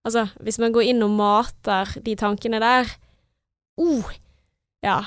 Altså, 0.08 0.30
hvis 0.40 0.56
man 0.60 0.72
går 0.72 0.86
inn 0.88 1.04
og 1.04 1.10
mater 1.18 1.90
de 2.00 2.14
tankene 2.16 2.62
der 2.64 2.88
oh, 3.78 4.10
Ja, 4.86 5.00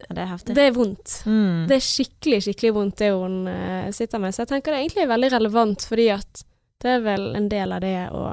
Det 0.00 0.18
er 0.18 0.30
heftig. 0.30 0.54
det 0.56 0.66
er 0.68 0.76
vondt. 0.76 1.16
Mm. 1.28 1.66
Det 1.68 1.76
er 1.76 1.84
skikkelig, 1.84 2.42
skikkelig 2.46 2.74
vondt 2.76 3.00
det 3.02 3.10
hun 3.12 3.40
uh, 3.48 3.90
sitter 3.92 4.22
med. 4.22 4.32
Så 4.34 4.44
jeg 4.44 4.52
tenker 4.54 4.72
det 4.72 4.78
er 4.78 4.84
egentlig 4.86 5.08
veldig 5.10 5.32
relevant, 5.36 5.88
fordi 5.88 6.06
at 6.14 6.44
det 6.80 6.94
er 6.96 7.02
vel 7.04 7.26
en 7.36 7.48
del 7.52 7.74
av 7.76 7.82
det 7.84 7.96
å 8.16 8.28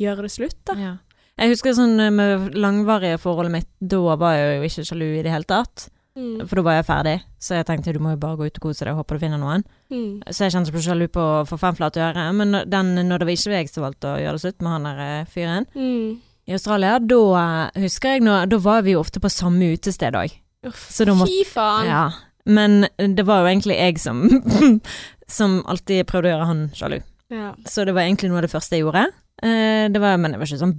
gjøre 0.00 0.24
det 0.24 0.32
slutt, 0.32 0.60
da. 0.64 0.76
Ja. 0.80 0.94
Jeg 1.34 1.50
husker 1.50 1.74
sånn 1.74 1.98
eh, 2.00 2.12
med 2.14 2.54
langvarige 2.54 3.18
forholdet 3.18 3.52
mitt, 3.52 3.68
da 3.82 4.14
var 4.16 4.36
jeg 4.38 4.56
jo 4.56 4.68
ikke 4.68 4.84
sjalu 4.86 5.06
i 5.18 5.22
det 5.26 5.32
hele 5.34 5.48
tatt. 5.50 5.88
Mm. 6.14 6.44
For 6.46 6.60
da 6.60 6.62
var 6.62 6.76
jeg 6.78 6.86
ferdig, 6.86 7.14
så 7.42 7.56
jeg 7.58 7.66
tenkte 7.66 7.92
du 7.92 7.98
må 7.98 8.12
jo 8.14 8.20
bare 8.22 8.38
gå 8.38 8.46
ut 8.46 8.58
og 8.60 8.66
kose 8.68 8.86
deg 8.86 8.92
og 8.94 9.00
håpe 9.02 9.16
du 9.18 9.22
finner 9.24 9.40
noen. 9.42 9.64
Mm. 9.90 10.22
Så 10.30 10.46
jeg 10.46 10.54
kjente 10.54 10.70
ikke 10.70 10.78
på 10.78 10.84
sjalu 10.86 11.08
på 11.10 11.24
for 11.50 11.58
fem 11.58 11.74
flate 11.74 12.04
øre, 12.06 12.28
men 12.38 12.54
den, 12.70 12.92
når 13.08 13.18
det 13.24 13.26
var 13.28 13.34
ikke 13.34 13.56
jeg 13.58 13.72
som 13.72 13.82
valgte 13.82 14.12
å 14.12 14.20
gjøre 14.22 14.38
det 14.38 14.44
slutt 14.44 14.62
med 14.62 14.76
han 14.76 14.86
der 14.88 15.02
eh, 15.08 15.26
fyren 15.34 15.66
Mm. 15.74 16.22
I 16.46 16.52
Australia, 16.52 16.98
da 16.98 17.20
eh, 17.40 17.82
husker 17.86 18.16
jeg 18.16 18.24
nå, 18.24 18.36
da 18.50 18.60
var 18.60 18.84
vi 18.84 18.94
jo 18.96 19.02
ofte 19.02 19.22
på 19.22 19.32
samme 19.32 19.74
utested 19.74 20.16
òg. 20.18 20.34
Fy 20.64 21.42
faen. 21.48 21.88
Ja. 21.88 22.04
Men 22.44 22.84
det 22.96 23.24
var 23.24 23.42
jo 23.42 23.50
egentlig 23.52 23.76
jeg 23.78 24.00
som 24.00 24.24
som 25.30 25.60
alltid 25.70 26.06
prøvde 26.08 26.30
å 26.30 26.34
gjøre 26.34 26.48
han 26.48 26.64
sjalu. 26.76 26.98
Ja. 27.32 27.52
Så 27.68 27.84
det 27.86 27.94
var 27.96 28.04
egentlig 28.04 28.30
noe 28.30 28.42
av 28.42 28.46
det 28.46 28.52
første 28.52 28.76
jeg 28.76 28.84
gjorde. 28.84 29.06
Eh, 29.42 29.86
det 29.92 30.00
var, 30.02 30.18
men 30.20 30.34
det 30.34 30.38
var 30.38 30.46
ikke 30.46 30.60
sånn 30.60 30.76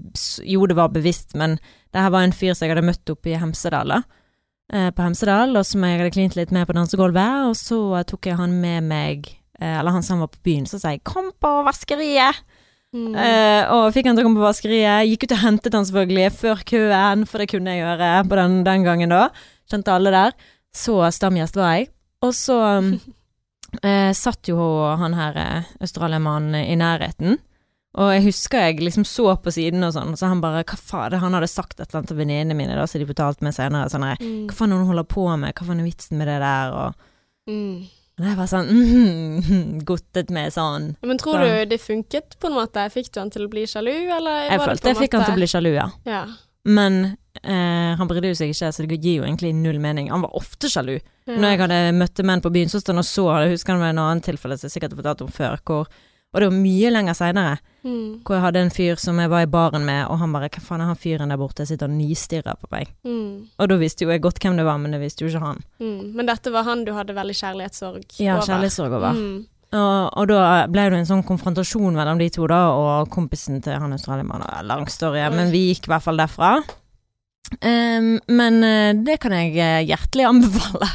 Jo, 0.47 0.63
det 0.69 0.77
var 0.77 0.93
bevisst, 0.93 1.35
men 1.35 1.57
det 1.91 2.03
her 2.03 2.13
var 2.13 2.23
en 2.25 2.35
fyr 2.35 2.53
som 2.55 2.65
jeg 2.65 2.75
hadde 2.75 2.87
møtt 2.87 3.11
oppe 3.11 3.33
i 3.33 3.39
Hemsedal, 3.39 3.91
da. 3.91 4.01
Eh, 4.73 4.91
på 4.95 5.05
Hemsedal, 5.05 5.55
og 5.57 5.65
som 5.67 5.83
jeg 5.85 5.99
hadde 5.99 6.13
klint 6.15 6.37
litt 6.37 6.53
med 6.55 6.67
på 6.69 6.75
dansegulvet. 6.77 7.49
Og 7.49 7.57
så 7.59 7.79
tok 8.09 8.29
jeg 8.31 8.39
han 8.39 8.55
med 8.61 8.87
meg 8.89 9.27
eh, 9.59 9.79
Eller 9.79 9.97
han 9.97 10.05
som 10.05 10.23
var 10.23 10.31
på 10.33 10.43
byen, 10.47 10.69
så 10.69 10.79
sa 10.79 10.95
jeg 10.95 11.03
'kom 11.03 11.31
på 11.41 11.51
vaskeriet'. 11.67 12.43
Mm. 12.95 13.15
Eh, 13.19 13.73
og 13.75 13.89
fikk 13.95 14.07
han 14.07 14.15
til 14.15 14.23
å 14.23 14.27
komme 14.29 14.39
på 14.39 14.47
vaskeriet. 14.47 15.09
Gikk 15.09 15.25
ut 15.27 15.35
og 15.35 15.41
hentet 15.43 15.75
han 15.75 15.87
selvfølgelig 15.87 16.29
før 16.39 16.61
køen, 16.69 17.25
for 17.27 17.43
det 17.43 17.49
kunne 17.51 17.73
jeg 17.75 17.83
gjøre 17.83 18.11
på 18.29 18.39
den, 18.39 18.61
den 18.67 18.85
gangen 18.87 19.11
da. 19.11 19.25
Kjente 19.71 19.95
alle 19.95 20.13
der. 20.15 20.37
Så 20.75 20.97
stamgjest 21.15 21.59
var 21.59 21.75
jeg. 21.75 21.89
Og 22.23 22.31
så 22.35 22.59
eh, 23.83 24.13
satt 24.15 24.47
jo 24.51 24.59
han 25.01 25.17
her 25.17 25.41
eh, 25.41 25.73
australiamannen 25.83 26.61
i 26.63 26.77
nærheten. 26.79 27.37
Og 27.95 28.09
jeg 28.11 28.25
husker 28.25 28.59
jeg 28.59 28.81
liksom 28.83 29.05
så 29.07 29.37
på 29.39 29.53
siden 29.55 29.85
og 29.87 29.93
sånn, 29.95 30.17
så 30.19 30.27
han 30.27 30.41
bare 30.43 30.65
Hva 30.67 30.75
faen? 30.75 31.15
Han 31.21 31.35
hadde 31.37 31.47
sagt 31.47 31.79
et 31.79 31.85
eller 31.87 32.01
annet 32.01 32.09
til 32.11 32.17
venninnene 32.19 32.57
mine, 32.57 32.75
da, 32.75 32.83
så 32.91 32.99
de 32.99 33.07
fortalte 33.07 33.45
meg 33.47 33.55
senere 33.55 33.91
sånn 33.91 34.03
Mm. 34.19 34.47
Hva 34.49 34.55
faen 34.57 34.73
er 34.73 34.75
det 34.75 34.83
hun 34.83 34.89
holder 34.91 35.07
på 35.07 35.27
med? 35.39 35.55
Hva 35.55 35.67
faen 35.69 35.79
er 35.79 35.87
vitsen 35.87 36.19
med 36.19 36.27
det 36.31 36.39
der? 36.43 36.75
Og, 36.75 37.11
Mm. 37.45 37.85
Og 38.19 38.23
jeg 38.29 38.37
var 38.39 38.47
sånn 38.47 38.69
mm, 38.71 39.83
Gottet 39.87 40.29
med 40.31 40.53
sånn 40.55 40.95
Men 41.03 41.17
tror 41.19 41.35
Så- 41.41 41.45
du 41.45 41.65
det 41.73 41.81
funket 41.83 42.37
på 42.39 42.47
en 42.47 42.55
måte? 42.57 42.85
Fikk 42.93 43.11
du 43.11 43.19
han 43.19 43.29
til 43.33 43.45
å 43.47 43.49
bli 43.51 43.65
sjalu, 43.67 43.91
eller 44.17 44.49
Jeg 44.49 44.61
følte 44.61 44.87
jeg 44.93 44.97
fikk 45.03 45.17
han 45.17 45.25
til 45.25 45.33
å 45.35 45.39
bli 45.41 45.49
sjalu, 45.51 45.71
ja. 45.75 45.89
Ja. 46.07 46.25
Men 46.65 47.17
eh, 47.43 47.91
han 47.99 48.07
brydde 48.09 48.31
jo 48.31 48.37
seg 48.39 48.49
ikke, 48.55 48.71
så 48.73 48.87
det 48.87 48.97
gir 49.03 49.19
jo 49.19 49.23
egentlig 49.27 49.51
null 49.53 49.77
mening. 49.83 50.07
Han 50.09 50.23
var 50.23 50.31
ofte 50.33 50.65
sjalu. 50.71 50.95
ja. 51.27 51.35
Når 51.37 51.49
jeg 51.51 51.59
hadde 51.59 51.79
møtte 51.99 52.23
menn 52.25 52.41
på 52.41 52.49
byen, 52.55 52.71
så 52.71 52.79
sto 52.81 52.93
han 52.93 53.03
og 53.03 53.05
så, 53.05 53.25
jeg 53.43 53.51
husker 53.53 53.73
han 53.75 53.81
var 53.83 53.89
en 53.93 54.01
annen 54.01 54.21
tilfelle 54.25 54.57
som 54.57 54.65
jeg 54.69 54.73
sikkert 54.79 54.95
har 54.95 55.01
fortalt 55.03 55.21
om 55.21 55.27
før, 55.35 55.59
hvor 55.67 55.87
og 56.35 56.41
det 56.43 56.49
var 56.51 56.57
mye 56.59 56.91
lenger 56.91 57.15
seinere, 57.17 57.55
Mm. 57.85 58.21
hvor 58.25 58.33
jeg 58.35 58.41
hadde 58.41 58.61
en 58.65 58.71
fyr 58.73 58.97
som 58.97 59.19
jeg 59.21 59.29
var 59.29 59.43
i 59.45 59.45
baren 59.45 59.85
med, 59.85 60.07
og 60.09 60.17
han 60.17 60.33
bare 60.33 60.49
'hva 60.49 60.59
faen 60.59 60.81
er 60.81 60.85
han 60.89 60.95
fyren 60.95 61.29
der 61.29 61.37
borte', 61.37 61.65
sitter 61.67 61.85
og 61.85 61.93
nystirrer 61.93 62.55
på 62.57 62.67
meg. 62.71 62.87
Mm. 63.05 63.47
Og 63.59 63.69
da 63.69 63.75
visste 63.77 64.01
jo 64.05 64.09
jeg 64.09 64.21
godt 64.21 64.39
hvem 64.39 64.57
det 64.57 64.65
var, 64.65 64.77
men 64.77 64.91
det 64.91 65.01
visste 65.01 65.21
jo 65.21 65.29
ikke 65.29 65.45
han. 65.45 65.63
Mm. 65.79 66.13
Men 66.15 66.25
dette 66.25 66.51
var 66.51 66.63
han 66.63 66.83
du 66.83 66.91
hadde 66.93 67.13
veldig 67.13 67.35
kjærlighetssorg 67.35 68.03
over? 68.19 68.19
Ja, 68.19 68.39
kjærlighetssorg 68.41 68.91
over. 68.91 69.13
Mm. 69.13 69.45
Og, 69.73 70.17
og 70.17 70.27
da 70.27 70.67
ble 70.67 70.89
det 70.89 70.99
en 70.99 71.05
sånn 71.05 71.25
konfrontasjon 71.27 71.93
mellom 71.93 72.17
de 72.17 72.29
to, 72.29 72.47
da, 72.47 72.69
og 72.71 73.09
kompisen 73.09 73.61
til 73.61 73.77
han 73.77 73.91
australieren. 73.91 74.65
Lang 74.65 74.87
story, 74.89 75.29
men 75.29 75.51
vi 75.51 75.73
gikk 75.73 75.87
i 75.87 75.91
hvert 75.93 76.03
fall 76.05 76.17
derfra. 76.17 76.63
Ehm, 77.61 78.19
men 78.27 78.63
eh, 78.63 78.93
det 79.05 79.19
kan 79.21 79.31
jeg 79.35 79.53
eh, 79.57 79.83
hjertelig 79.87 80.25
anbefale. 80.31 80.87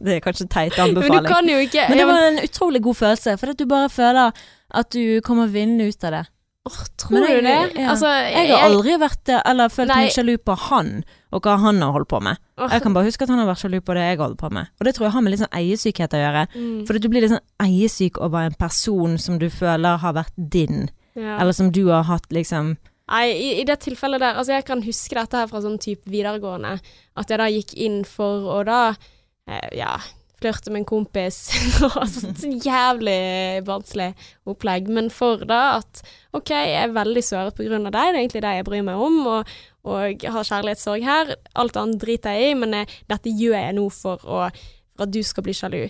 det 0.00 0.16
er 0.18 0.20
kanskje 0.24 0.46
teit 0.48 0.76
Men 0.78 0.94
du 0.96 1.26
kan 1.26 1.44
jo 1.48 1.58
ikke 1.60 1.88
Men 1.90 1.98
det 2.00 2.06
var 2.08 2.22
en 2.30 2.38
utrolig 2.44 2.80
god 2.84 2.96
følelse, 2.96 3.34
for 3.40 3.52
at 3.52 3.58
du 3.60 3.66
bare 3.68 3.88
føler 3.92 4.32
at 4.74 4.90
du 4.94 5.20
kommer 5.24 5.46
vinnende 5.52 5.86
ut 5.90 6.04
av 6.04 6.10
det. 6.18 6.22
Oh, 6.64 6.78
Tror 6.96 7.20
jeg- 7.28 7.42
du 7.42 7.46
det? 7.46 7.56
ja. 7.76 7.90
Altså, 7.92 8.08
Jeg 8.08 8.48
har 8.50 8.62
aldri 8.70 8.94
vært 8.98 9.28
eh, 9.28 9.42
eller 9.50 9.68
følt 9.68 9.88
Nei. 9.92 9.98
meg 10.06 10.14
sjalu 10.14 10.38
på 10.40 10.56
han, 10.70 11.04
og 11.32 11.42
hva 11.44 11.58
han 11.60 11.82
har 11.84 11.92
holdt 11.92 12.08
på 12.08 12.20
med. 12.24 12.38
Oh. 12.56 12.68
Jeg 12.72 12.82
kan 12.82 12.94
bare 12.94 13.04
huske 13.04 13.22
at 13.22 13.28
han 13.28 13.38
har 13.42 13.46
vært 13.50 13.60
sjalu 13.64 13.80
på 13.84 13.94
det 13.94 14.00
jeg 14.08 14.18
holder 14.18 14.36
på 14.40 14.50
med. 14.50 14.70
Og 14.80 14.84
det 14.88 14.94
tror 14.96 15.04
jeg 15.08 15.12
har 15.12 15.20
med 15.26 15.34
litt 15.34 15.42
sånn 15.44 15.58
eiesykhet 15.60 16.16
å 16.16 16.22
gjøre. 16.24 16.46
mm, 16.54 16.86
For 16.86 16.98
du 16.98 17.08
blir 17.12 17.20
litt 17.26 17.34
sånn 17.34 17.44
eiesyk 17.60 18.16
over 18.18 18.46
en 18.48 18.54
person 18.56 19.18
som 19.18 19.38
du 19.38 19.50
føler 19.50 19.98
har 19.98 20.12
vært 20.16 20.32
din, 20.36 20.88
ja. 21.14 21.36
eller 21.38 21.52
som 21.52 21.70
du 21.70 21.86
har 21.92 22.04
hatt 22.08 22.26
liksom 22.32 22.76
Nei, 23.12 23.24
i, 23.36 23.48
i 23.60 23.64
det 23.68 23.82
tilfellet 23.84 24.22
der 24.22 24.38
Altså, 24.40 24.54
jeg 24.56 24.64
kan 24.68 24.82
huske 24.84 25.16
dette 25.18 25.36
her 25.42 25.48
fra 25.50 25.60
sånn 25.64 25.80
type 25.82 26.08
videregående. 26.10 26.78
At 27.20 27.30
jeg 27.30 27.40
da 27.40 27.48
gikk 27.52 27.74
inn 27.76 28.02
for 28.08 28.48
å 28.56 28.60
da 28.66 28.82
eh, 28.92 29.68
Ja, 29.76 29.98
flørte 30.40 30.72
med 30.72 30.82
en 30.82 30.88
kompis. 30.88 31.38
altså, 32.02 32.32
så 32.36 32.50
jævlig 32.50 33.64
barnslig 33.66 34.10
opplegg. 34.50 34.88
Men 34.92 35.10
for 35.12 35.44
da 35.48 35.78
at 35.78 36.02
OK, 36.36 36.52
jeg 36.52 36.78
er 36.80 36.96
veldig 36.96 37.24
såret 37.24 37.56
på 37.56 37.66
grunn 37.68 37.88
av 37.88 37.94
deg, 37.94 38.12
det 38.12 38.14
er 38.18 38.22
egentlig 38.22 38.44
det 38.44 38.54
jeg 38.58 38.68
bryr 38.68 38.86
meg 38.86 39.02
om, 39.08 39.18
og, 39.36 39.52
og 39.88 40.24
har 40.36 40.48
kjærlighetssorg 40.50 41.04
her. 41.06 41.34
Alt 41.60 41.80
annet 41.80 42.00
driter 42.02 42.36
jeg 42.36 42.54
i, 42.54 42.56
men 42.60 42.80
jeg, 42.80 43.02
dette 43.12 43.32
gjør 43.32 43.58
jeg 43.60 43.76
nå 43.78 43.88
for, 43.94 44.24
å, 44.24 44.48
for 44.96 45.06
at 45.06 45.14
du 45.14 45.20
skal 45.24 45.46
bli 45.46 45.56
sjalu. 45.56 45.82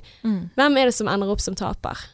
Hvem 0.58 0.80
er 0.80 0.90
det 0.90 0.98
som 0.98 1.10
ender 1.10 1.30
opp 1.34 1.42
som 1.44 1.58
taper? 1.58 2.06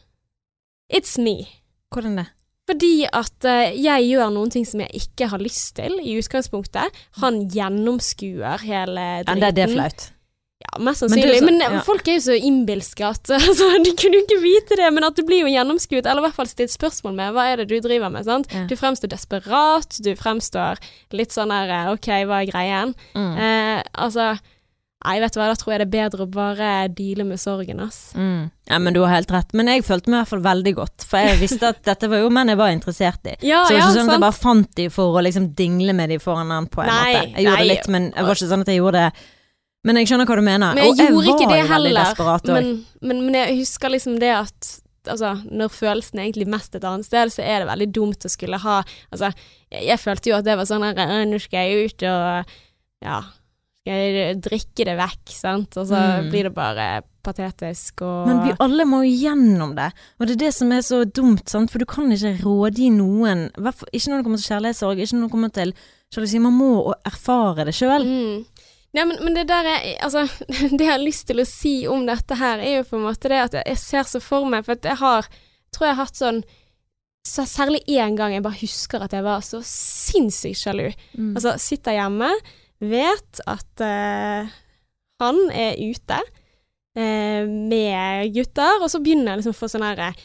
It's 0.91 1.17
me. 1.21 1.43
Hvordan 1.91 2.21
det? 2.21 2.29
Fordi 2.69 2.93
at 3.09 3.47
eh, 3.49 3.75
jeg 3.81 4.07
gjør 4.13 4.31
noen 4.35 4.51
ting 4.53 4.65
som 4.67 4.83
jeg 4.83 5.03
ikke 5.03 5.27
har 5.31 5.41
lyst 5.41 5.75
til 5.79 5.97
i 5.99 6.15
utgangspunktet. 6.21 7.03
Han 7.23 7.45
gjennomskuer 7.51 8.63
hele 8.63 9.05
Ja, 9.21 9.23
driten. 9.25 9.55
det, 9.57 9.65
er 9.65 9.73
flaut. 9.73 10.05
Ja, 10.61 10.77
mest 10.77 11.01
Men 11.01 11.09
sannsynlig. 11.15 11.41
Men, 11.47 11.57
så, 11.57 11.71
ja. 11.73 11.81
folk 11.87 12.07
er 12.07 12.19
jo 12.19 12.23
så 12.27 12.37
innbilske 12.37 13.07
at 13.07 13.33
altså, 13.37 13.71
de 13.81 13.95
kunne 13.97 14.19
jo 14.19 14.25
ikke 14.27 14.39
vite 14.43 14.77
det, 14.77 14.91
men 14.93 15.07
at 15.07 15.17
det 15.17 15.25
blir 15.27 15.41
jo 15.41 15.51
gjennomskuet, 15.51 16.05
eller 16.05 16.21
i 16.21 16.27
hvert 16.27 16.37
fall 16.37 16.51
stilt 16.51 16.73
spørsmål 16.73 17.17
med 17.17 17.35
hva 17.35 17.47
er 17.49 17.63
det 17.63 17.67
du 17.73 17.77
driver 17.81 18.13
med, 18.13 18.27
sant. 18.29 18.51
Ja. 18.53 18.67
Du 18.69 18.77
fremstår 18.79 19.11
desperat, 19.11 19.97
du 20.05 20.13
fremstår 20.19 20.81
litt 21.17 21.33
sånn 21.33 21.53
her 21.53 21.73
eh, 21.79 21.91
OK, 21.95 22.11
hva 22.29 22.43
er 22.43 22.51
greien? 22.53 22.95
Mm. 23.17 23.31
Eh, 23.41 23.77
altså 24.05 24.35
Nei, 25.01 25.15
vet 25.23 25.33
du 25.33 25.39
hva, 25.39 25.47
da 25.49 25.57
tror 25.57 25.73
jeg 25.73 25.81
det 25.81 25.85
er 25.87 25.93
bedre 25.95 26.25
å 26.27 26.29
bare 26.29 26.67
deale 26.93 27.25
med 27.25 27.41
sorgen, 27.41 27.79
ass. 27.81 28.11
Mm. 28.13 28.51
Ja, 28.69 28.77
men 28.77 28.93
du 28.93 28.99
har 29.01 29.15
helt 29.15 29.31
rett. 29.33 29.55
Men 29.57 29.71
jeg 29.71 29.85
følte 29.87 30.11
meg 30.11 30.19
i 30.19 30.21
hvert 30.21 30.31
fall 30.35 30.43
veldig 30.45 30.73
godt, 30.77 31.05
for 31.09 31.25
jeg 31.25 31.39
visste 31.41 31.71
at 31.73 31.81
dette 31.87 32.09
var 32.11 32.21
jo 32.21 32.29
menn 32.33 32.51
jeg 32.53 32.59
var 32.61 32.73
interessert 32.75 33.25
i. 33.25 33.33
Ja, 33.51 33.63
så 33.65 33.73
det 33.73 33.79
var 33.79 33.81
ja, 33.81 33.87
ikke 33.87 33.97
sånn 33.97 34.11
at 34.11 34.15
jeg 34.17 34.23
bare 34.27 34.37
fant 34.37 34.71
de 34.77 34.85
for 34.93 35.17
å 35.17 35.23
liksom 35.25 35.47
dingle 35.57 35.95
med 35.97 36.13
de 36.13 36.19
foran 36.21 36.53
han 36.53 36.69
på 36.69 36.83
en 36.85 36.91
Nei, 36.91 37.15
måte. 37.15 37.23
Jeg 37.33 37.47
gjorde 37.47 37.57
nei. 37.57 37.63
det 37.65 37.71
litt, 37.73 37.89
men 37.95 38.07
det 38.13 38.27
var 38.27 38.37
ikke 38.37 38.51
sånn 38.53 38.65
at 38.67 38.71
jeg 38.73 38.81
gjorde 38.81 39.01
det 39.01 39.25
Men 39.89 39.97
jeg 39.97 40.11
skjønner 40.11 40.29
hva 40.29 40.37
du 40.37 40.45
mener. 40.45 40.77
Men 40.77 40.83
jeg 40.83 40.91
og 40.91 40.99
jeg 41.01 41.11
gjorde 41.15 41.33
ikke 41.33 41.49
det 41.49 41.61
heller. 41.71 42.13
Men, 42.53 42.71
men, 43.01 43.25
men 43.25 43.37
jeg 43.39 43.59
husker 43.63 43.95
liksom 43.95 44.19
det 44.21 44.29
at 44.37 44.71
altså, 45.09 45.33
når 45.49 45.73
følelsen 45.73 46.19
er 46.19 46.27
egentlig 46.27 46.45
mest 46.53 46.77
et 46.77 46.85
annet 46.85 47.09
sted, 47.09 47.33
så 47.33 47.41
er 47.41 47.63
det 47.63 47.71
veldig 47.71 47.87
dumt 47.97 48.27
å 48.27 48.29
skulle 48.29 48.61
ha 48.61 48.83
Altså, 49.09 49.31
jeg, 49.71 49.87
jeg 49.89 50.01
følte 50.03 50.29
jo 50.29 50.37
at 50.37 50.45
det 50.45 50.57
var 50.59 50.69
sånn 50.69 50.85
her 50.85 51.01
«Øh, 51.01 51.23
Nå 51.31 51.41
skal 51.41 51.65
jeg 51.65 51.89
ut 51.89 52.05
og 52.11 52.57
Ja. 53.01 53.21
Skal 53.81 54.37
drikke 54.45 54.85
det 54.85 54.93
vekk, 54.99 55.31
sant? 55.33 55.77
Og 55.81 55.87
så 55.89 55.97
Mm. 55.97 56.29
blir 56.29 56.43
det 56.43 56.53
bare 56.53 57.01
patetisk 57.23 58.01
og 58.01 58.27
Men 58.27 58.43
vi 58.45 58.53
alle 58.59 58.83
må 58.85 59.03
jo 59.03 59.13
gjennom 59.29 59.75
det, 59.75 59.91
og 60.19 60.27
det 60.27 60.35
er 60.35 60.45
det 60.45 60.53
som 60.53 60.71
er 60.71 60.81
så 60.81 61.03
dumt, 61.05 61.47
sant? 61.49 61.69
for 61.71 61.79
du 61.79 61.85
kan 61.85 62.11
ikke 62.11 62.41
rådgi 62.43 62.91
noen, 62.91 63.49
ikke 63.57 64.09
når 64.09 64.17
det 64.17 64.23
kommer 64.25 64.37
til 64.37 64.49
kjærlighetssorg, 64.53 64.97
ikke 64.99 65.13
når 65.17 65.21
det 65.27 65.31
kommer 65.31 65.49
til 65.53 65.73
sjalusi, 66.13 66.39
man 66.39 66.53
må 66.53 66.93
erfare 67.05 67.65
det 67.65 67.73
sjøl. 67.73 68.05
Mm. 68.05 68.45
Nei, 68.93 69.05
men, 69.05 69.17
men 69.23 69.33
det 69.33 69.47
der 69.47 69.63
er 69.63 69.97
Altså, 70.03 70.27
det 70.77 70.81
jeg 70.81 70.91
har 70.91 70.99
lyst 70.99 71.27
til 71.27 71.39
å 71.39 71.45
si 71.47 71.87
om 71.87 72.05
dette 72.05 72.35
her, 72.35 72.59
er 72.59 72.77
jo 72.77 72.83
på 72.83 72.97
en 72.97 73.05
måte 73.07 73.29
det 73.29 73.39
at 73.39 73.53
jeg 73.65 73.77
ser 73.77 74.03
så 74.03 74.19
for 74.21 74.45
meg 74.45 74.65
For 74.65 74.73
at 74.73 74.83
jeg 74.83 74.97
har 74.99 75.25
Tror 75.71 75.87
jeg 75.87 75.95
har 75.95 76.05
hatt 76.05 76.15
sånn 76.19 76.43
så 77.23 77.45
særlig 77.45 77.83
én 77.87 78.17
gang 78.17 78.33
jeg 78.33 78.41
bare 78.43 78.59
husker 78.59 79.03
at 79.05 79.11
jeg 79.13 79.23
var 79.23 79.39
så 79.45 79.59
sinnssykt 79.63 80.57
sjalu. 80.57 80.87
Mm. 81.15 81.35
Altså, 81.37 81.53
sitter 81.61 81.91
hjemme, 81.93 82.31
vet 82.81 83.41
at 83.49 83.83
eh, 83.85 84.51
han 85.21 85.41
er 85.53 85.77
ute 85.77 86.19
eh, 86.97 87.45
med 87.47 88.31
gutter, 88.35 88.81
og 88.81 88.89
så 88.91 89.01
begynner 89.03 89.33
jeg 89.33 89.41
liksom 89.41 89.55
å 89.55 89.59
få 89.59 89.69
sånne 89.71 89.91
her, 89.93 90.21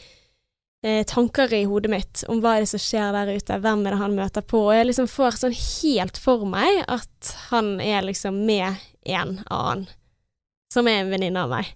eh, 0.85 1.03
tanker 1.09 1.53
i 1.53 1.63
hodet 1.69 1.91
mitt 1.93 2.25
om 2.31 2.41
hva 2.41 2.55
er 2.57 2.65
det 2.65 2.71
som 2.73 2.81
skjer 2.81 3.13
der 3.15 3.33
ute, 3.37 3.59
hvem 3.63 3.85
er 3.85 3.93
det 3.95 4.01
han 4.01 4.17
møter 4.17 4.45
på, 4.45 4.67
og 4.67 4.77
jeg 4.77 4.89
liksom 4.89 5.09
får 5.11 5.41
sånn 5.41 5.57
helt 5.57 6.21
for 6.21 6.47
meg 6.49 6.83
at 6.87 7.33
han 7.51 7.77
er 7.83 8.05
liksom 8.07 8.41
med 8.47 8.81
en 9.07 9.37
annen, 9.45 9.87
som 10.73 10.89
er 10.89 11.03
en 11.03 11.13
venninne 11.13 11.45
av 11.45 11.53
meg. 11.53 11.69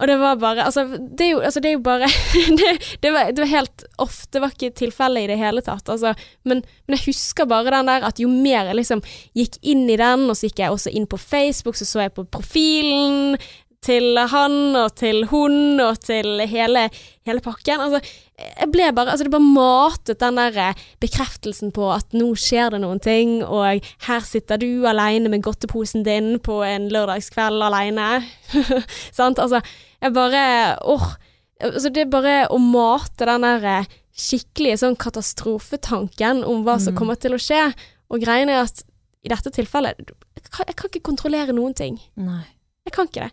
Og 0.00 0.08
det 0.08 0.16
var 0.20 0.40
bare 0.40 0.64
Altså, 0.64 0.86
det 0.96 1.26
er 1.26 1.30
jo, 1.34 1.40
altså, 1.44 1.60
det 1.60 1.70
er 1.70 1.76
jo 1.76 1.84
bare 1.84 2.08
det, 2.60 2.74
det, 3.02 3.12
var, 3.12 3.30
det 3.32 3.44
var 3.44 3.52
helt 3.52 3.86
off. 3.98 4.24
Det 4.32 4.42
var 4.42 4.54
ikke 4.56 4.74
tilfellet 4.82 5.26
i 5.26 5.32
det 5.32 5.38
hele 5.40 5.62
tatt. 5.64 5.88
Altså, 5.92 6.14
men, 6.44 6.64
men 6.86 6.98
jeg 6.98 7.10
husker 7.10 7.48
bare 7.50 7.74
den 7.76 7.90
der 7.92 8.06
at 8.08 8.20
jo 8.20 8.28
mer 8.32 8.70
jeg 8.70 8.80
liksom 8.80 9.04
gikk 9.36 9.60
inn 9.62 9.86
i 9.90 9.98
den, 10.00 10.28
og 10.30 10.38
så 10.38 10.48
gikk 10.48 10.64
jeg 10.64 10.76
også 10.76 10.94
inn 10.94 11.08
på 11.10 11.20
Facebook, 11.20 11.76
så 11.78 11.88
så 11.88 12.06
jeg 12.06 12.16
på 12.16 12.28
profilen 12.32 13.36
til 13.84 14.18
han 14.28 14.76
og 14.76 14.92
til 15.00 15.24
hun 15.30 15.80
og 15.80 16.00
til 16.04 16.42
hele, 16.48 16.86
hele 17.26 17.42
pakken. 17.44 17.80
Altså, 17.80 18.00
jeg 18.40 18.68
ble 18.72 18.90
bare 18.96 19.14
Altså, 19.14 19.24
det 19.24 19.32
bare 19.32 19.54
matet 19.54 20.20
den 20.20 20.36
der 20.36 20.58
eh, 20.68 20.82
bekreftelsen 21.00 21.72
på 21.76 21.88
at 21.92 22.12
nå 22.16 22.32
skjer 22.38 22.74
det 22.74 22.82
noen 22.84 23.00
ting, 23.00 23.40
og 23.44 23.80
her 24.06 24.26
sitter 24.26 24.60
du 24.60 24.86
aleine 24.88 25.32
med 25.32 25.42
godteposen 25.44 26.04
din 26.04 26.38
på 26.38 26.60
en 26.66 26.90
lørdagskveld 26.92 27.64
aleine. 27.64 28.22
Sant? 29.18 29.40
Altså, 29.40 29.62
jeg 30.02 30.12
bare 30.14 30.78
Åh. 30.84 31.16
Altså, 31.62 31.90
det 31.92 32.06
er 32.06 32.10
bare 32.10 32.36
å 32.48 32.56
mate 32.58 33.26
den 33.28 33.42
der 33.42 33.64
eh, 33.68 33.84
skikkelige 34.16 34.78
sånn 34.80 34.96
katastrofetanken 34.96 36.44
om 36.44 36.62
hva 36.64 36.78
som 36.80 36.94
Mm. 36.94 36.98
kommer 36.98 37.16
til 37.20 37.32
å 37.32 37.38
skje. 37.40 37.74
Og 38.10 38.20
greien 38.20 38.48
er 38.48 38.62
at 38.64 38.82
i 39.24 39.28
dette 39.28 39.50
tilfellet 39.52 39.96
jeg 39.98 40.50
kan, 40.50 40.64
jeg 40.66 40.76
kan 40.76 40.88
ikke 40.90 41.02
kontrollere 41.04 41.52
noen 41.52 41.74
ting. 41.76 41.98
Nei. 42.16 42.44
Jeg 42.86 42.92
kan 42.92 43.06
ikke 43.06 43.28
det. 43.28 43.32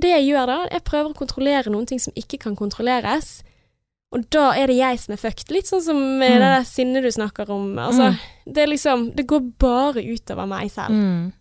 Det 0.00 0.08
jeg 0.10 0.28
gjør 0.30 0.46
da, 0.46 0.58
jeg 0.70 0.84
prøver 0.84 1.10
å 1.10 1.14
kontrollere 1.18 1.70
noen 1.70 1.86
ting 1.86 1.98
som 1.98 2.12
ikke 2.16 2.38
kan 2.38 2.56
kontrolleres. 2.56 3.42
Og 4.12 4.28
da 4.30 4.52
er 4.54 4.66
det 4.68 4.76
jeg 4.78 4.98
som 5.00 5.12
er 5.12 5.16
fucked. 5.18 5.50
Litt 5.50 5.66
sånn 5.66 5.82
som 5.82 5.96
Mm. 5.96 6.20
det 6.20 6.38
der 6.40 6.62
sinnet 6.64 7.02
du 7.02 7.10
snakker 7.10 7.50
om. 7.50 7.76
Altså, 7.78 8.12
Mm. 8.14 8.54
det 8.54 8.68
liksom 8.68 9.14
Det 9.16 9.26
går 9.26 9.52
bare 9.58 9.94
utover 10.02 10.46
meg 10.46 10.70
selv. 10.70 10.90
Mm. 10.90 11.32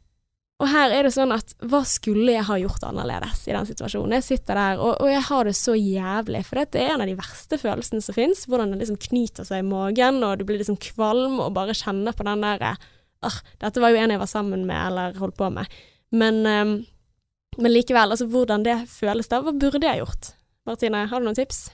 Og 0.63 0.69
her 0.71 0.93
er 0.95 1.03
det 1.03 1.11
sånn 1.11 1.33
at 1.35 1.49
hva 1.67 1.81
skulle 1.83 2.31
jeg 2.37 2.45
ha 2.47 2.55
gjort 2.61 2.85
annerledes 2.87 3.41
i 3.49 3.51
den 3.51 3.65
situasjonen? 3.67 4.15
Jeg 4.15 4.23
sitter 4.29 4.55
der, 4.55 4.79
og, 4.79 4.93
og 5.03 5.09
jeg 5.11 5.23
har 5.27 5.49
det 5.49 5.55
så 5.59 5.73
jævlig, 5.75 6.43
for 6.47 6.61
det 6.61 6.79
er 6.79 6.93
en 6.93 7.03
av 7.03 7.09
de 7.09 7.17
verste 7.17 7.59
følelsene 7.59 8.03
som 8.05 8.15
fins. 8.15 8.45
Hvordan 8.47 8.71
det 8.71 8.79
liksom 8.79 8.99
knyter 9.09 9.47
seg 9.49 9.59
i 9.59 9.67
magen, 9.67 10.21
og 10.23 10.39
du 10.39 10.45
blir 10.47 10.61
liksom 10.61 10.79
kvalm 10.79 11.41
og 11.43 11.51
bare 11.57 11.75
kjenner 11.75 12.15
på 12.15 12.23
den 12.29 12.45
der 12.45 12.63
ah, 12.71 13.41
Dette 13.59 13.83
var 13.83 13.91
jo 13.91 13.99
en 13.99 14.13
jeg 14.15 14.21
var 14.21 14.31
sammen 14.31 14.63
med, 14.69 14.79
eller 14.87 15.19
holdt 15.19 15.35
på 15.41 15.49
med. 15.51 15.75
Men, 16.15 16.39
um, 16.47 16.73
men 17.59 17.75
likevel, 17.75 18.15
altså 18.15 18.29
hvordan 18.31 18.63
det 18.63 18.77
føles 18.91 19.27
da. 19.31 19.41
Hva 19.43 19.51
burde 19.51 19.83
jeg 19.83 19.99
gjort? 19.99 20.31
Martine, 20.69 21.03
har 21.11 21.19
du 21.19 21.27
noen 21.27 21.39
tips? 21.41 21.65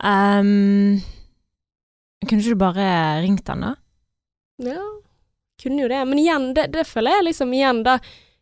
Um, 0.00 0.96
kunne 2.24 2.40
ikke 2.40 2.56
du 2.56 2.62
bare 2.64 2.88
ringt 3.20 3.52
han, 3.52 3.68
da? 3.68 3.74
Ja, 4.64 4.80
kunne 5.62 5.82
jo 5.84 5.88
det. 5.88 6.00
Men 6.08 6.18
igjen, 6.22 6.48
det, 6.54 6.68
det 6.72 6.86
føler 6.86 7.18
jeg 7.18 7.24
liksom 7.30 7.52
igjen, 7.54 7.82
da, 7.86 7.98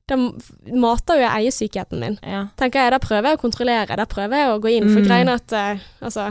da 0.09 0.17
mater 0.77 1.19
jo 1.19 1.25
jeg 1.25 1.41
eiesykheten 1.47 1.99
min. 2.03 2.19
Ja. 2.23 2.45
tenker 2.57 2.85
jeg, 2.85 2.93
Da 2.95 2.99
prøver 3.03 3.31
jeg 3.33 3.39
å 3.39 3.43
kontrollere, 3.43 3.97
da 3.97 4.05
prøver 4.07 4.37
jeg 4.43 4.53
å 4.53 4.61
gå 4.63 4.73
inn. 4.77 4.89
For 4.93 5.01
Mm. 5.03 5.09
greien 5.09 5.29
er 5.33 5.41
at 5.41 5.53
uh, 5.53 5.85
altså 6.07 6.29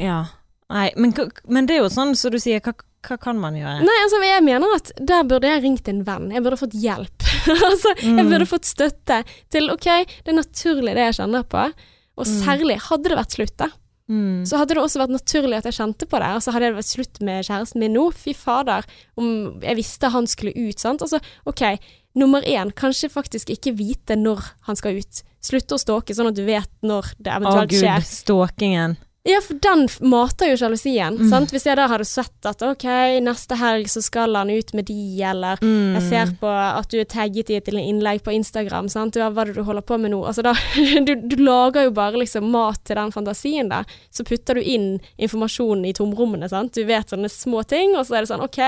Ja. 0.00 0.24
Nei, 0.72 0.90
men, 0.96 1.12
men 1.46 1.66
det 1.66 1.76
er 1.76 1.82
jo 1.84 1.88
sånn 1.92 2.14
som 2.16 2.26
så 2.26 2.30
du 2.32 2.38
sier, 2.42 2.58
hva, 2.64 2.72
hva 3.06 3.16
kan 3.22 3.38
man 3.38 3.54
gjøre? 3.54 3.84
Nei, 3.86 3.98
altså 4.02 4.18
jeg 4.24 4.42
mener 4.42 4.72
at 4.74 4.88
der 4.98 5.22
burde 5.22 5.46
jeg 5.46 5.62
ringt 5.62 5.86
en 5.92 6.00
venn. 6.02 6.32
Jeg 6.34 6.42
burde 6.42 6.58
fått 6.58 6.74
hjelp. 6.74 7.22
altså, 7.70 7.92
jeg 8.02 8.24
Mm. 8.24 8.30
burde 8.32 8.48
fått 8.50 8.66
støtte 8.66 9.20
til 9.52 9.70
OK, 9.70 9.84
det 10.24 10.32
er 10.32 10.40
naturlig 10.40 10.96
det 10.96 11.04
jeg 11.12 11.18
kjenner 11.20 11.44
på. 11.46 11.68
Og 12.18 12.26
Mm. 12.26 12.32
særlig 12.42 12.78
hadde 12.88 13.12
det 13.12 13.18
vært 13.20 13.36
slutt, 13.36 13.56
da. 13.62 13.68
Mm. 14.06 14.44
Så 14.46 14.58
hadde 14.60 14.76
det 14.76 14.82
også 14.82 15.00
vært 15.02 15.14
naturlig 15.16 15.58
at 15.58 15.66
jeg 15.66 15.78
kjente 15.80 16.06
på 16.06 16.20
det. 16.22 16.28
Altså 16.38 16.54
hadde 16.54 16.70
det 16.70 16.78
vært 16.78 16.92
slutt 16.92 17.20
med 17.26 17.46
kjæresten 17.48 17.82
min 17.82 17.96
nå, 17.96 18.04
fy 18.14 18.34
fader, 18.38 18.86
om 19.18 19.30
jeg 19.64 19.78
visste 19.78 20.10
han 20.14 20.28
skulle 20.30 20.54
ut, 20.54 20.78
sant. 20.82 21.02
Altså 21.02 21.18
OK, 21.50 21.64
nummer 22.18 22.46
én, 22.46 22.70
kanskje 22.76 23.10
faktisk 23.12 23.50
ikke 23.54 23.74
vite 23.78 24.18
når 24.18 24.44
han 24.68 24.78
skal 24.78 25.00
ut. 25.00 25.24
Slutte 25.46 25.76
å 25.76 25.82
stalke, 25.82 26.14
sånn 26.16 26.30
at 26.30 26.38
du 26.38 26.44
vet 26.46 26.70
når 26.86 27.12
det 27.18 27.32
Å 27.34 27.40
eventuelt 27.40 27.74
gud, 27.74 27.82
skjer. 27.82 28.06
stalkingen. 28.06 28.96
Ja, 29.26 29.40
for 29.42 29.58
den 29.58 29.88
mater 30.06 30.52
jo 30.52 30.56
sjalusien. 30.60 31.16
Mm. 31.18 31.46
Hvis 31.50 31.64
jeg 31.66 31.74
da 31.80 31.88
hadde 31.90 32.04
sett 32.06 32.46
at 32.46 32.60
OK, 32.62 32.84
neste 33.26 33.56
helg 33.58 33.88
så 33.90 33.98
skal 34.04 34.36
han 34.38 34.52
ut 34.54 34.70
med 34.78 34.86
de, 34.86 34.98
eller 35.26 35.58
Mm. 35.62 35.96
jeg 35.96 36.02
ser 36.08 36.30
på 36.38 36.46
at 36.46 36.86
du 36.92 37.00
er 37.00 37.08
tagget 37.10 37.50
i 37.50 37.56
et 37.58 37.66
innlegg 37.74 38.22
på 38.22 38.30
Instagram, 38.36 38.88
sant. 38.92 39.16
Hva 39.18 39.32
er 39.42 39.50
det 39.50 39.56
du 39.58 39.64
holder 39.66 39.82
på 39.82 39.98
med 39.98 40.12
nå? 40.14 40.20
Altså 40.30 40.44
da 40.46 40.52
du, 41.08 41.14
du 41.26 41.36
lager 41.42 41.88
jo 41.88 41.90
bare 41.96 42.22
liksom 42.22 42.46
mat 42.54 42.78
til 42.86 42.96
den 43.00 43.10
fantasien, 43.10 43.68
da. 43.72 43.82
Så 44.14 44.22
putter 44.28 44.54
du 44.54 44.62
inn 44.62 45.00
informasjonen 45.18 45.88
i 45.90 45.92
tomrommene, 45.96 46.48
sant. 46.48 46.74
Du 46.78 46.84
vet 46.86 47.10
sånne 47.10 47.28
små 47.32 47.64
ting, 47.66 47.96
og 47.98 48.06
så 48.06 48.16
er 48.20 48.22
det 48.26 48.30
sånn 48.30 48.46
OK, 48.46 48.60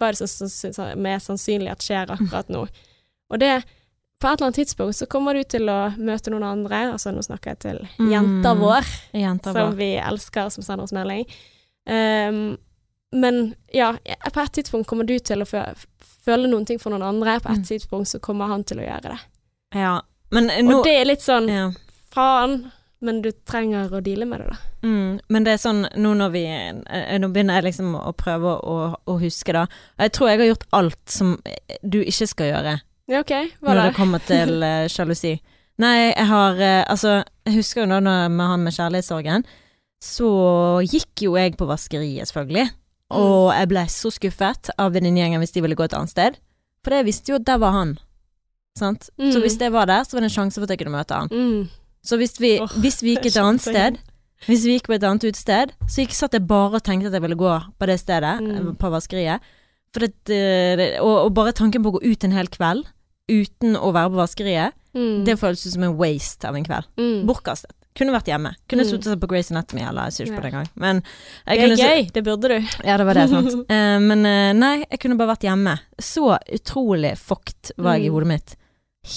hva 0.00 0.08
er 0.10 0.18
det 0.18 0.26
som 0.26 0.48
som 0.50 1.06
er 1.06 1.22
sannsynlig 1.22 1.70
at 1.70 1.86
skjer 1.86 2.10
akkurat 2.16 2.48
nå? 2.50 2.66
Og 3.30 3.38
det 3.38 3.60
på 4.20 4.28
et 4.28 4.36
eller 4.40 4.46
annet 4.50 4.58
tidspunkt 4.60 4.96
så 4.98 5.06
kommer 5.08 5.34
du 5.34 5.42
til 5.48 5.68
å 5.72 5.78
møte 5.96 6.30
noen 6.32 6.44
andre, 6.44 6.80
altså 6.92 7.12
nå 7.14 7.22
snakker 7.24 7.54
jeg 7.54 7.58
til 7.64 7.78
Mm. 7.98 8.10
jenta 8.12 8.54
vår, 8.58 8.84
jenta 9.16 9.52
som 9.54 9.70
vår. 9.70 9.76
vi 9.78 9.90
elsker, 9.96 10.50
som 10.52 10.62
sender 10.66 10.84
oss 10.84 10.92
melding. 10.92 11.24
Um, 11.88 12.58
men 13.12 13.54
ja, 13.74 13.94
på 14.32 14.40
et 14.44 14.52
tidspunkt 14.52 14.86
kommer 14.86 15.04
du 15.08 15.16
til 15.18 15.42
å 15.42 15.48
fø 15.48 15.64
føle 16.20 16.46
noen 16.52 16.66
ting 16.68 16.78
for 16.78 16.92
noen 16.92 17.02
andre. 17.02 17.38
På 17.40 17.48
et 17.54 17.58
Mm. 17.62 17.64
tidspunkt 17.64 18.08
så 18.08 18.20
kommer 18.20 18.46
han 18.46 18.62
til 18.64 18.78
å 18.78 18.84
gjøre 18.84 19.02
det. 19.14 19.18
Ja. 19.74 20.00
Men 20.30 20.46
nå 20.68 20.78
Og 20.78 20.84
det 20.84 20.92
er 21.00 21.04
litt 21.06 21.22
sånn 21.24 21.48
ja. 21.48 21.70
faen, 22.12 22.70
men 23.00 23.22
du 23.22 23.32
trenger 23.32 23.88
å 23.90 24.02
deale 24.04 24.26
med 24.26 24.40
det, 24.40 24.46
da. 24.50 24.56
Mm, 24.86 25.20
men 25.28 25.44
det 25.44 25.52
er 25.54 25.56
sånn, 25.56 25.88
nå 25.96 26.12
når 26.14 26.30
vi 26.30 26.44
eh, 26.46 27.18
Nå 27.18 27.28
begynner 27.32 27.54
jeg 27.54 27.64
liksom 27.72 27.94
å 27.96 28.12
prøve 28.12 28.60
å, 28.62 28.94
å 29.08 29.18
huske, 29.18 29.52
da. 29.52 29.66
Jeg 29.98 30.12
tror 30.12 30.28
jeg 30.28 30.38
har 30.38 30.46
gjort 30.46 30.66
alt 30.72 31.00
som 31.10 31.38
du 31.82 31.98
ikke 32.04 32.28
skal 32.28 32.46
gjøre 32.52 32.80
Ja, 33.10 33.20
OK, 33.24 33.32
hva 33.60 33.74
når 33.74 33.88
det 33.90 33.96
kommer 33.96 34.22
til 34.22 34.62
eh, 34.70 34.84
sjalusi. 34.92 35.32
Nei, 35.80 35.94
jeg 36.12 36.26
har 36.28 36.60
eh, 36.60 36.84
Altså, 36.92 37.22
jeg 37.48 37.56
husker 37.56 37.82
jo 37.82 37.88
da 37.90 37.98
når- 38.04 38.30
med 38.30 38.46
han 38.52 38.62
med 38.66 38.72
kjærlighetssorgen, 38.76 39.44
så 40.00 40.28
gikk 40.86 41.24
jo 41.26 41.34
jeg 41.36 41.56
på 41.60 41.66
vaskeriet, 41.68 42.28
selvfølgelig. 42.30 42.70
Og 43.10 43.50
jeg 43.52 43.68
ble 43.72 43.82
så 43.90 44.10
skuffet 44.14 44.70
av 44.78 44.92
venninnegjengen 44.94 45.40
hvis 45.42 45.52
de 45.56 45.60
ville 45.64 45.74
gå 45.76 45.84
et 45.88 45.96
annet 45.98 46.12
sted. 46.12 46.38
For 46.84 46.94
jeg 46.94 47.04
visste 47.08 47.32
jo 47.32 47.40
at 47.40 47.44
der 47.48 47.58
var 47.58 47.72
han. 47.74 47.96
Sant? 48.78 49.10
Så 49.18 49.36
Mm. 49.36 49.42
hvis 49.42 49.58
det 49.58 49.72
var 49.72 49.86
der, 49.90 50.04
så 50.06 50.14
var 50.14 50.20
det 50.22 50.30
en 50.30 50.36
sjanse 50.38 50.54
for 50.60 50.64
at 50.64 50.70
jeg 50.70 50.78
kunne 50.78 50.94
møte 50.96 51.12
han. 51.18 51.28
Mm. 51.28 51.68
Så 52.06 52.16
hvis 52.16 52.38
vi, 52.40 52.60
oh, 52.62 52.68
hvis 52.80 53.02
vi 53.02 53.16
gikk 53.16 53.26
et 53.26 53.36
annet 53.36 53.60
sted, 53.60 53.98
hvis 54.46 54.64
vi 54.64 54.78
gikk 54.78 54.86
på 54.88 54.94
et 54.94 55.02
annet 55.04 55.24
utested, 55.26 55.74
så 55.90 56.00
gikk, 56.04 56.14
satt 56.16 56.32
jeg 56.32 56.46
bare 56.46 56.78
og 56.78 56.82
tenkte 56.86 57.10
at 57.10 57.12
jeg 57.18 57.22
ville 57.26 57.36
gå 57.36 57.50
på 57.78 57.86
det 57.90 57.98
stedet, 58.00 58.40
Mm. 58.40 58.54
eh, 58.56 58.72
på 58.78 58.88
vaskeriet. 58.94 59.40
Det, 59.92 60.14
det, 60.24 61.00
og, 61.00 61.26
og 61.26 61.34
bare 61.34 61.52
tanken 61.52 61.82
på 61.82 61.90
å 61.90 61.98
gå 61.98 62.12
ut 62.12 62.24
en 62.24 62.32
hel 62.32 62.46
kveld 62.46 62.86
uten 63.30 63.76
å 63.78 63.92
være 63.94 64.10
på 64.12 64.20
vaskeriet, 64.20 64.72
Mm. 64.94 65.24
det 65.24 65.36
føles 65.38 65.60
ut 65.66 65.72
som 65.76 65.84
en 65.86 65.96
waste 65.96 66.44
av 66.48 66.56
en 66.58 66.64
kveld. 66.66 66.84
mm. 66.98 67.26
Bortkastet. 67.28 67.70
Kunne 67.94 68.12
vært 68.14 68.26
hjemme. 68.30 68.54
Kunne 68.68 68.84
Mm. 68.84 68.90
sittet 68.90 69.20
på 69.20 69.28
Grace 69.28 69.50
Anatomy, 69.50 69.82
eller 69.82 70.10
jeg 70.10 70.26
ikke 70.28 70.36
på 70.36 70.42
den 70.42 70.52
engang. 70.52 70.68
Men 70.76 71.02
Det 71.46 71.58
er 71.58 71.76
gøy, 71.76 72.12
det 72.12 72.24
burde 72.24 72.48
du. 72.48 72.66
Ja, 72.86 72.96
det 72.96 73.06
var 73.06 73.14
det, 73.14 73.28
sant. 73.30 73.54
uh, 73.70 73.98
men 74.08 74.24
uh, 74.26 74.52
nei, 74.54 74.84
jeg 74.90 74.98
kunne 75.00 75.16
bare 75.18 75.34
vært 75.36 75.46
hjemme. 75.48 75.78
Så 75.98 76.38
utrolig 76.54 77.16
fucked 77.18 77.72
var 77.78 77.96
jeg 77.98 78.06
i 78.06 78.08
Mm. 78.08 78.14
hodet 78.14 78.28
mitt. 78.28 78.56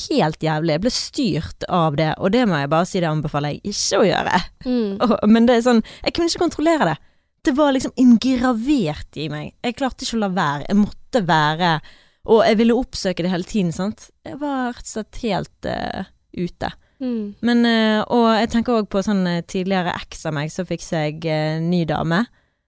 Helt 0.10 0.39
jævlig. 0.39 0.69
Jeg 0.78 0.82
ble 0.82 0.89
styrt 0.91 1.63
av 1.69 1.95
det, 1.97 2.15
og 2.17 2.32
det 2.32 2.45
må 2.47 2.56
jeg 2.60 2.69
bare 2.69 2.86
si 2.86 2.99
det 2.99 3.10
anbefaler 3.10 3.52
jeg 3.54 3.62
ikke 3.73 3.99
å 3.99 4.06
gjøre. 4.10 4.41
Mm. 4.65 5.28
Men 5.34 5.45
det 5.45 5.58
er 5.58 5.62
sånn, 5.69 5.84
jeg 6.04 6.13
kunne 6.13 6.30
ikke 6.30 6.43
kontrollere 6.49 6.86
det. 6.93 6.97
Det 7.43 7.56
var 7.58 7.73
liksom 7.73 7.91
ingravert 7.97 9.17
i 9.19 9.28
meg. 9.30 9.54
Jeg 9.63 9.76
klarte 9.76 10.06
ikke 10.06 10.15
å 10.17 10.19
la 10.23 10.30
være. 10.30 10.65
Jeg 10.69 10.78
måtte 10.80 11.21
være 11.28 11.82
Og 12.31 12.43
jeg 12.47 12.59
ville 12.59 12.75
oppsøke 12.77 13.25
det 13.25 13.31
hele 13.33 13.47
tiden, 13.47 13.73
sant. 13.75 14.07
Jeg 14.23 14.39
var 14.39 14.71
rett 14.71 14.88
og 14.88 14.93
slett 14.93 15.19
helt 15.25 15.67
uh, 15.67 16.05
ute. 16.39 16.69
Mm. 17.03 17.33
Men, 17.43 17.65
uh, 17.67 17.99
og 18.15 18.29
jeg 18.39 18.51
tenker 18.53 18.79
òg 18.79 18.88
på 18.91 19.01
sånn 19.03 19.25
eh, 19.27 19.41
tidligere 19.43 19.95
eks 19.97 20.23
av 20.29 20.38
meg, 20.38 20.53
så 20.53 20.63
fikk 20.67 20.86
seg 20.86 21.27
uh, 21.27 21.59
ny 21.59 21.83
dame. 21.89 22.21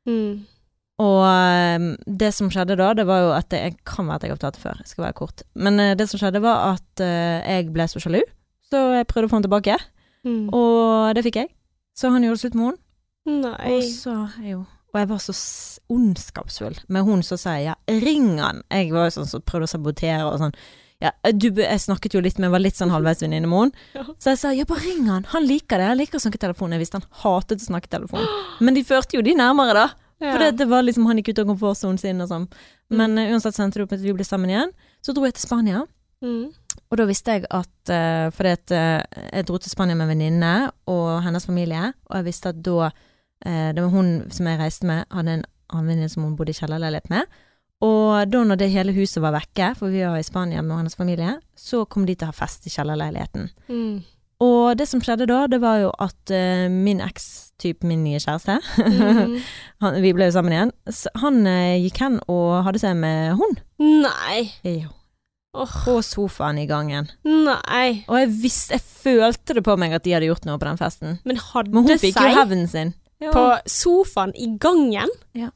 Mm. 0.09 0.43
Og 1.03 1.87
det 2.07 2.29
som 2.31 2.47
skjedde 2.47 2.77
da, 2.79 2.93
det 2.95 3.03
var 3.03 3.17
jo 3.19 3.31
at 3.35 3.49
det, 3.51 3.59
Jeg 3.59 3.73
kan 3.83 4.07
være 4.07 4.15
at 4.15 4.23
jeg 4.23 4.31
har 4.31 4.37
tatt 4.39 4.55
det 4.55 4.61
før, 4.61 4.77
jeg 4.79 4.91
skal 4.93 5.03
være 5.03 5.17
kort. 5.17 5.41
Men 5.59 5.81
det 5.99 6.05
som 6.07 6.21
skjedde, 6.21 6.39
var 6.39 6.77
at 6.77 7.03
jeg 7.03 7.65
ble 7.75 7.87
så 7.91 7.99
sjalu, 7.99 8.21
så 8.63 8.79
jeg 8.95 9.07
prøvde 9.09 9.27
å 9.27 9.33
få 9.33 9.35
han 9.41 9.43
tilbake. 9.43 9.75
Mm. 10.23 10.45
Og 10.55 11.11
det 11.17 11.25
fikk 11.27 11.41
jeg. 11.41 11.51
Så 11.99 12.13
han 12.15 12.23
gjorde 12.23 12.39
slutt 12.45 12.55
med 12.55 12.77
henne. 13.27 13.51
Og 13.75 13.83
så 13.91 14.15
jo 14.45 14.61
Og 14.95 15.01
jeg 15.01 15.09
var 15.09 15.19
så 15.19 15.33
ondskapsfull 15.91 16.77
med 16.87 17.03
hun 17.03 17.21
som 17.27 17.39
sa 17.39 17.57
ja, 17.59 17.75
ring 17.91 18.37
han. 18.39 18.63
Jeg 18.71 18.93
var 18.95 19.09
jo 19.09 19.17
sånn 19.17 19.27
som 19.27 19.43
prøvde 19.43 19.67
å 19.67 19.73
sabotere 19.73 20.23
og 20.23 20.37
sånn. 20.39 20.55
Ja, 21.03 21.11
du, 21.35 21.49
jeg 21.59 21.81
snakket 21.83 22.15
jo 22.15 22.21
litt 22.23 22.39
med, 22.39 22.53
var 22.53 22.63
litt 22.63 22.79
sånn 22.79 22.93
halvveis 22.93 23.19
venninne 23.19 23.49
med 23.51 23.75
henne. 23.75 24.15
Så 24.23 24.31
jeg 24.31 24.39
sa 24.39 24.53
ja, 24.55 24.63
bare 24.69 24.85
ring 24.85 25.03
han. 25.11 25.27
Han 25.33 25.43
liker 25.43 25.83
det. 25.83 25.89
Han 25.91 25.99
liker 25.99 26.21
å 26.21 26.23
snakke 26.23 26.39
telefon. 26.39 26.71
Jeg 26.71 26.85
visste 26.85 27.01
han 27.01 27.07
hatet 27.25 27.59
å 27.59 27.67
snakke 27.67 27.91
telefon. 27.91 28.23
Men 28.63 28.79
de 28.79 28.85
førte 28.87 29.19
jo 29.19 29.25
de 29.25 29.35
nærmere, 29.35 29.75
da. 29.75 29.87
For 30.23 30.39
det, 30.39 30.53
det 30.61 30.69
var 30.71 30.85
liksom 30.87 31.09
han 31.09 31.19
gikk 31.19 31.33
ut 31.33 31.41
av 31.43 31.49
komfortsonen 31.49 31.99
sin 31.99 32.23
og 32.23 32.31
sånn. 32.31 32.47
Men 32.95 33.19
eh, 33.19 33.33
uansett 33.35 33.57
sendte 33.57 33.65
endte 33.67 33.81
det 33.81 33.87
opp 33.89 33.97
at 33.97 34.05
vi 34.05 34.15
ble 34.15 34.25
sammen 34.25 34.53
igjen. 34.53 34.71
Så 35.03 35.13
dro 35.13 35.25
jeg 35.27 35.35
til 35.35 35.43
Spania. 35.43 35.83
Mm. 36.23 36.53
Og 36.85 36.99
da 37.01 37.07
visste 37.09 37.35
jeg 37.35 37.43
at 37.51 37.91
uh, 37.91 38.31
For 38.33 38.47
at 38.47 38.71
eh, 38.71 39.01
jeg 39.35 39.47
dro 39.49 39.59
til 39.59 39.73
Spania 39.73 39.97
med 39.97 40.07
en 40.07 40.13
venninne 40.13 40.53
og 40.89 41.19
hennes 41.25 41.45
familie, 41.45 41.91
og 42.07 42.21
jeg 42.21 42.27
visste 42.29 42.53
at 42.53 42.61
da 42.63 42.87
eh, 42.87 43.03
Det 43.43 43.81
var 43.81 43.91
hun 43.93 44.13
som 44.33 44.47
jeg 44.49 44.57
reiste 44.61 44.87
med, 44.89 45.03
hadde 45.13 45.33
en 45.39 45.43
annen 45.73 45.89
venninne 45.91 46.09
som 46.09 46.23
hun 46.23 46.35
bodde 46.39 46.53
i 46.53 46.57
kjellerleilighet 46.57 47.09
med. 47.11 47.27
Og 47.83 48.31
da 48.31 48.41
når 48.47 48.57
det 48.61 48.71
hele 48.73 48.93
huset 48.95 49.21
var 49.21 49.35
vekke, 49.35 49.73
for 49.77 49.91
vi 49.93 50.01
var 50.05 50.17
i 50.17 50.25
Spania 50.25 50.61
med 50.63 50.77
hennes 50.79 50.95
familie, 50.97 51.35
så 51.59 51.83
kom 51.85 52.05
de 52.07 52.15
til 52.15 52.25
å 52.29 52.31
ha 52.31 52.37
fest 52.37 52.65
i 52.65 52.71
kjellerleiligheten. 52.73 53.49
Mm. 53.69 53.97
Og 54.45 54.75
det 54.79 54.87
som 54.89 54.99
skjedde 55.03 55.27
da, 55.29 55.41
det 55.51 55.59
var 55.63 55.79
jo 55.83 55.91
at 56.03 56.31
uh, 56.33 56.65
min 56.71 56.99
eks, 57.03 57.27
typ 57.61 57.85
min 57.87 58.01
nye 58.07 58.19
kjæreste, 58.23 58.57
Mm. 58.95 59.37
han, 59.83 60.01
vi 60.03 60.11
ble 60.15 60.27
jo 60.29 60.35
sammen 60.35 60.55
igjen, 60.55 60.73
så 60.91 61.11
han 61.21 61.41
uh, 61.47 61.75
gikk 61.83 62.01
hen 62.03 62.17
og 62.31 62.63
hadde 62.67 62.81
seg 62.83 62.97
med 62.99 63.35
hun. 63.39 63.57
Nei. 63.79 64.41
Jo. 64.63 64.91
Oh. 65.55 65.71
På 65.85 66.01
sofaen 66.03 66.57
i 66.59 66.65
gangen. 66.67 67.07
Nei. 67.23 68.03
Og 68.11 68.17
jeg 68.19 68.31
visste, 68.41 68.75
jeg 68.75 68.83
følte 69.05 69.55
det 69.55 69.63
på 69.63 69.77
meg 69.79 69.93
at 69.95 70.03
de 70.03 70.11
hadde 70.15 70.27
gjort 70.27 70.43
noe 70.47 70.59
på 70.59 70.67
den 70.67 70.79
festen. 70.81 71.19
Men 71.23 71.39
Men 71.71 71.87
hun 71.87 71.99
fikk 72.01 72.19
jo 72.19 72.33
hevnen 72.35 72.67
sin. 72.67 72.91
På 73.33 73.57
sofaen 73.65 74.35
i 74.35 74.57
gangen? 74.57 75.09
Ja. 75.31 75.49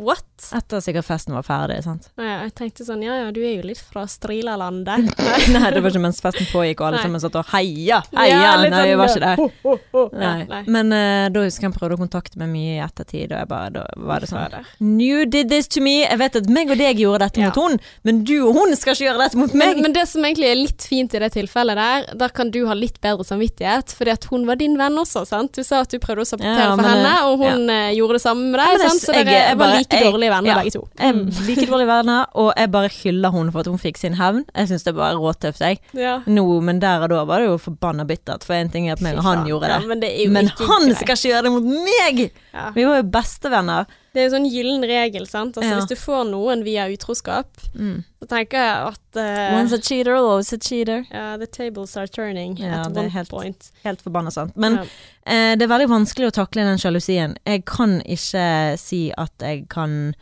What? 0.00 0.24
Etter 0.56 0.80
sikkert 0.80 1.04
festen 1.04 1.34
var 1.36 1.44
ferdig, 1.44 1.82
sant. 1.84 2.06
Ja, 2.16 2.38
jeg 2.46 2.54
tenkte 2.56 2.86
sånn, 2.86 3.02
ja 3.04 3.18
ja, 3.20 3.26
du 3.36 3.40
er 3.44 3.58
jo 3.58 3.66
litt 3.68 3.80
fra 3.84 4.06
Strilalandet. 4.08 5.10
Nei, 5.52 5.70
det 5.74 5.82
var 5.84 5.90
ikke 5.92 6.00
mens 6.00 6.20
festen 6.24 6.46
pågikk 6.48 6.80
og 6.80 6.86
alle 6.88 7.00
Nei. 7.00 7.04
sammen 7.04 7.20
satt 7.20 7.36
og 7.36 7.50
heia, 7.52 7.98
heia. 8.16 8.30
Ja, 8.30 8.52
nei, 8.62 8.70
jeg 8.88 8.94
sånn, 8.94 9.00
var 9.02 9.10
ikke 9.12 9.22
der. 9.26 9.42
ho, 9.42 9.48
ho, 9.66 9.74
ho. 9.92 10.04
Nei. 10.16 10.46
nei. 10.48 10.60
Men 10.72 10.94
uh, 10.96 11.26
da 11.34 11.42
husker 11.44 11.66
jeg 11.66 11.68
han 11.70 11.76
prøvde 11.76 11.98
å 11.98 12.00
kontakte 12.00 12.40
meg 12.40 12.48
mye 12.54 12.78
i 12.78 12.80
ettertid, 12.86 13.34
og 13.34 13.42
jeg 13.42 13.50
bare, 13.50 13.70
da 13.76 13.84
var 14.08 14.24
det 14.24 14.30
sånn. 14.32 14.56
You 15.02 15.26
did 15.28 15.50
this 15.52 15.68
to 15.76 15.82
me. 15.84 15.98
Jeg 16.06 16.16
vet 16.22 16.38
at 16.40 16.48
meg 16.48 16.72
og 16.72 16.80
deg 16.80 17.02
gjorde 17.04 17.26
dette 17.26 17.44
Ja. 17.44 17.50
mot 17.52 17.60
hun, 17.60 17.76
men 18.08 18.22
du 18.24 18.34
og 18.48 18.56
hun 18.56 18.72
skal 18.80 18.96
ikke 18.96 19.06
gjøre 19.10 19.24
dette 19.26 19.40
mot 19.42 19.52
meg. 19.52 19.74
Men, 19.76 19.84
men 19.90 19.96
det 19.98 20.06
som 20.08 20.24
egentlig 20.24 20.48
er 20.48 20.58
litt 20.62 20.88
fint 20.88 21.12
i 21.18 21.20
det 21.22 21.30
tilfellet 21.36 21.76
der, 21.78 22.08
da 22.24 22.30
kan 22.32 22.48
du 22.54 22.62
ha 22.70 22.78
litt 22.78 22.96
bedre 23.04 23.28
samvittighet, 23.28 23.92
fordi 24.00 24.16
at 24.16 24.24
hun 24.32 24.48
var 24.48 24.56
din 24.60 24.80
venn 24.80 24.96
også, 25.04 25.26
sant? 25.28 25.52
Du 25.60 25.66
sa 25.66 25.82
at 25.84 25.92
du 25.92 26.00
prøvde 26.00 26.24
å 26.24 26.30
sabotere 26.32 26.56
Ja, 26.64 26.72
for 26.72 26.80
men, 26.86 26.90
henne, 26.96 27.12
eh, 27.12 27.28
og 27.28 27.44
hun 27.44 27.68
eh, 27.76 27.92
gjorde 27.98 28.16
det 28.16 28.24
samme 28.24 28.48
med 28.48 28.58
deg, 28.64 28.74
men 28.80 28.88
sant? 28.88 29.04
Så 29.04 29.12
jeg- 29.14 29.28
dere 29.28 29.36
jeg 29.36 29.48
jeg 29.50 29.60
bare- 29.60 29.76
like 29.78 29.89
jeg- 29.98 30.12
dårlige 30.12 30.30
venner 30.30 30.50
ja. 30.50 30.56
begge 30.60 30.70
to. 30.70 30.88
Er 30.98 31.12
like 31.46 31.66
dårlige 31.66 31.86
venner, 31.90 32.26
og 32.34 32.52
jeg 32.56 32.70
bare 32.70 32.88
hyller 32.88 33.30
hun 33.30 33.50
for 33.52 33.60
at 33.60 33.66
hun 33.66 33.78
fikk 33.78 33.96
sin 33.98 34.14
hevn. 34.14 34.44
Jeg 34.54 34.68
syns 34.68 34.84
det 34.84 34.94
var 34.94 35.14
råtøft, 35.14 35.60
jeg. 35.60 35.80
Ja. 35.94 36.20
Nå, 36.26 36.60
men 36.62 36.80
der 36.80 37.02
og 37.02 37.08
da 37.10 37.24
var 37.24 37.40
det 37.40 37.46
jo 37.48 37.56
forbanna 37.58 38.04
bittert, 38.04 38.44
for 38.44 38.54
en 38.54 38.68
ting 38.70 38.88
er 38.88 38.92
at 38.92 39.00
meg 39.02 39.16
og 39.16 39.24
han 39.24 39.46
gjorde 39.46 39.68
Ja, 39.68 39.78
det. 39.78 39.88
men 39.88 40.00
det 40.00 40.10
er 40.14 40.30
Men 40.30 40.46
han 40.48 40.94
skal 40.94 41.16
ikke 41.16 41.28
gjøre 41.32 41.42
det 41.42 41.52
mot 41.52 41.64
meg! 41.64 42.30
Ja. 42.54 42.70
Vi 42.74 42.84
var 42.84 42.96
jo 43.02 43.02
bestevenner. 43.10 43.86
Det 44.12 44.20
er 44.20 44.28
jo 44.28 44.32
sånn 44.36 44.46
gyllen 44.50 44.82
regel, 44.82 45.26
sant. 45.26 45.54
Altså, 45.56 45.70
Ja. 45.70 45.76
Hvis 45.78 45.88
du 45.88 45.94
får 45.94 46.24
noen 46.30 46.64
via 46.64 46.88
utroskap, 46.90 47.46
Mm. 47.78 48.04
så 48.20 48.26
tenker 48.26 48.58
jeg 48.58 48.88
at 48.88 49.16
uh, 49.16 49.58
Once 49.58 49.72
a 49.72 49.78
cheater, 49.78 50.14
always 50.14 50.52
a 50.52 50.58
cheater. 50.58 51.06
ja, 51.12 51.36
the 51.36 51.46
tables 51.46 51.96
are 51.96 52.08
turning 52.08 52.56
Ja, 52.58 52.80
at 52.86 52.96
one 52.96 53.08
helt- 53.08 53.28
point. 53.30 53.70
Helt 53.84 54.02
forbanna 54.02 54.30
sant. 54.32 54.56
Men 54.56 54.74
Ja. 54.74 54.82
eh, 55.26 55.54
det 55.56 55.62
er 55.62 55.68
veldig 55.68 55.88
vanskelig 55.88 56.26
å 56.32 56.32
takle 56.32 56.64
den 56.64 56.78
sjalusien. 56.78 57.36
Jeg 57.46 57.64
kan 57.64 58.00
ikke 58.02 58.76
si 58.78 59.12
at 59.16 59.32
jeg 59.40 59.68
kan 59.68 60.14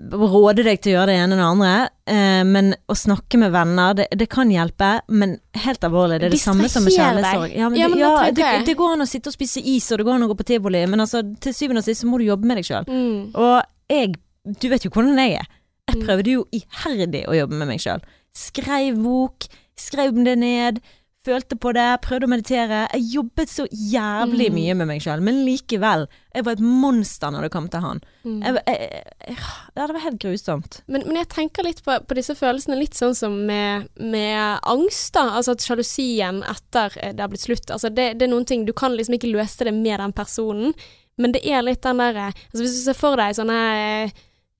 råde 0.00 0.64
deg 0.64 0.80
til 0.82 0.92
å 0.92 0.96
gjøre 1.00 1.12
det 1.12 1.16
ene 1.20 1.36
og 1.36 1.40
det 1.40 1.46
andre, 1.48 1.72
eh, 2.08 2.42
men 2.48 2.70
å 2.88 2.94
snakke 2.96 3.38
med 3.38 3.52
venner, 3.52 3.94
det, 3.98 4.06
det 4.16 4.28
kan 4.32 4.50
hjelpe, 4.50 4.88
men 5.12 5.34
helt 5.64 5.84
alvorlig, 5.84 6.20
det 6.22 6.30
er 6.30 6.34
det 6.36 6.40
samme 6.40 6.68
som 6.72 6.84
med 6.86 6.94
kjærlighetssorg. 6.96 7.56
Ja, 7.56 7.68
men, 7.68 7.78
Ja, 7.80 7.88
men 7.92 7.98
ja, 8.00 8.12
det, 8.32 8.50
det 8.66 8.76
går 8.78 8.94
an 8.96 9.04
å 9.04 9.08
sitte 9.10 9.28
og 9.32 9.36
spise 9.36 9.60
is, 9.60 9.90
og 9.92 10.00
det 10.00 10.06
går 10.08 10.16
an 10.16 10.24
å 10.26 10.30
gå 10.32 10.38
på 10.40 10.48
tivoli, 10.48 10.84
men 10.88 11.04
altså, 11.04 11.20
til 11.44 11.52
syvende 11.56 11.82
og 11.84 11.88
sist 11.90 12.02
så 12.04 12.08
må 12.08 12.18
du 12.22 12.24
jobbe 12.28 12.48
med 12.48 12.60
deg 12.62 12.68
sjøl. 12.70 12.88
Mm. 12.88 13.34
Og 13.36 13.92
jeg, 13.92 14.14
du 14.62 14.68
vet 14.72 14.86
jo 14.88 14.92
hvordan 14.94 15.20
jeg 15.20 15.38
er. 15.42 15.50
Jeg 15.90 15.98
Mm. 15.98 16.02
prøvde 16.06 16.30
jo 16.30 16.42
iherdig 16.56 17.24
å 17.28 17.34
jobbe 17.36 17.58
med 17.58 17.68
meg 17.68 17.80
sjøl. 17.82 18.00
Skrev 18.38 18.96
bok, 19.02 19.44
skrev 19.76 20.14
det 20.24 20.38
ned, 20.38 20.78
følte 21.22 21.54
på 21.62 21.70
det, 21.76 21.84
prøvde 22.02 22.26
å 22.26 22.30
meditere. 22.32 22.78
Jeg 22.96 23.04
jobbet 23.14 23.50
så 23.52 23.64
jævlig 23.70 24.48
Mm. 24.50 24.54
mye 24.56 24.74
med 24.80 24.88
meg 24.90 25.02
sjøl, 25.04 25.20
men 25.22 25.44
likevel. 25.46 26.08
Jeg 26.34 26.44
var 26.44 26.52
et 26.56 26.60
monster 26.64 27.30
når 27.30 27.42
det 27.46 27.50
kom 27.54 27.68
til 27.70 27.80
han. 27.84 28.00
Mm. 28.24 28.40
Jeg, 28.42 28.56
jeg, 28.66 28.88
jeg, 29.28 29.36
ja, 29.76 29.86
det 29.86 29.94
var 29.94 30.02
helt 30.06 30.18
grusomt. 30.24 30.80
Men, 30.88 31.04
men 31.06 31.16
jeg 31.20 31.28
tenker 31.28 31.62
litt 31.66 31.82
på, 31.86 31.94
på 32.08 32.14
disse 32.18 32.34
følelsene 32.34 32.78
litt 32.80 32.98
sånn 32.98 33.14
som 33.14 33.36
med, 33.46 33.86
med 34.00 34.58
angst, 34.66 35.12
da. 35.14 35.28
Altså 35.38 35.54
at 35.54 35.62
sjalusien 35.62 36.42
etter 36.42 36.98
eh, 36.98 37.12
det 37.14 37.22
har 37.22 37.30
blitt 37.30 37.46
slutt. 37.46 37.70
Altså 37.70 37.88
det, 37.92 38.18
det 38.18 38.26
er 38.26 38.32
noen 38.34 38.48
ting 38.48 38.66
Du 38.66 38.72
kan 38.72 38.96
liksom 38.96 39.14
ikke 39.18 39.30
løse 39.30 39.64
det 39.68 39.74
med 39.76 40.00
den 40.00 40.12
personen, 40.16 40.74
men 41.20 41.32
det 41.36 41.42
er 41.46 41.62
litt 41.62 41.82
den 41.84 41.98
derre 42.00 42.30
altså 42.32 42.62
Hvis 42.64 42.78
du 42.78 42.82
ser 42.88 42.96
for 42.98 43.20
deg 43.20 43.34
sånne 43.36 43.58
eh, 43.78 44.12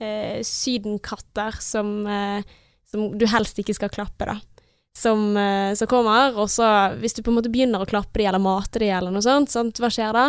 eh, 0.04 0.40
sydenkatter 0.46 1.58
som, 1.64 2.06
eh, 2.06 2.42
som 2.90 3.10
du 3.18 3.26
helst 3.26 3.58
ikke 3.58 3.74
skal 3.74 3.90
klappe, 3.92 4.28
da. 4.28 4.38
Som, 4.92 5.36
eh, 5.40 5.72
som 5.78 5.88
kommer, 5.88 6.36
og 6.36 6.50
så 6.52 6.66
hvis 7.00 7.16
du 7.16 7.22
på 7.24 7.32
en 7.32 7.38
måte 7.38 7.50
begynner 7.52 7.80
å 7.80 7.88
klappe 7.88 8.20
de 8.20 8.26
eller 8.28 8.42
mate 8.42 8.82
de 8.82 8.90
eller 8.92 9.14
noe 9.14 9.24
sånt, 9.24 9.48
sant? 9.48 9.80
hva 9.80 9.88
skjer 9.88 10.12
da? 10.12 10.26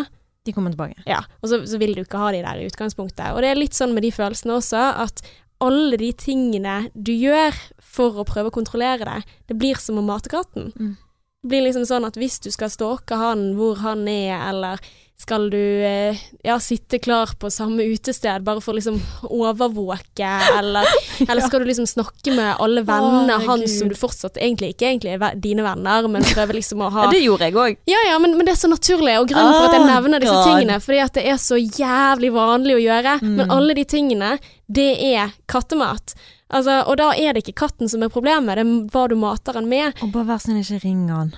De 0.48 0.54
kommer 0.56 0.72
tilbake. 0.72 1.04
Ja, 1.08 1.22
og 1.42 1.52
så, 1.52 1.60
så 1.68 1.80
vil 1.80 1.96
du 1.96 2.04
ikke 2.04 2.20
ha 2.20 2.32
de 2.32 2.42
der 2.44 2.60
i 2.62 2.68
utgangspunktet. 2.68 3.32
Og 3.36 3.44
det 3.44 3.52
er 3.52 3.60
litt 3.60 3.76
sånn 3.76 3.92
med 3.96 4.04
de 4.08 4.12
følelsene 4.16 4.56
også, 4.56 4.86
at 5.04 5.24
alle 5.64 6.00
de 6.00 6.10
tingene 6.20 6.78
du 6.94 7.14
gjør 7.16 7.56
for 7.80 8.20
å 8.20 8.28
prøve 8.28 8.52
å 8.52 8.56
kontrollere 8.56 9.08
det, 9.08 9.38
det 9.52 9.58
blir 9.60 9.80
som 9.80 10.00
å 10.00 10.06
mate 10.06 10.32
katten. 10.32 10.72
Mm. 10.76 10.96
Det 11.44 11.52
blir 11.52 11.66
liksom 11.66 11.86
sånn 11.88 12.08
at 12.08 12.18
hvis 12.20 12.40
du 12.44 12.50
skal 12.56 12.72
stalke 12.72 13.20
han 13.20 13.50
hvor 13.60 13.82
han 13.84 14.08
er, 14.08 14.36
eller 14.50 14.84
skal 15.20 15.46
du 15.54 15.58
eh, 15.88 16.18
ja, 16.44 16.58
sitte 16.60 17.00
klar 17.00 17.30
på 17.40 17.48
samme 17.54 17.84
utested 17.88 18.44
bare 18.44 18.60
for 18.60 18.74
å 18.74 18.76
liksom 18.80 18.98
overvåke, 19.32 20.30
eller, 20.58 20.84
eller 21.30 21.42
skal 21.46 21.64
du 21.64 21.66
liksom 21.70 21.88
snakke 21.88 22.34
med 22.36 22.56
alle 22.60 22.82
vennene 22.88 23.38
Å, 23.38 23.46
hans 23.48 23.78
som 23.80 23.88
du 23.92 23.96
fortsatt 23.96 24.38
egentlig 24.42 24.74
ikke 24.74 24.90
egentlig 24.90 25.14
er 25.16 25.38
dine 25.40 25.64
venner, 25.66 26.08
men 26.12 26.26
prøver 26.28 26.58
liksom 26.60 26.84
å 26.84 26.90
ha 26.92 27.06
Ja, 27.08 27.14
det 27.14 27.22
gjorde 27.24 27.48
jeg 27.50 27.56
òg. 27.56 27.78
ja, 27.90 28.02
ja, 28.10 28.18
men, 28.20 28.36
men 28.38 28.48
det 28.50 28.56
er 28.56 28.62
så 28.66 28.72
naturlig, 28.72 29.16
og 29.22 29.30
grunnen 29.32 29.54
for 29.56 29.70
at 29.70 29.78
jeg 29.78 29.84
Oh, 29.84 29.90
nevner 29.90 30.24
disse 30.24 30.44
tingene, 30.48 30.78
fordi 30.84 31.00
at 31.04 31.14
det 31.18 31.24
er 31.28 31.40
så 31.42 31.58
jævlig 31.60 32.34
vanlig 32.36 32.78
å 32.78 32.84
gjøre, 32.84 33.16
Mm. 33.24 33.36
men 33.38 33.52
alle 33.54 33.74
de 33.78 33.84
tingene, 33.88 34.30
det 34.68 34.90
er 35.14 35.32
kattemat. 35.48 36.14
Altså, 36.54 36.80
og 36.90 36.98
da 37.00 37.12
er 37.16 37.34
det 37.34 37.44
ikke 37.44 37.56
katten 37.64 37.90
som 37.90 38.04
er 38.04 38.12
problemet, 38.12 38.58
det 38.58 38.64
er 38.66 38.90
hva 38.94 39.04
du 39.10 39.16
mater 39.20 39.56
den 39.58 39.70
med. 39.72 39.94
Og 40.04 40.12
bare 40.16 40.28
vær 40.34 40.42
snill, 40.44 40.60
ikke 40.64 40.82
ring 40.84 41.06
han. 41.10 41.32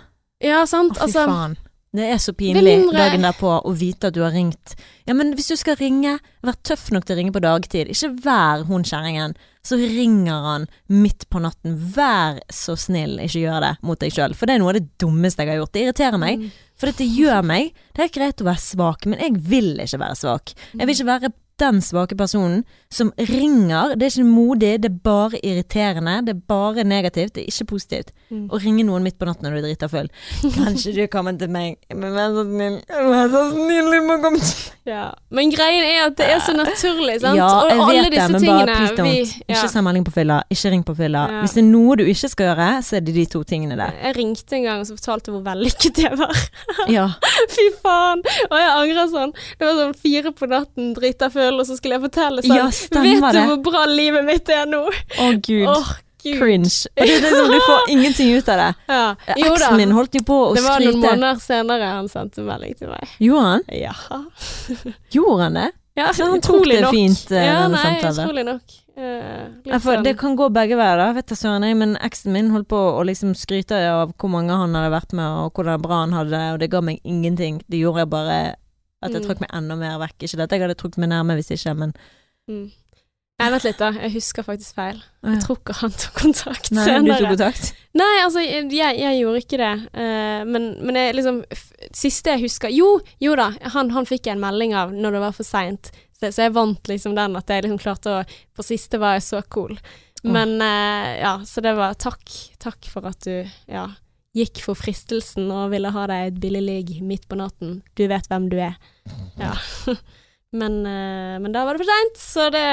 Ja, 0.43 0.63
sant. 0.69 0.95
Å, 0.97 1.03
fy 1.03 1.05
altså, 1.07 1.26
faen. 1.30 1.55
Det 1.95 2.05
er 2.11 2.19
så 2.21 2.33
pinlig 2.35 2.75
dagen 2.91 3.23
derpå 3.23 3.51
å 3.63 3.73
vite 3.77 4.09
at 4.09 4.15
du 4.15 4.21
har 4.25 4.33
ringt. 4.35 4.75
Ja, 5.07 5.15
men 5.15 5.33
hvis 5.37 5.51
du 5.53 5.55
skal 5.59 5.77
ringe, 5.79 6.17
vær 6.45 6.57
tøff 6.67 6.89
nok 6.91 7.05
til 7.05 7.15
å 7.15 7.19
ringe 7.19 7.35
på 7.35 7.43
dagtid. 7.43 7.91
Ikke 7.93 8.11
vær 8.25 8.65
hun 8.67 8.83
kjerringen. 8.87 9.35
Så 9.65 9.79
ringer 9.81 10.43
han 10.45 10.67
midt 10.91 11.25
på 11.33 11.41
natten. 11.41 11.77
Vær 11.95 12.41
så 12.53 12.75
snill, 12.77 13.15
ikke 13.23 13.45
gjør 13.45 13.63
det 13.63 13.71
mot 13.87 14.01
deg 14.01 14.13
sjøl. 14.13 14.35
For 14.37 14.49
det 14.49 14.57
er 14.57 14.61
noe 14.61 14.73
av 14.73 14.79
det 14.79 14.89
dummeste 15.01 15.45
jeg 15.45 15.53
har 15.53 15.61
gjort. 15.63 15.73
Det 15.73 15.85
irriterer 15.85 16.21
meg. 16.21 16.43
Mm. 16.43 16.61
For 16.75 16.91
dette 16.91 17.07
gjør 17.07 17.45
meg 17.47 17.69
Det 17.95 18.03
er 18.03 18.11
greit 18.11 18.41
å 18.43 18.49
være 18.49 18.59
svak, 18.59 19.05
men 19.07 19.21
jeg 19.23 19.39
vil 19.47 19.73
ikke 19.79 20.01
være 20.01 20.19
svak. 20.19 20.55
Jeg 20.75 20.83
vil 20.83 20.97
ikke 20.97 21.11
være 21.13 21.31
den 21.62 21.82
svake 21.82 22.16
personen 22.20 22.64
som 22.91 23.12
ringer. 23.18 23.95
Det 23.95 24.08
er 24.08 24.14
ikke 24.14 24.28
modig, 24.28 24.72
det 24.84 24.89
er 24.91 24.97
bare 25.06 25.39
irriterende. 25.45 26.18
Det 26.28 26.36
er 26.36 26.41
bare 26.51 26.84
negativt, 26.88 27.36
det 27.36 27.43
er 27.45 27.51
ikke 27.51 27.70
positivt. 27.76 28.12
Mm. 28.30 28.47
Å 28.51 28.60
ringe 28.64 28.86
noen 28.88 29.06
midt 29.06 29.18
på 29.20 29.28
natten 29.30 29.47
når 29.47 29.56
du 29.56 29.62
er 29.62 29.68
drita 29.70 29.89
full. 29.91 30.10
Kanskje 30.56 30.93
du 30.97 31.03
kommer 31.12 31.38
til 31.39 31.51
meg, 31.53 31.78
men 31.93 32.16
vær 32.16 32.34
så 32.36 32.45
snill, 32.47 32.80
vær 32.89 33.32
så 33.34 33.43
snill, 33.53 33.91
du 33.93 34.08
må 34.10 34.18
komme 34.24 34.41
til 34.41 34.72
Ja. 34.86 35.06
Men 35.34 35.49
greien 35.49 35.82
er 35.82 36.03
at 36.06 36.18
det 36.20 36.28
er 36.30 36.41
så 36.45 36.53
naturlig, 36.53 37.16
sant? 37.24 37.39
Ja, 37.39 37.47
og 37.64 37.72
jeg 37.72 37.80
alle 37.82 38.03
vet 38.06 38.14
det, 38.14 38.26
men 38.30 38.34
bare 38.34 38.41
tingene 38.45 38.76
please 38.76 38.97
don't. 38.99 39.32
ja. 39.49 39.56
Ikke 39.56 39.72
send 39.72 39.88
melding 39.88 40.06
på 40.06 40.14
fylla, 40.14 40.41
ikke 40.53 40.72
ring 40.76 40.84
på 40.86 40.95
fylla. 40.99 41.24
Ja. 41.32 41.39
Hvis 41.41 41.56
det 41.58 41.64
er 41.64 41.70
noe 41.72 41.95
du 41.97 42.03
ikke 42.06 42.30
skal 42.30 42.51
gjøre, 42.51 42.68
så 42.86 42.99
er 42.99 43.06
det 43.08 43.16
de 43.16 43.26
to 43.34 43.41
tingene 43.47 43.78
der. 43.80 43.95
Jeg 44.03 44.18
ringte 44.20 44.60
en 44.60 44.68
gang 44.68 44.84
og 44.84 44.89
så 44.89 44.97
fortalte 44.99 45.34
hvor 45.34 45.41
vellykket 45.47 46.01
det 46.03 46.12
var. 46.20 46.43
Ja. 46.91 47.08
Fy 47.56 47.66
faen! 47.82 48.22
Og 48.51 48.56
jeg 48.62 48.70
angrer 48.76 49.10
sånn. 49.16 49.34
Det 49.58 49.66
var 49.66 49.80
sånn 49.82 49.97
fire 50.06 50.34
på 50.38 50.49
natten, 50.53 50.93
drita 50.97 51.32
full, 51.34 51.44
og 51.53 51.65
så 51.67 51.75
skulle 51.77 51.95
jeg 51.99 52.03
fortelle 52.07 52.41
sånn 52.41 52.57
Ja, 52.57 52.65
Vet 52.69 53.37
du 53.37 53.39
hvor 53.51 53.61
bra 53.69 53.85
livet 53.85 54.25
mitt 54.25 54.49
er 54.49 54.65
nå? 54.65 54.81
Å 54.89 55.29
gud. 55.45 55.67
Oh, 55.69 55.91
gud. 56.23 56.39
Cringe. 56.41 56.73
Og 56.97 57.05
det 57.05 57.13
er 57.13 57.21
liksom, 57.21 57.51
du 57.53 57.59
får 57.67 57.89
ingenting 57.93 58.33
ut 58.33 58.49
av 58.49 58.57
det. 58.57 58.69
Ja. 58.89 59.03
Eksen 59.37 59.77
min 59.77 59.91
holdt 59.93 60.15
jo 60.17 60.23
på 60.25 60.37
å 60.47 60.55
skryte. 60.55 60.63
Det 60.63 60.69
var 60.71 60.85
noen 60.87 61.01
måneder 61.03 61.41
senere 61.43 61.91
han 61.93 62.09
sendte 62.09 62.41
melding 62.47 62.73
til 62.79 62.89
meg. 62.89 63.11
Gjorde 63.21 63.51
han? 63.51 63.67
Ja. 63.69 63.93
Gjorde 65.15 65.43
han 65.43 65.53
det? 65.61 65.67
ja 65.95 66.09
Så 66.13 66.25
han 66.27 66.41
tok 66.41 66.65
det 66.67 66.81
nok. 66.83 66.91
fint, 66.97 67.29
uh, 67.31 67.37
ja, 67.39 67.59
nei, 67.71 67.85
utrolig 68.01 68.43
nok. 68.49 68.73
For 68.95 69.79
sånn- 69.91 70.03
det 70.03 70.15
kan 70.19 70.35
gå 70.39 70.49
begge 70.55 70.75
veier, 70.79 70.97
da. 70.97 71.11
Vet 71.15 71.27
du 71.27 71.35
søren 71.35 71.63
jeg, 71.67 71.75
men 71.77 71.95
eksen 72.03 72.31
min 72.35 72.49
holdt 72.51 72.67
på 72.71 72.79
å 72.97 73.03
liksom 73.07 73.33
skryte 73.37 73.77
av 73.91 74.13
hvor 74.17 74.31
mange 74.31 74.55
han 74.55 74.75
hadde 74.75 74.91
vært 74.93 75.13
med, 75.15 75.27
og 75.45 75.53
hvordan 75.55 75.81
bra 75.83 76.01
han 76.05 76.15
hadde 76.15 76.31
det, 76.35 76.43
og 76.55 76.59
det 76.63 76.69
ga 76.71 76.81
meg 76.81 76.99
ingenting. 77.03 77.61
Det 77.71 77.79
gjorde 77.83 78.03
jeg 78.05 78.11
bare 78.11 78.37
at 79.03 79.11
jeg 79.11 79.21
Mm. 79.21 79.27
trakk 79.27 79.41
meg 79.43 79.51
enda 79.53 79.75
mer 79.75 79.99
vekk. 79.99 80.17
Ikke 80.23 80.37
det 80.37 80.47
at 80.47 80.51
jeg 80.55 80.61
hadde 80.61 80.79
trukket 80.79 80.97
meg 81.03 81.09
nærme 81.11 81.35
hvis 81.37 81.51
ikke, 81.51 81.75
men 81.77 81.93
mm. 82.49 82.65
Nei, 83.35 83.49
vent 83.51 83.65
litt, 83.67 83.81
da. 83.81 83.89
Jeg 83.99 84.13
husker 84.13 84.45
faktisk 84.47 84.77
feil. 84.77 85.01
Jeg 85.27 85.41
tror 85.43 85.57
ikke 85.59 85.73
han 85.81 85.91
tok 85.91 86.21
kontakt 86.21 86.69
Nei, 86.71 86.85
du 87.03 87.09
tok 87.11 87.33
kontakt? 87.33 87.73
Nei, 87.99 88.13
altså, 88.23 88.39
jeg, 88.39 88.69
jeg 88.71 89.17
gjorde 89.19 89.41
ikke 89.41 89.59
det. 89.59 89.71
Uh, 89.91 90.45
men, 90.47 90.69
men 90.79 90.95
jeg 90.95 91.17
liksom 91.17 91.41
Siste 91.91 92.31
jeg 92.31 92.45
husker 92.45 92.71
Jo, 92.71 93.01
jo 93.19 93.35
da, 93.35 93.49
han, 93.73 93.91
han 93.91 94.07
fikk 94.07 94.29
jeg 94.29 94.37
en 94.37 94.43
melding 94.43 94.71
av 94.79 94.95
når 94.95 95.17
det 95.17 95.23
var 95.25 95.35
for 95.35 95.47
seint. 95.47 95.91
Så, 96.15 96.31
så 96.31 96.45
jeg 96.47 96.55
vant 96.55 96.87
liksom 96.87 97.17
den 97.19 97.35
at 97.35 97.51
jeg 97.51 97.65
liksom 97.65 97.81
klarte 97.83 98.13
å 98.13 98.23
På 98.55 98.63
siste 98.63 99.01
var 99.03 99.17
jeg 99.17 99.27
så 99.27 99.43
cool. 99.51 99.75
Men 100.23 100.55
uh, 100.63 101.11
ja, 101.19 101.35
så 101.45 101.59
det 101.61 101.75
var 101.75 101.99
takk. 101.99 102.23
Takk 102.63 102.87
for 102.87 103.11
at 103.11 103.19
du 103.27 103.43
ja, 103.67 103.89
gikk 104.36 104.61
for 104.65 104.77
fristelsen 104.77 105.47
og 105.53 105.71
ville 105.73 105.91
ha 105.95 106.07
deg 106.11 106.29
et 106.29 106.39
billig 106.43 106.63
ligg 106.65 106.95
midt 107.05 107.27
på 107.29 107.38
natten. 107.39 107.79
Du 107.95 108.05
vet 108.11 108.27
hvem 108.31 108.49
du 108.51 108.57
er. 108.59 108.75
Ja. 109.39 109.53
men, 110.59 110.81
eh, 110.89 111.38
men 111.39 111.55
da 111.55 111.63
var 111.67 111.77
det 111.77 111.86
for 111.86 111.93
seint, 111.93 112.19
så 112.19 112.49
det, 112.53 112.65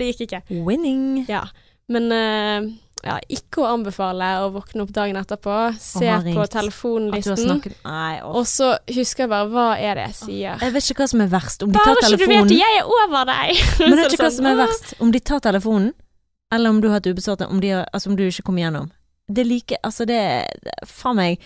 det 0.00 0.10
gikk 0.10 0.26
ikke. 0.26 0.42
Winning. 0.66 1.24
Ja, 1.30 1.44
men 1.92 2.10
eh, 2.14 2.66
ja, 3.06 3.16
ikke 3.30 3.62
å 3.62 3.68
anbefale 3.70 4.28
å 4.42 4.48
våkne 4.54 4.82
opp 4.82 4.90
dagen 4.94 5.18
etterpå, 5.20 5.56
se 5.78 6.08
på 6.26 6.46
telefonlisten, 6.50 7.60
Nei, 7.84 8.16
og 8.24 8.46
så 8.50 8.72
husker 8.96 9.26
jeg 9.26 9.30
bare 9.30 9.50
hva 9.52 9.66
er 9.78 10.00
det 10.00 10.08
jeg 10.08 10.16
sier. 10.22 10.64
Jeg 10.64 10.74
vet 10.74 10.90
ikke 10.90 11.04
hva 11.04 11.10
som 11.12 11.22
er 11.22 11.30
verst. 11.30 11.62
Om 11.62 11.74
de 11.74 11.78
Bare 11.78 11.94
tar 12.00 12.10
så 12.10 12.18
du 12.18 12.26
vet 12.26 12.54
jeg 12.56 12.80
er 12.80 12.90
over 12.98 13.28
deg! 13.28 13.62
Men 13.84 13.94
Så 13.94 14.00
vet 14.00 14.16
ikke 14.16 14.24
hva 14.24 14.30
sånn, 14.32 14.38
som 14.40 14.50
er 14.50 14.60
verst? 14.64 14.94
Om 14.98 15.14
de 15.14 15.22
tar 15.30 15.44
telefonen, 15.44 15.92
eller 16.54 16.74
om 16.74 16.80
du 16.82 16.88
har 16.88 16.98
hatt 16.98 17.10
ubesvart, 17.10 17.46
om, 17.46 17.60
de 17.62 17.76
altså 17.84 18.10
om 18.10 18.18
du 18.18 18.24
ikke 18.26 18.48
kommer 18.48 18.66
gjennom. 18.66 18.90
Det 19.28 19.46
like 19.46 19.78
Altså, 19.82 20.06
det 20.08 20.20
Faen 20.86 21.18
meg. 21.18 21.42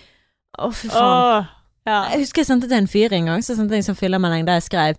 Å, 0.58 0.70
fy 0.74 0.90
faen. 0.90 1.00
Oh, 1.00 1.56
ja. 1.88 2.04
Jeg 2.12 2.26
husker 2.26 2.42
jeg 2.42 2.50
sendte 2.50 2.68
til 2.68 2.80
en 2.80 2.90
fyr 2.90 3.14
en 3.16 3.32
gang, 3.32 3.42
så 3.44 3.56
sendte 3.56 3.76
jeg 3.76 3.84
en 3.84 3.90
sånn 3.92 3.98
fyllemelding 3.98 4.46
der 4.48 4.58
jeg 4.58 4.66
skrev 4.66 4.98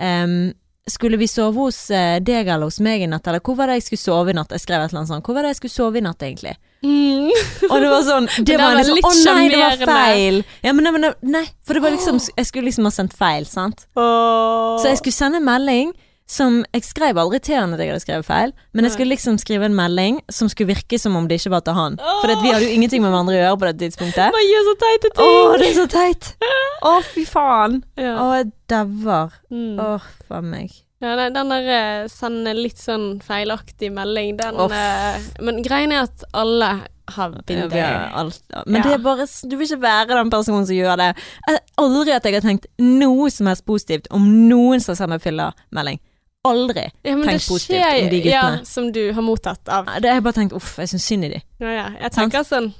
um, 0.00 0.52
Skulle 0.88 1.18
vi 1.20 1.28
sove 1.30 1.66
hos 1.66 1.78
eh, 1.94 2.16
deg 2.24 2.48
eller 2.48 2.70
hos 2.70 2.80
meg 2.82 3.04
i 3.04 3.08
natt, 3.10 3.26
eller 3.28 3.42
hvor 3.44 3.58
var 3.58 3.70
det 3.70 3.80
jeg 3.80 3.90
skulle 3.90 4.02
sove 4.02 4.32
i 4.32 4.36
natt? 4.38 4.54
Jeg 4.54 4.64
skrev 4.64 4.82
et 4.82 4.90
eller 4.90 5.02
annet 5.02 5.12
sånt. 5.12 5.26
Hvor 5.26 5.36
var 5.36 5.46
det 5.46 5.52
jeg 5.52 5.60
skulle 5.60 5.74
sove 5.76 6.00
i 6.00 6.04
natt, 6.06 6.24
egentlig? 6.26 6.54
Mm. 6.82 7.28
Og 7.68 7.76
det 7.78 7.90
var 7.92 8.06
sånn 8.06 8.24
Det 8.40 8.46
det 8.48 8.56
var 8.58 8.72
var 8.72 8.80
liksom 8.80 8.96
litt 8.98 9.06
Å 9.06 9.12
nei, 9.28 9.44
det 9.52 9.60
var 9.60 9.84
feil! 9.92 10.40
Ja, 10.64 10.72
men, 10.74 10.88
nei, 11.04 11.12
nei, 11.36 11.44
for 11.62 11.78
det 11.78 11.84
var 11.84 11.94
liksom 11.94 12.18
Jeg 12.18 12.48
skulle 12.48 12.66
liksom 12.66 12.88
ha 12.88 12.94
sendt 12.94 13.14
feil, 13.14 13.46
sant? 13.46 13.84
Så 13.94 14.88
jeg 14.88 14.98
skulle 14.98 15.14
sende 15.14 15.38
en 15.38 15.46
melding 15.46 15.92
som 16.26 16.62
Jeg 16.72 16.84
skrev 16.86 17.18
aldri 17.18 17.40
til 17.44 17.56
han 17.58 17.74
at 17.74 17.80
jeg 17.82 17.90
hadde 17.92 18.04
skrevet 18.04 18.24
feil, 18.26 18.52
men 18.72 18.86
jeg 18.86 18.94
skulle 18.94 19.12
liksom 19.12 19.36
skrive 19.38 19.66
en 19.68 19.74
melding 19.76 20.20
som 20.32 20.48
skulle 20.48 20.72
virke 20.74 20.98
som 20.98 21.16
om 21.18 21.26
det 21.28 21.40
ikke 21.40 21.50
var 21.52 21.64
til 21.66 21.76
han. 21.76 21.98
For 22.22 22.32
vi 22.42 22.52
hadde 22.52 22.68
jo 22.68 22.76
ingenting 22.76 23.02
med 23.02 23.12
hverandre 23.12 23.34
å 23.36 23.40
gjøre 23.42 23.58
på 23.60 23.68
det 23.70 23.74
tidspunktet. 23.82 24.32
Man 24.32 24.46
gjør 24.48 24.68
så 24.70 24.76
teite 24.84 25.10
Å, 25.12 25.18
ting! 25.18 25.58
det 25.60 25.68
er 25.68 25.76
så 25.80 25.88
teit! 25.92 26.30
Å, 26.88 26.94
fy 27.12 27.26
faen! 27.28 27.82
Ja. 28.00 28.14
Å, 28.22 28.30
jeg 28.40 28.48
dauer. 28.72 29.36
Mm. 29.52 29.76
Å, 29.82 29.90
faen 30.30 30.48
meg. 30.54 30.78
Ja, 31.02 31.16
den, 31.18 31.34
den 31.34 31.50
der 31.50 31.68
eh, 31.74 32.08
sende 32.08 32.54
litt 32.54 32.78
sånn 32.78 33.16
feilaktig 33.26 33.90
melding, 33.90 34.36
den 34.38 34.60
eh, 34.70 35.24
Men 35.42 35.58
greien 35.66 35.90
er 35.90 36.04
at 36.06 36.22
alle 36.30 36.68
har 37.12 37.32
been 37.44 37.68
there. 37.68 38.30
Men 38.64 38.78
Ja. 38.78 38.82
det 38.86 38.92
er 38.94 39.02
bare 39.02 39.26
Du 39.26 39.56
vil 39.56 39.66
ikke 39.66 39.82
være 39.82 40.14
den 40.14 40.30
personen 40.30 40.66
som 40.68 40.76
gjør 40.76 40.96
det. 41.00 41.08
Jeg, 41.48 41.58
aldri 41.82 42.14
at 42.14 42.24
jeg 42.24 42.36
har 42.38 42.46
tenkt 42.46 42.70
noe 42.78 43.26
som 43.34 43.50
helst 43.50 43.66
positivt 43.66 44.06
om 44.14 44.22
noen 44.48 44.80
som 44.80 44.94
sender 44.94 45.18
fyllemelding. 45.18 45.98
Aldri. 46.42 46.88
Ja, 47.02 47.12
tenkt 47.14 47.28
Tenk 47.28 47.44
positivt 47.46 47.76
skjer 47.76 47.98
om 48.02 48.08
de 48.10 48.22
guttene. 48.24 48.32
Ja, 48.58 48.64
som 48.66 48.88
du 48.92 49.02
har 49.14 49.22
mottatt 49.22 49.68
av 49.70 49.86
Det 50.02 50.10
har 50.10 50.18
jeg 50.18 50.24
bare 50.26 50.38
tenkt 50.40 50.56
uff, 50.58 50.72
jeg 50.82 50.90
syns 50.90 51.06
synd 51.06 51.28
i 51.28 51.30
de. 51.36 51.42
Ja, 51.62 51.74
ja. 51.76 51.84
Jeg 52.02 52.14
tenker 52.16 52.46
sånn 52.46 52.72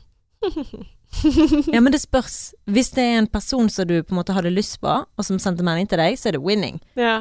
Ja, 1.75 1.79
men 1.81 1.93
det 1.93 2.01
spørs. 2.03 2.55
Hvis 2.67 2.91
det 2.97 3.05
er 3.05 3.21
en 3.21 3.29
person 3.31 3.69
som 3.71 3.87
du 3.87 3.99
på 4.03 4.15
en 4.15 4.19
måte 4.19 4.35
hadde 4.35 4.51
lyst 4.51 4.81
på, 4.83 4.91
og 5.05 5.27
som 5.27 5.39
sendte 5.39 5.63
melding 5.67 5.87
til 5.91 6.01
deg, 6.01 6.17
så 6.19 6.31
er 6.31 6.39
det 6.39 6.43
winning. 6.43 6.81
Ja. 6.99 7.21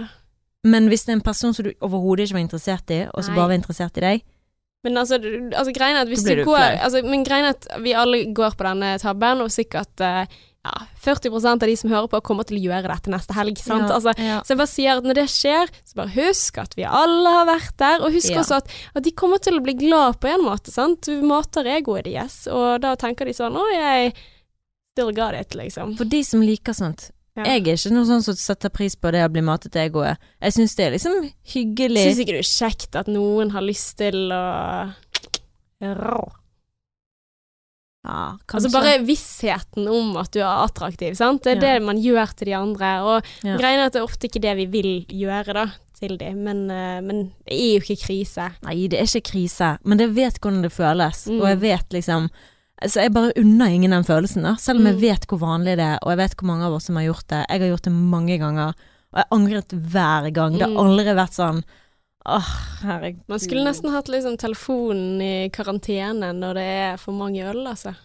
Men 0.64 0.88
hvis 0.90 1.06
det 1.06 1.14
er 1.14 1.20
en 1.20 1.26
person 1.26 1.54
som 1.54 1.66
du 1.66 1.74
overhodet 1.82 2.28
ikke 2.28 2.38
var 2.40 2.46
interessert 2.46 2.94
i, 2.94 3.02
og 3.10 3.26
som 3.26 3.36
bare 3.38 3.52
var 3.52 3.58
interessert 3.58 3.98
i 3.98 4.06
deg 4.06 4.24
Men 4.86 4.98
altså, 4.98 5.18
altså 5.18 5.74
greien 5.74 5.98
er 5.98 6.06
at 6.06 6.12
hvis 6.12 6.24
du 6.26 6.36
du 6.38 6.44
går 6.46 6.78
altså, 6.86 7.02
Men 7.06 7.26
greien 7.26 7.48
er 7.50 7.56
at 7.56 7.68
vi 7.82 7.96
alle 7.98 8.24
går 8.34 8.58
på 8.58 8.68
denne 8.68 8.92
tabben, 9.02 9.42
og 9.42 9.52
sikkert 9.54 10.04
eh, 10.06 10.38
ja, 10.62 10.74
40% 11.02 11.64
av 11.64 11.70
de 11.70 11.76
som 11.80 11.90
hører 11.90 12.10
på, 12.12 12.20
kommer 12.22 12.46
til 12.46 12.60
å 12.60 12.62
gjøre 12.62 12.92
dette 12.92 13.10
neste 13.14 13.34
helg. 13.34 13.58
Sant? 13.58 13.88
Ja, 13.90 13.96
Altså, 13.96 14.14
ja. 14.22 14.42
så 14.46 14.54
jeg 14.54 14.60
bare 14.60 14.70
sier 14.70 15.00
at 15.00 15.08
når 15.08 15.18
det 15.18 15.28
skjer, 15.34 15.72
så 15.90 15.98
bare 15.98 16.14
husk 16.16 16.60
at 16.62 16.76
vi 16.78 16.86
alle 16.86 17.32
har 17.38 17.48
vært 17.50 17.78
der, 17.82 18.04
og 18.06 18.14
husk 18.14 18.36
også 18.44 18.60
at, 18.62 18.76
at 18.94 19.08
de 19.08 19.14
kommer 19.18 19.42
til 19.42 19.58
å 19.58 19.64
bli 19.66 19.74
glad 19.80 20.20
på 20.22 20.30
en 20.30 20.44
måte, 20.46 20.74
sant. 20.74 21.08
Du 21.10 21.26
mater 21.26 21.66
egoet 21.80 22.06
deres, 22.06 22.44
og 22.52 22.84
da 22.84 22.94
tenker 23.00 23.26
de 23.26 23.34
sånn 23.38 23.58
Å, 23.58 23.64
jeg 23.74 24.14
still 24.94 25.10
got 25.18 25.34
it, 25.40 25.56
liksom. 25.58 25.96
For 25.98 26.06
de 26.06 26.22
som 26.28 26.44
liker 26.46 26.78
sånt. 26.78 27.10
Jeg 27.32 27.48
er 27.48 27.62
ikke 27.64 27.94
noe 27.96 28.06
sånn 28.06 28.22
som 28.26 28.36
setter 28.36 28.70
pris 28.76 28.98
på 29.00 29.10
det 29.16 29.22
å 29.24 29.30
bli 29.32 29.42
matet 29.48 29.78
egoet. 29.80 30.20
Jeg 30.44 30.54
syns 30.58 30.76
det 30.76 30.84
er 30.86 30.94
liksom 30.98 31.30
hyggelig. 31.54 32.04
Syns 32.10 32.20
ikke 32.26 32.36
det 32.36 32.44
er 32.44 32.50
kjekt 32.52 32.98
at 33.00 33.08
noen 33.10 33.54
har 33.56 33.64
lyst 33.64 33.96
til 34.02 34.28
å 34.36 34.42
Ja. 38.04 38.38
Altså 38.50 38.72
bare 38.74 38.96
vissheten 39.06 39.86
om 39.88 40.16
at 40.18 40.32
du 40.34 40.40
er 40.42 40.64
attraktiv, 40.66 41.14
sant. 41.16 41.44
Det 41.44 41.52
er 41.58 41.62
Ja. 41.62 41.74
det 41.80 41.86
man 41.86 41.98
gjør 42.02 42.36
til 42.36 42.46
de 42.48 42.56
andre. 42.58 43.02
Og 43.04 43.24
Ja. 43.44 43.58
greien 43.58 43.80
er 43.80 43.86
at 43.86 43.94
det 43.94 44.00
er 44.02 44.08
ofte 44.08 44.28
ikke 44.28 44.42
det 44.42 44.56
vi 44.58 44.66
vil 44.66 45.06
gjøre 45.06 45.54
da, 45.54 45.66
til 46.00 46.18
de, 46.18 46.34
men, 46.34 46.72
eh, 46.72 47.00
men 47.02 47.32
det 47.46 47.54
er 47.54 47.80
jo 47.80 47.82
ikke 47.86 48.08
krise. 48.08 48.52
Nei, 48.64 48.88
det 48.88 49.00
er 49.00 49.04
ikke 49.06 49.32
krise, 49.32 49.78
men 49.86 50.00
jeg 50.00 50.10
vet 50.16 50.40
hvordan 50.42 50.64
det 50.64 50.72
føles, 50.74 51.28
Mm. 51.28 51.42
og 51.42 51.48
jeg 51.48 51.60
vet 51.60 51.90
liksom 51.92 52.30
Så 52.84 52.96
jeg 53.04 53.14
bare 53.14 53.32
unner 53.38 53.68
ingen 53.68 53.92
den 53.92 54.04
følelsen, 54.04 54.42
da. 54.42 54.56
Selv 54.56 54.80
om 54.80 54.86
jeg 54.88 54.96
Mm. 54.96 55.02
vet 55.02 55.28
hvor 55.28 55.38
vanlig 55.38 55.76
det 55.78 55.86
er, 55.86 56.00
og 56.02 56.10
jeg 56.10 56.18
vet 56.18 56.36
hvor 56.36 56.48
mange 56.48 56.64
av 56.66 56.74
oss 56.74 56.86
som 56.86 56.96
har 56.96 57.04
gjort 57.04 57.28
det. 57.28 57.46
Jeg 57.48 57.60
har 57.62 57.68
gjort 57.78 57.82
det 57.84 57.94
mange 57.94 58.40
ganger, 58.40 58.74
og 59.14 59.18
jeg 59.18 59.26
angret 59.32 59.68
hver 59.70 60.34
gang. 60.34 60.54
Det 60.54 60.62
har 60.62 60.70
Mm. 60.70 60.78
aldri 60.78 61.14
vært 61.14 61.36
sånn 61.38 61.64
Åh, 62.26 62.50
herregud. 62.84 63.24
Man 63.28 63.40
skulle 63.42 63.64
nesten 63.66 63.90
hatt 63.90 64.08
liksom 64.12 64.36
telefonen 64.38 65.22
i 65.26 65.50
karantene 65.54 66.30
når 66.38 66.54
det 66.60 66.66
er 66.86 66.98
for 67.02 67.18
mange 67.18 67.42
øl, 67.50 67.64
altså. 67.68 67.96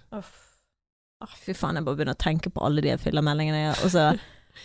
Åh, 1.25 1.35
fy 1.45 1.53
faen, 1.57 1.77
jeg 1.77 1.85
bare 1.85 1.97
begynner 1.99 2.17
å 2.17 2.23
tenke 2.25 2.51
på 2.53 2.65
alle 2.65 2.81
de 2.85 2.95
gjør. 2.95 3.85
Og 3.85 3.91
så, 3.93 4.07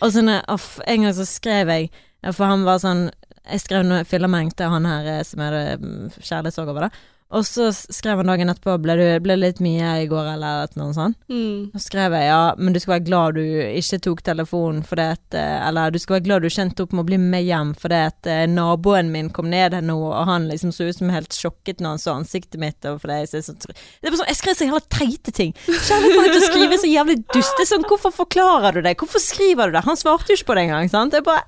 og 0.00 0.12
så 0.12 0.22
når- 0.24 0.44
oh, 0.48 0.66
en 0.86 1.02
gang 1.06 1.14
så 1.14 1.26
skrev 1.28 1.68
jeg, 1.68 1.90
for 2.32 2.44
han 2.46 2.64
var 2.64 2.78
sånn 2.78 3.10
Jeg 3.42 3.58
skrev 3.58 3.82
noe 3.84 4.04
fyllermelding 4.06 4.52
til 4.54 4.68
han 4.70 4.84
her 4.86 5.06
eh, 5.18 5.22
som 5.26 5.40
jeg 5.42 5.50
hadde 5.50 5.78
mm, 5.82 6.10
kjærlighetssorg 6.22 6.68
over, 6.70 6.84
da. 6.86 6.90
Og 7.32 7.46
så 7.46 7.70
skrev 7.72 8.20
han 8.20 8.28
dagen 8.28 8.52
etterpå 8.52 8.74
ble 8.82 8.96
du 8.98 9.04
ble 9.24 9.36
det 9.36 9.40
litt 9.40 9.60
mye 9.64 9.92
i 10.02 10.08
går, 10.10 10.34
eller 10.34 10.72
noe 10.76 10.92
sånt. 10.96 11.18
Mm. 11.32 11.72
Så 11.74 11.86
skrev 11.86 12.16
jeg 12.16 12.28
ja, 12.28 12.40
men 12.58 12.74
du 12.74 12.80
skal 12.82 12.96
være 12.96 13.06
glad 13.06 13.38
du 13.38 13.44
ikke 13.80 14.00
tok 14.04 14.22
telefonen 14.26 14.82
fordi 14.86 15.06
at 15.14 15.36
eh, 15.38 15.58
Eller 15.68 15.92
du 15.92 15.98
skal 16.02 16.18
være 16.18 16.26
glad 16.26 16.44
du 16.44 16.52
kjente 16.52 16.84
opp 16.84 16.92
med 16.92 17.04
å 17.04 17.08
bli 17.08 17.18
med 17.22 17.46
hjem 17.46 17.72
fordi 17.78 18.00
at 18.08 18.28
eh, 18.28 18.44
naboen 18.50 19.12
min 19.14 19.30
kom 19.32 19.48
ned 19.52 19.76
her 19.76 19.84
nå, 19.84 19.96
og 20.10 20.28
han 20.28 20.48
liksom 20.50 20.74
så 20.74 20.88
ut 20.88 20.98
som 20.98 21.12
helt 21.12 21.32
sjokket 21.36 21.80
når 21.80 21.96
han 21.96 22.02
så 22.02 22.16
ansiktet 22.18 22.60
mitt. 22.60 22.80
Og 22.88 23.00
fordi 23.02 23.22
jeg, 23.22 23.30
så, 23.32 23.56
så, 23.56 23.72
det 23.72 24.08
er 24.08 24.12
bare 24.12 24.20
sånn, 24.22 24.30
jeg 24.32 24.40
skrev 24.40 24.58
så 24.58 24.68
jævla 24.68 24.82
teite 24.92 25.36
ting. 25.36 25.56
Kjærlighet 25.68 26.18
for 26.18 26.38
å 26.42 26.44
skrive 26.50 26.80
så 26.82 26.92
jævlig 26.92 27.18
duste 27.32 27.68
sånn. 27.68 27.88
Hvorfor 27.88 28.14
forklarer 28.16 28.76
du 28.76 28.84
det? 28.84 28.96
Hvorfor 29.00 29.22
skriver 29.22 29.72
du 29.72 29.78
det? 29.78 29.84
Han 29.88 30.00
svarte 30.00 30.32
jo 30.32 30.40
ikke 30.40 30.50
på 30.52 30.58
det 30.58 30.66
engang. 30.68 30.92
Sant? 30.92 31.14
Det 31.14 31.22
er 31.22 31.28
bare 31.30 31.46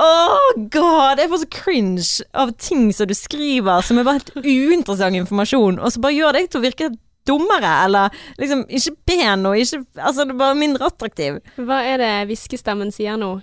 Åh, 0.00 0.50
god! 0.72 1.22
Jeg 1.22 1.30
får 1.30 1.42
så 1.44 1.50
cringe 1.54 2.28
av 2.38 2.52
ting 2.58 2.90
som 2.94 3.08
du 3.10 3.14
skriver 3.16 3.86
som 3.86 3.98
er 3.98 4.06
bare 4.06 4.20
helt 4.20 4.34
uinteressant 4.38 5.19
informasjon, 5.22 5.78
og 5.80 5.92
så 5.92 6.02
bare 6.02 6.16
gjør 6.16 6.36
deg 6.38 6.50
til 6.50 6.60
å 6.60 6.64
virke 6.64 6.90
dummere, 7.28 7.70
eller 7.84 8.16
liksom 8.40 8.64
ikke 8.66 8.94
pen 9.06 9.46
og 9.46 9.58
ikke 9.60 9.82
Altså, 10.00 10.24
det 10.24 10.34
er 10.34 10.40
bare 10.40 10.58
mindre 10.58 10.88
attraktiv. 10.88 11.38
Hva 11.60 11.82
er 11.86 12.00
det 12.02 12.12
hviskestemmen 12.30 12.92
sier 12.94 13.18
nå? 13.20 13.34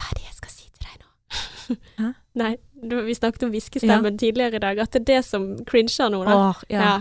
Hva 0.00 0.10
er 0.10 0.18
det 0.18 0.26
jeg 0.26 0.36
skal 0.40 0.54
si 0.54 0.68
til 0.68 0.86
deg 0.88 1.00
nå? 1.02 1.10
Hæ? 2.00 2.12
Nei, 2.42 2.52
du, 2.82 2.96
vi 3.04 3.14
snakket 3.14 3.44
om 3.46 3.52
hviskestemmen 3.52 4.16
tidligere 4.18 4.56
i 4.58 4.64
dag, 4.64 4.78
at 4.80 4.94
det 4.96 5.02
er 5.02 5.08
det 5.10 5.20
som 5.28 5.50
cringer 5.68 6.12
nå, 6.12 6.22
da. 6.26 6.38
Åh, 6.38 6.62
ja. 6.72 6.86
ja. 6.86 6.94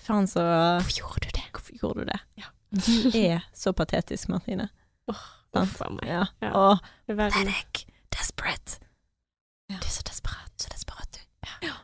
Faen, 0.00 0.26
så 0.30 0.40
Hvorfor 0.80 0.96
gjorde 0.96 1.26
du 1.26 1.34
det? 1.36 1.46
Hvorfor 1.52 1.76
gjorde 1.76 2.06
du 2.06 2.10
det? 2.14 2.20
Ja. 2.40 2.48
Du 2.70 3.18
er 3.18 3.44
så 3.54 3.74
patetisk, 3.76 4.30
Martine. 4.32 4.70
Åh, 5.10 5.26
Uff 5.60 5.80
a 5.82 5.90
meg. 5.90 6.06
Ja. 6.06 6.24
Ja. 6.40 6.50
Åh, 6.54 6.78
panic. 7.06 7.84
Desperate. 8.14 8.78
Du 9.68 9.74
er 9.74 9.90
så 9.90 10.02
desperat. 10.06 10.52
Så 10.56 10.70
desperat, 10.72 11.18
du. 11.18 11.46
Ja. 11.66 11.74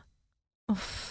Uff. 0.71 1.06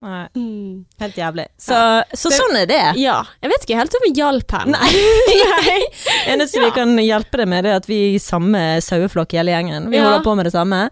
Nei, 0.00 0.28
Mm. 0.36 0.84
helt 1.00 1.16
jævlig. 1.16 1.46
Så, 1.58 1.74
så 2.14 2.28
Det- 2.30 2.38
sånn 2.38 2.56
er 2.60 2.66
det. 2.66 2.96
Ja. 3.00 3.24
Jeg 3.42 3.50
vet 3.50 3.64
ikke 3.66 3.78
helt 3.80 3.94
om 3.98 4.04
vi 4.04 4.12
hjalp 4.20 4.50
henne. 4.52 4.78
Nei. 4.78 5.80
Eneste 6.32 6.58
Ja. 6.60 6.64
vi 6.66 6.70
kan 6.76 6.96
hjelpe 6.98 7.36
deg 7.40 7.48
med, 7.48 7.64
det 7.64 7.70
er 7.72 7.76
at 7.82 7.86
vi 7.88 7.98
er 8.12 8.14
i 8.14 8.18
samme 8.22 8.62
saueflokk 8.84 9.32
hele 9.32 9.50
gjengen. 9.50 9.90
Vi 9.90 9.96
Ja. 9.96 10.04
holder 10.04 10.22
på 10.24 10.36
med 10.36 10.46
det 10.46 10.52
samme. 10.52 10.90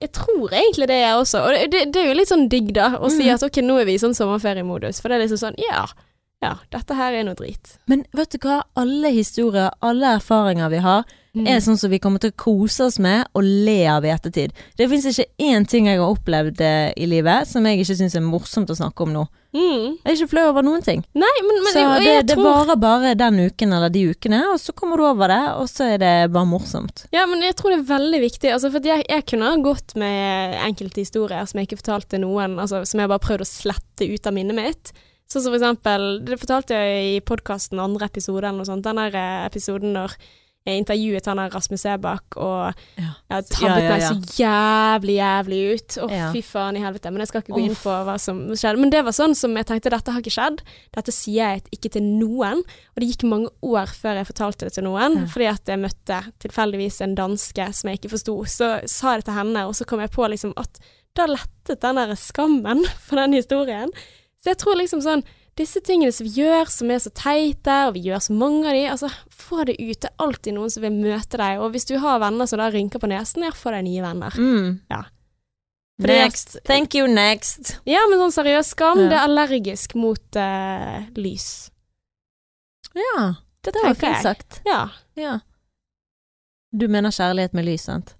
Jeg 0.00 0.12
tror 0.12 0.48
egentlig 0.52 0.86
det, 0.88 1.00
jeg 1.00 1.14
også. 1.16 1.40
Og 1.44 1.50
det, 1.52 1.70
det, 1.70 1.92
det 1.92 2.02
er 2.02 2.08
jo 2.08 2.14
litt 2.18 2.28
sånn 2.28 2.48
digg, 2.48 2.72
da, 2.72 2.90
å 2.96 3.10
si 3.10 3.24
Mm. 3.24 3.34
at 3.34 3.42
ok, 3.42 3.56
nå 3.62 3.80
er 3.80 3.84
vi 3.84 3.94
i 3.94 3.98
sånn 3.98 4.14
sommerferiemodus. 4.16 5.00
For 5.00 5.08
det 5.08 5.16
er 5.20 5.26
liksom 5.26 5.52
sånn, 5.52 5.54
ja. 5.58 5.86
Ja, 6.44 6.54
dette 6.74 6.96
her 6.98 7.14
er 7.16 7.24
noe 7.26 7.36
drit. 7.38 7.76
Men 7.90 8.04
vet 8.16 8.34
du 8.36 8.42
hva? 8.44 8.60
Alle 8.78 9.12
historier, 9.14 9.70
alle 9.84 10.16
erfaringer 10.18 10.72
vi 10.72 10.82
har, 10.84 11.06
Mm. 11.36 11.46
er 11.52 11.58
sånn 11.60 11.76
som 11.76 11.90
vi 11.92 11.98
kommer 12.00 12.16
til 12.18 12.30
å 12.30 12.36
kose 12.40 12.80
oss 12.86 12.98
med 12.98 13.26
og 13.36 13.44
le 13.44 13.84
av 13.92 14.06
i 14.06 14.08
ettertid. 14.08 14.54
Det 14.78 14.86
fins 14.88 15.04
ikke 15.04 15.26
én 15.38 15.66
ting 15.68 15.84
jeg 15.84 15.98
har 16.00 16.08
opplevd 16.08 16.62
eh, 16.64 16.92
i 16.96 17.04
livet 17.04 17.44
som 17.46 17.62
jeg 17.68 17.82
ikke 17.82 17.96
syns 17.98 18.14
er 18.16 18.22
morsomt 18.24 18.70
å 18.72 18.76
snakke 18.78 19.04
om 19.04 19.12
nå. 19.12 19.24
Mm. 19.52 19.98
Jeg 20.00 20.06
er 20.06 20.16
ikke 20.16 20.30
flau 20.30 20.46
over 20.48 20.64
noen 20.64 20.80
ting. 20.82 21.02
Nei, 21.12 21.34
men, 21.44 21.58
men 21.60 21.72
så 21.74 21.82
jeg, 21.82 22.00
det, 22.00 22.14
jeg 22.14 22.26
det 22.30 22.36
tror 22.38 22.48
varer 22.48 22.80
bare 22.80 23.12
den 23.20 23.36
uken 23.50 23.72
eller 23.76 23.92
de 23.92 24.06
ukene, 24.14 24.40
og 24.48 24.56
så 24.60 24.72
kommer 24.72 24.96
du 24.96 25.04
over 25.10 25.28
det, 25.28 25.42
og 25.60 25.68
så 25.68 25.90
er 25.92 26.00
det 26.00 26.14
bare 26.32 26.48
morsomt. 26.48 27.04
Ja, 27.12 27.26
men 27.28 27.44
jeg 27.44 27.56
tror 27.60 27.74
det 27.74 27.82
er 27.82 27.90
veldig 27.98 28.20
viktig. 28.24 28.52
Altså, 28.56 28.70
for 28.72 28.88
jeg, 28.88 29.04
jeg 29.04 29.26
kunne 29.28 29.50
ha 29.52 29.58
gått 29.60 29.92
med 30.00 30.56
enkelte 30.64 31.04
historier 31.04 31.44
som 31.44 31.60
jeg 31.60 31.68
ikke 31.68 31.82
fortalte 31.84 32.16
noen, 32.24 32.56
altså, 32.64 32.80
som 32.88 33.00
jeg 33.04 33.12
bare 33.12 33.24
prøvde 33.28 33.44
å 33.44 33.52
slette 33.52 34.08
ut 34.08 34.24
av 34.32 34.32
minnet 34.40 34.56
mitt. 34.56 34.92
Sånn 35.26 35.42
som 35.42 35.52
for 35.52 35.58
eksempel, 35.58 36.08
det 36.24 36.38
fortalte 36.38 36.78
jeg 36.78 37.06
i 37.16 37.20
podkasten 37.26 37.80
andre 37.82 38.06
episode 38.06 38.44
eller 38.46 38.60
noe 38.62 38.68
sånt, 38.68 38.84
den 38.86 39.00
der 39.00 39.16
eh, 39.18 39.46
episoden 39.48 39.96
når 39.96 40.14
jeg 40.66 40.80
intervjuet 40.80 41.26
han 41.30 41.38
der 41.38 41.52
Rasmus 41.54 41.82
Sebakk, 41.84 42.36
og 42.42 42.74
Ja. 42.98 43.10
jeg 43.30 43.44
tabbet 43.52 43.84
Ja, 43.84 43.84
ja, 43.84 43.90
meg 43.92 44.02
så 44.02 44.40
jævlig, 44.40 45.14
jævlig 45.20 45.58
ut. 45.76 45.96
Å, 46.02 46.08
fy 46.34 46.40
faen 46.42 46.76
i 46.78 46.82
helvete. 46.82 47.12
Men 47.14 47.22
jeg 47.22 47.28
skal 47.30 47.42
ikke 47.44 47.54
gå 47.54 47.60
inn 47.68 47.76
på 47.78 47.94
hva 48.08 48.16
som 48.18 48.40
skjedde. 48.50 48.80
Men 48.82 48.90
det 48.90 49.04
var 49.06 49.14
sånn 49.14 49.36
som 49.38 49.54
jeg 49.54 49.68
tenkte, 49.70 49.92
dette 49.94 50.10
har 50.10 50.18
ikke 50.24 50.34
skjedd. 50.34 50.64
Dette 50.96 51.14
sier 51.14 51.52
jeg 51.54 51.62
ikke 51.70 51.92
til 51.94 52.02
noen. 52.02 52.64
Og 52.66 52.98
det 52.98 53.10
gikk 53.12 53.22
mange 53.30 53.52
år 53.62 53.86
før 53.94 54.18
jeg 54.18 54.26
fortalte 54.32 54.66
det 54.66 54.74
til 54.74 54.88
noen, 54.88 55.28
fordi 55.30 55.46
at 55.52 55.70
jeg 55.70 55.78
møtte 55.86 56.18
tilfeldigvis 56.42 57.00
en 57.06 57.14
danske 57.14 57.68
som 57.72 57.90
jeg 57.92 58.00
ikke 58.00 58.14
forsto. 58.16 58.36
Så 58.50 58.72
sa 58.90 59.14
jeg 59.14 59.22
det 59.22 59.30
til 59.30 59.38
henne, 59.38 59.66
og 59.70 59.74
så 59.78 59.86
kom 59.86 60.02
jeg 60.02 60.10
på 60.18 60.26
liksom 60.34 60.54
at 60.58 60.82
da 61.14 61.24
lettet 61.30 61.78
den 61.80 61.94
der 62.02 62.10
skammen 62.18 62.82
for 63.06 63.22
den 63.22 63.38
historien. 63.38 63.94
Så 64.46 64.52
jeg 64.52 64.58
tror 64.62 64.76
liksom 64.78 65.00
sånn 65.02 65.24
disse 65.58 65.80
tingene 65.82 66.12
som 66.14 66.26
vi 66.28 66.36
gjør 66.44 66.68
som 66.70 66.90
er 66.92 67.00
så 67.02 67.10
teite, 67.16 67.74
og 67.88 67.94
vi 67.96 68.04
gjør 68.06 68.20
så 68.22 68.34
mange 68.36 68.68
av 68.68 68.76
de, 68.76 68.82
altså 68.92 69.08
få 69.32 69.64
det 69.66 69.74
ut. 69.80 69.96
Det 70.04 70.10
er 70.12 70.22
alltid 70.22 70.54
noen 70.54 70.70
som 70.70 70.84
vil 70.84 70.92
møte 70.94 71.40
deg, 71.40 71.58
og 71.64 71.72
hvis 71.74 71.88
du 71.88 71.96
har 71.98 72.20
venner 72.22 72.46
som 72.46 72.60
da 72.60 72.68
rynker 72.70 73.02
på 73.02 73.08
nesen, 73.10 73.42
ja, 73.48 73.50
få 73.56 73.72
deg 73.74 73.86
nye 73.88 74.04
venner. 74.04 74.36
Mm. 74.38 74.68
Ja. 74.92 75.00
For 75.98 76.12
Next. 76.12 76.58
Thank 76.68 76.94
you, 76.94 77.08
next. 77.08 77.78
Ja, 77.88 78.04
men 78.06 78.20
sånn 78.20 78.36
seriøst, 78.36 78.76
skam, 78.76 79.00
Ja. 79.00 79.08
det 79.08 79.16
er 79.18 79.24
allergisk 79.24 79.96
mot 79.96 80.36
uh, 80.38 81.08
lys. 81.16 81.48
Ja, 82.94 83.34
Det 83.64 83.72
det 83.74 83.82
var 83.82 83.94
fint 83.98 84.22
sagt. 84.22 84.60
Ja. 84.68 84.82
Ja. 85.16 85.38
Du 86.70 86.86
mener 86.92 87.10
kjærlighet 87.10 87.56
med 87.56 87.64
lys, 87.66 87.88
sant? 87.88 88.12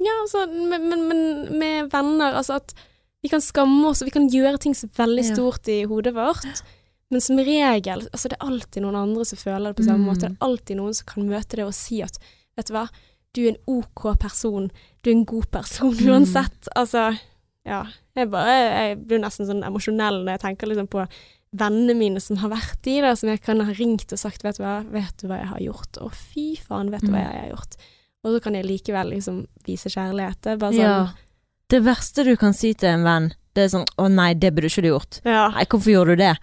Ja, 0.00 0.16
altså, 0.24 0.46
men, 0.48 0.88
men, 0.88 1.04
men 1.12 1.58
med 1.60 1.92
venner, 1.92 2.32
altså 2.40 2.56
at 2.56 2.72
vi 3.22 3.28
kan 3.28 3.40
skamme 3.40 3.86
oss, 3.90 4.00
og 4.02 4.06
vi 4.08 4.14
kan 4.14 4.28
gjøre 4.28 4.58
ting 4.58 4.74
så 4.74 4.88
veldig 4.96 5.24
stort 5.34 5.68
i 5.68 5.82
hodet 5.84 6.14
vårt. 6.14 6.62
Men 7.10 7.20
som 7.20 7.36
regel, 7.36 8.06
altså 8.14 8.28
det 8.30 8.36
er 8.38 8.46
alltid 8.46 8.82
noen 8.82 8.96
andre 8.96 9.24
som 9.26 9.36
føler 9.38 9.72
det 9.72 9.76
på 9.80 9.84
samme 9.88 10.04
Mm. 10.04 10.08
måte. 10.08 10.20
Det 10.28 10.30
er 10.38 10.46
alltid 10.46 10.76
noen 10.76 10.94
som 10.94 11.06
kan 11.06 11.28
møte 11.28 11.56
det 11.56 11.64
og 11.66 11.74
si 11.74 12.02
at, 12.02 12.18
vet 12.56 12.66
du 12.66 12.72
hva, 12.72 12.88
du 13.34 13.40
er 13.44 13.48
en 13.50 13.56
OK 13.66 14.16
person, 14.18 14.70
du 15.02 15.10
er 15.10 15.14
en 15.14 15.24
god 15.24 15.50
person 15.50 15.92
Mm. 15.92 16.06
uansett. 16.08 16.68
Altså, 16.76 17.18
ja. 17.66 17.84
Jeg 18.16 18.30
bare, 18.30 18.46
jeg 18.88 19.06
blir 19.06 19.18
nesten 19.20 19.46
sånn 19.46 19.64
emosjonell 19.64 20.24
når 20.24 20.32
jeg 20.38 20.40
tenker 20.40 20.66
liksom 20.68 20.88
på 20.88 21.06
vennene 21.52 21.96
mine 21.96 22.20
som 22.20 22.36
har 22.36 22.48
vært 22.50 22.86
i 22.86 23.00
det, 23.00 23.18
som 23.18 23.28
jeg 23.28 23.42
kan 23.42 23.58
ha 23.60 23.72
ringt 23.72 24.12
og 24.12 24.18
sagt, 24.18 24.42
vet 24.44 24.56
du 24.56 24.62
hva, 24.62 24.84
vet 24.90 25.16
du 25.18 25.26
hva 25.26 25.38
jeg 25.38 25.48
har 25.48 25.58
gjort? 25.58 25.98
Å 26.00 26.10
fy 26.14 26.56
faen, 26.56 26.90
vet 26.90 27.00
du 27.02 27.08
hva 27.08 27.18
Mm. 27.26 27.32
jeg 27.32 27.40
har 27.42 27.56
gjort? 27.56 27.76
Og 28.24 28.34
så 28.36 28.42
kan 28.42 28.54
jeg 28.54 28.64
likevel 28.66 29.10
liksom 29.10 29.46
vise 29.66 29.88
kjærlighet. 29.90 30.40
Det 30.42 30.52
er 30.52 30.56
bare 30.58 30.72
sånn, 30.72 30.78
Ja. 30.78 31.08
Det 31.70 31.82
verste 31.86 32.24
du 32.26 32.32
kan 32.40 32.52
si 32.56 32.72
til 32.74 32.88
en 32.90 33.04
venn, 33.06 33.28
det 33.54 33.64
er 33.64 33.68
sånn 33.72 33.86
'Å 33.98 34.08
nei, 34.10 34.34
det 34.34 34.52
burde 34.54 34.66
ikke 34.70 34.82
du 34.82 34.88
gjort'. 34.90 35.20
ja. 35.24 35.48
Nei, 35.54 35.64
hvorfor 35.64 35.90
gjorde 35.92 36.16
du 36.16 36.22
det? 36.22 36.36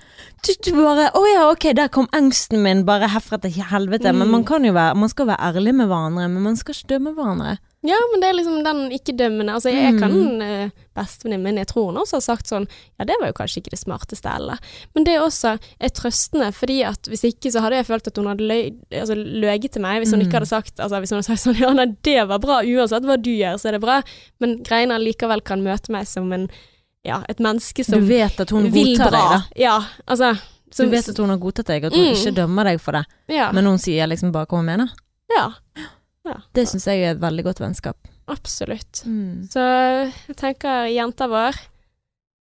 Du, 0.44 0.54
du 0.64 0.72
bare 0.78 1.10
'Å 1.12 1.24
ja, 1.34 1.50
ok, 1.52 1.74
der 1.76 1.88
kom 1.90 2.08
angsten 2.14 2.62
min 2.64 2.86
bare 2.86 3.08
herfra 3.10 3.38
til 3.42 3.52
helvete'. 3.52 4.14
Men 4.16 4.28
Mm. 4.28 4.32
man 4.32 4.44
kan 4.46 4.64
jo 4.64 4.74
være 4.74 4.96
Man 4.96 5.10
skal 5.10 5.28
være 5.28 5.40
ærlig 5.54 5.76
med 5.76 5.88
hverandre, 5.88 6.30
men 6.30 6.44
man 6.44 6.56
skal 6.56 6.74
ikke 6.74 6.88
dømme 6.96 7.14
hverandre. 7.16 7.58
Ja, 7.88 7.98
men 8.12 8.20
det 8.22 8.28
er 8.30 8.34
liksom 8.36 8.64
den 8.66 8.80
ikke-dømmende. 8.92 9.54
Altså, 9.56 9.72
jeg 9.72 9.94
Mm. 9.94 10.00
kan 10.00 10.42
uh, 10.42 10.70
Bestevenninnen 10.98 11.44
min, 11.44 11.58
jeg 11.62 11.68
tror 11.70 11.86
hun 11.92 11.98
også 12.02 12.18
har 12.18 12.24
sagt 12.26 12.48
sånn 12.50 12.66
Ja, 13.00 13.06
det 13.06 13.16
var 13.22 13.28
jo 13.30 13.34
kanskje 13.38 13.62
ikke 13.62 13.70
det 13.76 13.80
smarteste 13.80 14.28
heller. 14.34 14.58
Men 14.96 15.06
det 15.08 15.14
også 15.22 15.54
er 15.80 15.90
trøstende, 15.96 16.50
fordi 16.54 16.82
at 16.84 17.08
hvis 17.08 17.24
ikke 17.30 17.52
så 17.54 17.62
hadde 17.62 17.78
jeg 17.80 17.86
følt 17.88 18.08
at 18.08 18.18
hun 18.18 18.28
hadde 18.28 18.48
løyet 18.50 18.76
altså, 18.92 19.16
løy 19.16 19.68
til 19.72 19.82
meg. 19.82 20.02
Hvis 20.02 20.12
hun 20.12 20.20
Mm. 20.20 20.26
ikke 20.28 20.38
hadde 20.42 20.50
sagt 20.52 20.80
Altså, 20.80 21.00
hvis 21.00 21.10
hun 21.14 21.18
hadde 21.22 21.30
sagt 21.30 21.46
sånn 21.46 21.60
Ja, 21.64 21.72
nei, 21.74 21.86
det 22.04 22.28
var 22.28 22.40
bra. 22.40 22.60
Uansett 22.66 23.04
hva 23.08 23.16
du 23.22 23.30
gjør, 23.32 23.56
så 23.62 23.70
er 23.70 23.78
det 23.78 23.82
bra. 23.82 24.02
Men 24.40 24.58
greiene 24.64 25.00
likevel 25.00 25.42
kan 25.44 25.64
møte 25.64 25.90
meg 25.92 26.08
som 26.08 26.32
en 26.34 26.50
Ja, 27.06 27.22
et 27.30 27.38
menneske 27.40 27.86
Du 27.86 27.92
som 27.94 28.08
vet 28.08 28.40
at 28.42 28.50
hun 28.50 28.70
vil 28.72 28.98
godtar 28.98 29.12
bra. 29.12 29.22
deg, 29.22 29.30
da. 29.32 29.44
Ja, 29.56 29.78
altså 30.08 30.34
Du 30.78 30.90
vet 30.92 31.08
at 31.08 31.18
hun 31.18 31.30
har 31.30 31.38
godtatt 31.38 31.66
deg, 31.68 31.86
at 31.86 31.94
hun 31.94 32.04
Mm. 32.04 32.14
ikke 32.18 32.36
dømmer 32.36 32.64
deg 32.66 32.82
for 32.82 32.92
det. 32.92 33.06
Ja. 33.30 33.52
Men 33.54 33.66
hun 33.66 33.78
sier 33.78 34.06
liksom 34.08 34.32
bare 34.34 34.46
hva 34.46 34.58
hun 34.58 34.66
mener. 34.66 34.90
ja, 35.32 35.52
Det 36.54 36.68
syns 36.68 36.86
jeg 36.90 37.04
er 37.04 37.16
et 37.16 37.22
veldig 37.22 37.44
godt 37.48 37.60
vennskap. 37.64 37.98
absolutt. 38.28 39.04
Mm. 39.06 39.48
Så 39.50 39.62
jeg 40.28 40.36
tenker, 40.36 40.88
jenta 40.92 41.28
vår, 41.32 41.56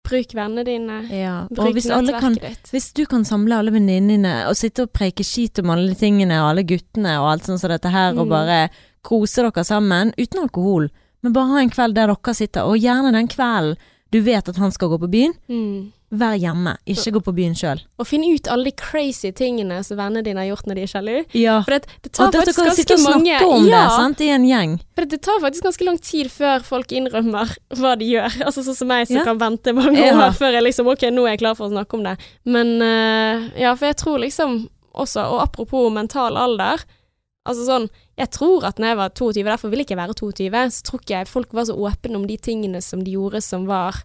bruk 0.08 0.34
vennene 0.36 0.64
dine. 0.64 0.98
Ja. 1.12 1.34
Bruk 1.50 1.76
kan 1.82 2.04
nettverket 2.04 2.40
ditt. 2.42 2.70
Hvis 2.72 2.90
du 2.96 3.04
kan 3.08 3.24
samle 3.24 3.56
alle 3.58 3.72
venninnene 3.72 4.34
og 4.48 4.56
sitte 4.56 4.84
og 4.84 4.92
preike 4.96 5.24
skit 5.24 5.60
om 5.62 5.70
alle 5.74 5.94
tingene 5.96 6.40
og 6.42 6.50
alle 6.52 6.64
guttene 6.68 7.14
og 7.22 7.30
alt 7.32 7.48
sånt 7.48 7.60
som 7.62 7.72
dette 7.72 7.88
her, 7.92 8.12
og 8.16 8.26
Mm. 8.26 8.30
bare 8.34 8.58
kose 9.02 9.42
dere 9.44 9.64
sammen 9.64 10.12
uten 10.18 10.42
alkohol, 10.42 10.90
men 11.22 11.32
bare 11.32 11.52
ha 11.52 11.58
en 11.60 11.70
kveld 11.70 11.94
der 11.94 12.06
dere 12.12 12.34
sitter, 12.34 12.62
og 12.64 12.76
gjerne 12.80 13.12
den 13.12 13.28
kvelden 13.28 13.76
du 14.12 14.20
vet 14.22 14.48
at 14.48 14.56
han 14.56 14.70
skal 14.70 14.88
gå 14.88 14.98
på 15.00 15.10
byen, 15.10 15.32
Mm. 15.48 15.92
Vær 16.18 16.34
hjemme, 16.38 16.72
ikke 16.86 17.12
gå 17.16 17.20
på 17.26 17.32
byen 17.36 17.54
sjøl. 17.58 17.80
Og 17.98 18.06
finn 18.08 18.24
ut 18.26 18.48
alle 18.52 18.68
de 18.70 18.72
crazy 18.78 19.30
tingene 19.36 19.80
som 19.86 19.98
vennene 20.00 20.22
dine 20.26 20.40
har 20.42 20.48
gjort 20.52 20.66
når 20.70 20.78
de 20.80 20.84
er 20.86 20.90
sjalu. 20.92 21.12
Ja. 21.38 21.56
For 21.66 21.76
det, 21.76 21.88
det 22.04 22.12
tar 22.16 22.28
Og 22.30 22.38
faktisk 22.38 22.60
ganske 22.62 22.76
sitte 22.80 22.96
og 22.98 23.04
mange 23.06 23.38
om 23.46 23.68
ja, 23.68 23.82
det 23.84 23.96
sant, 23.98 24.20
i 24.24 24.30
en 24.34 24.46
gjeng. 24.48 24.76
For 24.94 25.10
det 25.10 25.20
tar 25.26 25.40
faktisk 25.44 25.68
ganske 25.68 25.88
lang 25.88 25.98
tid 25.98 26.30
før 26.34 26.64
folk 26.66 26.92
innrømmer 26.96 27.54
hva 27.80 27.94
de 28.00 28.10
gjør. 28.14 28.40
Altså 28.46 28.64
sånn 28.66 28.78
som 28.80 28.88
meg 28.92 29.06
som 29.08 29.20
Ja. 29.20 29.24
kan 29.24 29.38
vente 29.42 29.72
mange 29.76 30.00
Ja. 30.02 30.16
år 30.28 30.32
før 30.38 30.52
jeg 30.58 30.62
liksom 30.68 30.88
Ok, 30.94 31.06
nå 31.10 31.24
er 31.26 31.34
jeg 31.34 31.42
klar 31.44 31.54
for 31.58 31.68
å 31.68 31.72
snakke 31.74 31.94
om 31.98 32.04
det. 32.04 32.16
Men 32.44 32.76
uh, 32.82 33.48
ja, 33.58 33.74
for 33.74 33.86
jeg 33.90 33.96
tror 33.96 34.18
liksom 34.22 34.68
også, 34.94 35.24
og 35.26 35.40
apropos 35.42 35.90
mental 35.92 36.36
alder 36.38 36.84
Altså 37.46 37.64
sånn, 37.66 37.88
Jeg 38.16 38.30
tror 38.32 38.64
at 38.64 38.78
når 38.80 38.86
jeg 38.88 38.96
var 38.96 39.08
22, 39.10 39.42
derfor 39.44 39.68
vil 39.72 39.82
ikke 39.84 39.96
være 39.98 40.14
22, 40.16 40.70
så 40.72 40.84
tror 40.86 41.00
ikke 41.02 41.16
jeg 41.18 41.28
folk 41.28 41.50
var 41.52 41.66
så 41.68 41.74
åpne 41.76 42.16
om 42.16 42.26
de 42.26 42.36
tingene 42.40 42.80
som 42.80 43.02
de 43.04 43.16
gjorde 43.18 43.42
som 43.44 43.66
var 43.68 43.98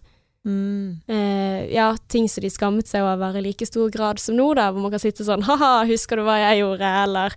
Mm. 0.46 1.00
eh, 1.06 1.66
ja, 1.74 1.90
ting 2.08 2.28
som 2.32 2.40
de 2.40 2.48
skammet 2.50 2.88
seg 2.88 3.04
over 3.04 3.36
i 3.36 3.42
like 3.44 3.66
stor 3.68 3.90
grad 3.92 4.18
som 4.22 4.38
nå, 4.38 4.46
da, 4.56 4.70
hvor 4.72 4.80
man 4.86 4.94
kan 4.94 5.02
sitte 5.02 5.26
sånn 5.26 5.44
ha-ha, 5.44 5.84
husker 5.90 6.16
du 6.16 6.24
hva 6.24 6.38
jeg 6.40 6.62
gjorde, 6.62 6.92
eller 7.04 7.36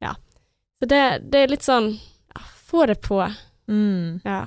ja. 0.00 0.14
Så 0.80 0.88
det, 0.88 1.02
det 1.28 1.42
er 1.44 1.52
litt 1.52 1.66
sånn 1.66 1.90
ja, 1.98 2.46
få 2.70 2.86
det 2.88 3.00
på, 3.04 3.20
Mm. 3.68 4.22
ja. 4.24 4.46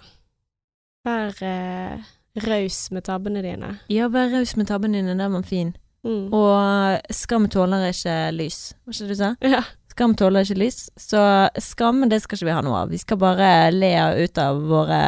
Vær 1.05 1.43
eh, 1.45 1.99
raus 2.41 2.77
med 2.93 3.03
tabbene 3.05 3.43
dine. 3.45 3.75
Ja, 3.93 4.07
vær 4.09 4.31
raus 4.33 4.55
med 4.57 4.65
tabbene 4.69 4.97
dine, 4.97 5.13
der 5.19 5.29
var 5.29 5.43
fin. 5.45 5.75
Mm. 6.01 6.31
Og 6.33 7.13
skam 7.13 7.45
tåler 7.53 7.85
ikke 7.91 8.15
lys, 8.33 8.73
var 8.85 8.95
ikke 8.95 9.05
det 9.05 9.13
du 9.13 9.19
sa? 9.19 9.29
Ja. 9.45 9.61
Skam 9.91 10.15
tåler 10.17 10.45
ikke 10.47 10.57
lys, 10.57 10.87
så 10.97 11.21
skam 11.61 12.01
det 12.09 12.21
skal 12.23 12.39
ikke 12.39 12.47
vi 12.49 12.55
ha 12.55 12.61
noe 12.65 12.79
av. 12.85 12.89
Vi 12.89 12.97
skal 13.01 13.19
bare 13.21 13.49
le 13.75 13.91
ut 14.23 14.39
av 14.41 14.61
våre 14.71 15.01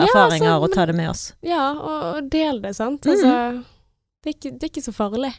Ja, 0.00 0.06
erfaringer 0.08 0.52
altså, 0.54 0.64
og 0.68 0.74
ta 0.74 0.86
det 0.86 0.94
med 0.98 1.10
oss. 1.10 1.24
ja, 1.46 1.64
og, 1.74 2.06
og 2.16 2.30
del 2.32 2.62
det, 2.62 2.74
sant. 2.76 3.04
Mm. 3.04 3.12
Altså, 3.12 3.32
det 4.22 4.30
er, 4.32 4.36
ikke, 4.36 4.50
det 4.54 4.62
er 4.68 4.72
ikke 4.72 4.84
så 4.88 4.94
farlig. 4.96 5.32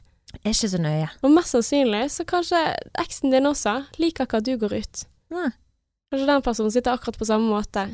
Er 0.44 0.52
ikke 0.54 0.70
så 0.72 0.80
nøye. 0.82 1.08
Og 1.26 1.32
mest 1.34 1.56
sannsynlig 1.56 2.04
så 2.14 2.26
kanskje 2.30 2.60
eksen 3.02 3.32
din 3.34 3.48
også 3.50 3.78
liker 3.98 4.28
ikke 4.28 4.38
at 4.44 4.46
du 4.46 4.54
går 4.62 4.76
ut. 4.84 5.06
Nei. 5.34 5.50
Kanskje 6.12 6.28
den 6.30 6.44
personen 6.46 6.74
sitter 6.74 6.94
akkurat 6.98 7.18
på 7.22 7.28
samme 7.30 7.50
måte 7.50 7.88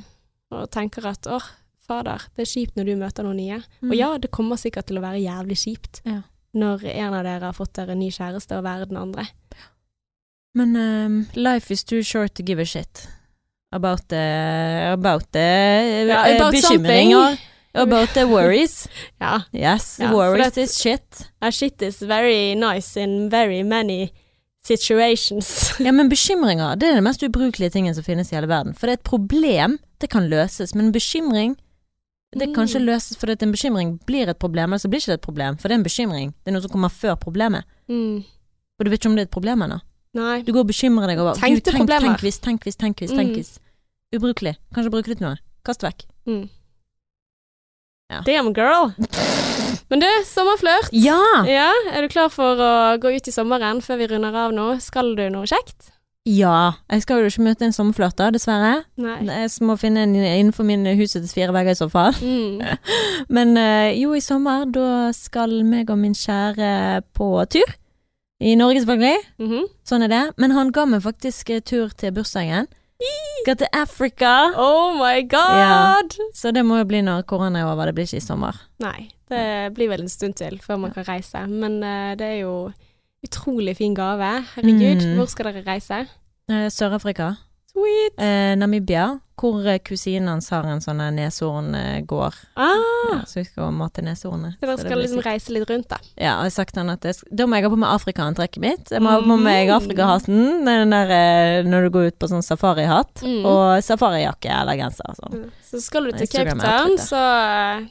og 0.56 0.68
tenker 0.72 1.08
at 1.10 1.28
åh, 1.32 1.44
fader, 1.88 2.22
det 2.36 2.46
er 2.46 2.52
kjipt 2.52 2.76
når 2.78 2.88
du 2.90 2.94
møter 3.00 3.26
noen 3.28 3.40
nye. 3.40 3.58
Mm. 3.82 3.90
Og 3.92 3.96
ja, 3.98 4.10
det 4.22 4.32
kommer 4.36 4.60
sikkert 4.62 4.88
til 4.90 5.00
å 5.00 5.04
være 5.04 5.24
jævlig 5.24 5.58
kjipt 5.64 6.02
Ja. 6.08 6.22
når 6.56 6.86
en 6.94 7.14
av 7.18 7.24
dere 7.28 7.50
har 7.50 7.56
fått 7.58 7.74
dere 7.76 7.96
ny 8.00 8.08
kjæreste 8.16 8.56
og 8.58 8.64
være 8.68 8.88
den 8.92 8.98
andre. 9.02 9.26
Men 10.56 10.76
um, 10.80 11.18
life 11.36 11.72
is 11.74 11.84
too 11.84 12.02
short 12.04 12.36
to 12.36 12.44
give 12.44 12.62
a 12.62 12.66
shit. 12.66 13.08
About 13.76 14.06
the, 14.10 14.24
about 14.94 15.26
the 15.34 15.40
eh, 15.40 16.36
about 16.38 16.54
bekymringer. 16.54 17.38
About 17.76 18.14
the 18.16 18.24
worries. 18.26 18.88
Ja. 19.20 19.42
Yes, 19.52 19.98
Ja, 20.00 20.14
worries 20.14 20.58
is 20.58 20.78
shit. 20.80 21.26
Shit 21.52 21.82
is 21.82 22.00
very 22.02 22.56
nice 22.56 22.96
in 23.02 23.30
very 23.30 23.64
many 23.64 24.12
situations. 24.64 25.74
Ja, 25.80 25.92
men 25.92 26.10
bekymringer 26.10 26.76
det 26.80 26.88
er 26.90 26.96
den 26.96 27.04
mest 27.04 27.24
ubrukelige 27.24 27.70
tingen 27.76 27.96
som 27.96 28.04
finnes 28.04 28.32
i 28.32 28.36
hele 28.38 28.48
verden. 28.48 28.74
For 28.74 28.88
det 28.88 28.94
er 28.96 29.02
et 29.02 29.10
problem, 29.10 29.78
det 30.02 30.10
kan 30.10 30.30
løses. 30.32 30.72
Men 30.76 30.92
bekymring, 30.96 31.58
det 32.36 32.54
kan 32.56 32.64
ikke 32.68 32.80
Mm. 32.80 32.86
løses 32.86 33.18
fordi 33.18 33.36
en 33.44 33.52
bekymring 33.52 34.00
blir 34.08 34.30
et 34.30 34.38
problem, 34.40 34.72
eller 34.74 34.78
så 34.80 34.88
blir 34.90 35.00
ikke 35.04 35.12
det 35.12 35.20
et 35.20 35.28
problem. 35.28 35.58
For 35.58 35.68
det 35.68 35.76
er 35.76 35.80
en 35.80 35.84
bekymring. 35.90 36.32
Det 36.44 36.52
er 36.52 36.56
noe 36.56 36.62
som 36.62 36.72
kommer 36.72 36.90
før 36.90 37.16
problemet. 37.16 37.64
Mm. 37.90 38.24
Og 38.80 38.86
du 38.86 38.90
vet 38.90 39.00
ikke 39.00 39.10
om 39.10 39.16
det 39.16 39.22
er 39.28 39.30
et 39.30 39.36
problem 39.36 39.62
ennå. 39.68 39.80
Du 40.16 40.52
går 40.54 40.60
og 40.64 40.68
bekymrer 40.68 41.08
deg 41.12 41.20
over 41.20 41.36
tenk, 41.36 41.64
problemer. 41.76 42.00
tenk 42.16 42.20
hvis, 42.24 42.40
tenk 42.40 42.64
hvis, 42.64 42.76
tenk 42.80 43.00
hvis, 43.04 43.12
tenk 43.12 43.36
Mm. 43.36 43.60
Ubrukelig. 44.16 44.56
Kanskje 44.76 44.94
bruke 44.94 45.12
det 45.12 45.20
til 45.20 45.28
noe. 45.30 45.40
Kast 45.66 45.84
vekk. 45.86 46.06
Mm. 46.30 46.46
Ja. 48.12 48.22
Damn 48.26 48.54
girl! 48.54 48.92
Men 49.90 50.02
du, 50.02 50.08
sommerflørt. 50.26 50.94
Ja! 50.94 51.20
Ja, 51.50 51.72
er 51.94 52.06
du 52.06 52.10
klar 52.14 52.30
for 52.34 52.58
å 52.62 52.72
gå 53.02 53.12
ut 53.18 53.28
i 53.30 53.34
sommeren 53.34 53.82
før 53.86 54.00
vi 54.02 54.08
runder 54.14 54.34
av 54.46 54.54
nå? 54.56 54.72
Skal 54.82 55.14
du 55.18 55.26
noe 55.34 55.50
kjekt? 55.50 55.92
Ja. 56.26 56.74
Jeg 56.90 57.04
skal 57.04 57.22
jo 57.22 57.30
ikke 57.30 57.44
møte 57.46 57.68
en 57.68 57.74
sommerflørt, 57.76 58.16
da, 58.18 58.32
dessverre. 58.34 58.80
Nei. 58.98 59.18
Jeg 59.30 59.52
må 59.66 59.76
finne 59.78 60.08
en 60.08 60.16
innenfor 60.18 60.66
min 60.66 60.86
husets 60.98 61.36
fire 61.38 61.54
vegger 61.54 61.76
i 61.76 61.80
så 61.82 61.90
fall. 61.92 62.18
Mm. 62.22 62.64
Men 63.36 63.54
eh, 63.62 63.92
jo, 64.00 64.16
i 64.18 64.24
sommer, 64.26 64.66
da 64.74 65.12
skal 65.14 65.60
meg 65.68 65.94
og 65.94 66.02
min 66.02 66.18
kjære 66.18 67.04
på 67.18 67.30
tur. 67.54 67.76
I 68.42 68.56
Norge, 68.60 68.82
selvfølgelig. 68.84 69.22
Mhm. 69.40 69.70
Sånn 69.88 70.04
er 70.08 70.12
det. 70.12 70.24
Men 70.42 70.52
han 70.58 70.74
ga 70.76 70.88
meg 70.90 71.06
faktisk 71.06 71.54
eh, 71.54 71.62
tur 71.64 71.94
til 71.98 72.12
bursdagen. 72.18 72.68
Skal 73.46 73.58
til 73.58 73.68
Africa. 73.74 74.32
Oh 74.58 74.96
my 74.98 75.20
god! 75.30 76.16
Så 76.34 76.52
det 76.56 76.64
må 76.66 76.78
jo 76.80 76.86
bli 76.90 77.02
når 77.06 77.22
korona 77.30 77.60
er 77.62 77.70
over. 77.70 77.86
Det 77.92 77.96
blir 77.98 78.08
ikke 78.08 78.18
i 78.18 78.26
sommer. 78.26 78.58
Nei, 78.82 79.10
det 79.30 79.74
blir 79.78 79.90
vel 79.92 80.02
en 80.06 80.10
stund 80.10 80.34
til 80.40 80.58
før 80.64 80.80
man 80.82 80.92
kan 80.96 81.06
reise. 81.08 81.44
Men 81.48 81.78
uh, 81.84 82.16
det 82.18 82.26
er 82.26 82.40
jo 82.42 82.56
utrolig 83.26 83.78
fin 83.78 83.94
gave. 83.98 84.32
Herregud, 84.56 85.06
Mm. 85.06 85.16
hvor 85.20 85.26
skal 85.30 85.46
dere 85.52 85.64
reise? 85.68 86.06
Eh, 86.50 86.68
Sør-Afrika. 86.70 87.32
Sweet! 87.76 88.14
Eh, 88.24 88.54
Namibia, 88.56 89.20
hvor 89.36 89.66
eh, 89.68 89.82
kusinen 89.84 90.30
hans 90.32 90.48
har 90.54 90.64
en 90.72 90.80
sånn 90.80 91.02
neshorngård. 91.18 92.38
Ah, 92.56 92.72
Ja, 93.12 93.18
så 93.28 93.42
vi 93.42 93.44
skal 93.50 93.74
mate 93.76 94.02
neshornet. 94.06 94.56
så 94.62 94.70
dere 94.70 94.78
skal 94.80 95.02
liksom 95.02 95.20
reise 95.26 95.52
litt 95.52 95.68
rundt, 95.70 95.90
da. 95.92 95.98
Ja, 96.16 96.38
og 96.40 96.46
jeg 96.48 96.54
har 96.54 96.56
sagt 96.56 96.80
han 96.80 96.90
at 96.94 97.04
jeg, 97.04 97.20
da 97.36 97.46
må 97.46 97.60
jeg 97.60 97.68
ha 97.68 97.72
på 97.74 97.80
meg 97.84 97.92
Afrikaantrekket 97.98 98.62
mitt. 98.64 98.94
Jeg 98.96 99.04
må 99.04 99.12
ha 99.12 99.20
på 99.20 99.36
meg 99.38 99.68
Mm. 99.68 99.76
Afrikahatten, 99.76 100.68
eh, 100.70 101.64
når 101.68 101.84
du 101.84 101.90
går 101.98 102.08
ut 102.14 102.20
på 102.20 102.30
sånn 102.32 102.44
safarihatt, 102.48 103.22
Mm. 103.28 103.44
og 103.46 103.84
safarijakke 103.84 104.50
eller 104.62 104.78
genser 104.80 105.14
sånn. 105.20 105.52
Så 105.62 105.82
skal 105.84 106.06
du 106.06 106.12
til 106.14 106.28
Cape 106.28 106.56
Town, 106.58 106.96
så 106.98 107.20
eh, 107.20 107.88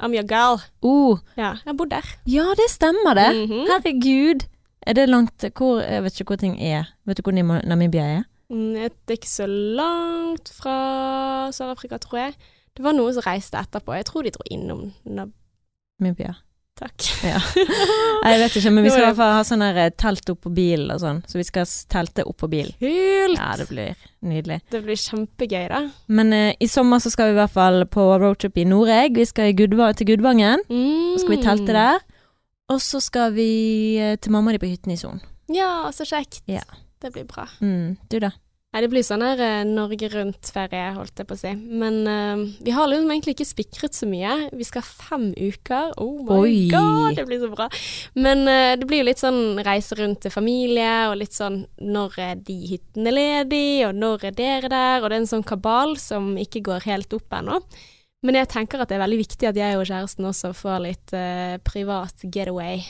I'm 0.00 0.14
your 0.14 0.24
girl. 0.24 0.60
Uh. 0.82 1.18
Ja, 1.36 1.56
jeg 1.66 1.76
bor 1.76 1.86
der. 1.86 2.04
ja, 2.24 2.54
det 2.56 2.70
stemmer 2.70 3.14
det. 3.14 3.48
Mhm. 3.48 3.66
Herregud. 3.68 4.46
Er 4.86 4.94
det 4.94 5.08
langt 5.08 5.38
hvor, 5.54 5.82
Jeg 5.82 6.02
vet 6.02 6.12
ikke 6.20 6.24
hvor 6.32 6.38
ting 6.38 6.56
er. 6.60 6.86
Vet 7.06 7.16
du 7.16 7.22
hvor 7.22 7.32
Namibia 7.34 8.02
er? 8.18 8.24
Mm, 8.50 8.74
Det 8.74 9.10
er 9.14 9.18
ikke 9.18 9.28
så 9.32 9.46
langt 9.50 10.48
fra 10.54 10.76
Sør-Afrika, 11.52 11.98
tror 11.98 12.18
jeg. 12.26 12.34
Det 12.76 12.84
var 12.84 12.92
noen 12.94 13.14
som 13.16 13.24
reiste 13.26 13.58
etterpå. 13.58 13.94
Jeg 13.96 14.04
tror 14.10 14.22
de 14.26 14.30
dro 14.34 14.44
innom 14.52 14.90
Namibia. 15.06 16.34
Takk. 16.76 17.06
Ja. 17.24 17.38
Jeg 18.28 18.40
vet 18.42 18.56
ikke, 18.60 18.70
men 18.76 18.84
vi 18.84 18.90
skal 18.90 19.00
i 19.00 19.04
er- 19.06 19.14
hvert 19.14 19.16
fall 19.16 19.32
ha 19.32 19.44
sånn 19.48 19.62
eh, 19.64 19.86
telt 19.96 20.28
på 20.42 20.50
bilen 20.52 20.90
og 20.92 21.00
sånn. 21.00 21.22
Så 21.24 21.38
vi 21.40 21.44
skal 21.48 21.64
telte 21.88 22.26
opp 22.28 22.36
på 22.42 22.50
bilen. 22.52 22.74
Kult! 22.82 23.38
Ja, 23.38 23.54
det 23.56 23.64
blir 23.70 23.94
nydelig. 24.28 24.58
Det 24.74 24.82
blir 24.84 24.98
kjempegøy, 25.00 25.70
da. 25.72 25.80
Men 26.12 26.34
uh, 26.36 26.50
i 26.60 26.68
sommer 26.68 27.00
så 27.00 27.08
skal 27.14 27.30
vi 27.30 27.38
i 27.38 27.40
hvert 27.40 27.54
fall 27.54 27.86
på 27.88 28.04
roadtrip 28.20 28.60
i 28.60 28.66
Nord-Egg. 28.68 29.16
Vi 29.16 29.24
skal 29.30 29.54
i 29.54 29.56
Gudva 29.56 29.88
til 29.96 30.10
Gudvangen. 30.12 30.66
Mm. 30.68 31.14
Så 31.16 31.24
skal 31.24 31.32
vi 31.38 31.42
telte 31.48 31.78
der. 31.78 32.04
Og 32.68 32.82
så 32.84 33.00
skal 33.00 33.32
vi 33.32 33.48
eh, 33.96 34.18
til 34.20 34.36
mamma 34.36 34.52
de 34.52 34.60
på 34.60 34.68
hytten 34.68 34.92
i 34.92 35.00
Son. 35.00 35.22
Ja, 35.48 35.86
så 35.96 36.04
kjekt. 36.04 36.42
Ja. 36.50 36.60
Det 37.02 37.12
blir 37.14 37.28
bra. 37.28 37.48
Mm, 37.60 37.96
du 38.10 38.20
da? 38.22 38.32
Nei, 38.76 38.82
det 38.84 38.90
blir 38.92 39.04
sånn 39.06 39.22
her 39.24 39.40
eh, 39.40 39.62
Norge 39.64 40.08
Rundt-ferie, 40.12 40.90
holdt 40.98 41.22
jeg 41.22 41.28
på 41.30 41.32
å 41.32 41.38
si. 41.40 41.52
Men 41.56 41.94
uh, 42.04 42.42
vi 42.60 42.74
har 42.76 42.90
liksom 42.90 43.08
egentlig 43.08 43.32
ikke 43.32 43.46
spikret 43.48 43.96
så 43.96 44.04
mye. 44.10 44.34
Vi 44.52 44.66
skal 44.68 44.84
fem 44.84 45.30
uker. 45.32 45.94
Oh 46.02 46.18
my 46.26 46.42
Oi. 46.42 46.58
god, 46.68 47.16
det 47.16 47.24
blir 47.24 47.40
så 47.40 47.48
bra. 47.54 47.70
Men 48.20 48.44
uh, 48.44 48.74
det 48.76 48.84
blir 48.84 49.00
jo 49.00 49.06
litt 49.08 49.22
sånn 49.22 49.62
reise 49.64 49.96
rundt 49.96 50.20
til 50.26 50.34
familie, 50.34 50.90
og 51.08 51.16
litt 51.22 51.32
sånn 51.32 51.62
når 51.80 52.20
er 52.20 52.44
de 52.50 52.58
hyttene 52.74 53.16
ledige, 53.16 53.88
og 53.88 53.96
når 53.96 54.28
er 54.28 54.36
dere 54.42 54.72
der? 54.74 55.00
Og 55.00 55.08
det 55.08 55.14
er 55.14 55.22
en 55.22 55.32
sånn 55.32 55.48
kabal 55.48 55.96
som 56.02 56.34
ikke 56.44 56.66
går 56.68 56.84
helt 56.90 57.16
opp 57.16 57.32
ennå. 57.38 57.62
Men 58.28 58.42
jeg 58.42 58.52
tenker 58.52 58.84
at 58.84 58.92
det 58.92 58.98
er 58.98 59.04
veldig 59.06 59.22
viktig 59.22 59.48
at 59.48 59.56
jeg 59.62 59.80
og 59.80 59.88
kjæresten 59.88 60.28
også 60.28 60.52
får 60.56 60.84
litt 60.84 61.16
uh, 61.16 61.56
privat 61.64 62.28
getaway. 62.28 62.84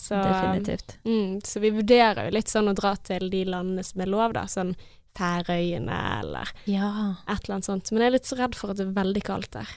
Så, 0.00 0.16
Definitivt. 0.16 0.94
Mm, 1.04 1.34
så 1.44 1.60
vi 1.60 1.70
vurderer 1.76 2.30
jo 2.30 2.32
litt 2.38 2.48
sånn 2.48 2.70
å 2.70 2.74
dra 2.78 2.94
til 3.04 3.28
de 3.32 3.42
landene 3.44 3.84
som 3.84 4.00
er 4.00 4.08
lov, 4.08 4.32
da. 4.32 4.46
Sånn 4.48 4.72
Færøyene 5.20 5.96
eller 6.20 6.48
Ja. 6.70 7.16
et 7.28 7.42
eller 7.44 7.56
annet 7.58 7.66
sånt. 7.68 7.90
Men 7.92 8.00
jeg 8.02 8.08
er 8.08 8.14
litt 8.16 8.28
så 8.30 8.38
redd 8.38 8.54
for 8.56 8.70
at 8.72 8.78
det 8.80 8.86
er 8.88 8.94
veldig 8.96 9.22
kaldt 9.26 9.50
der. 9.58 9.68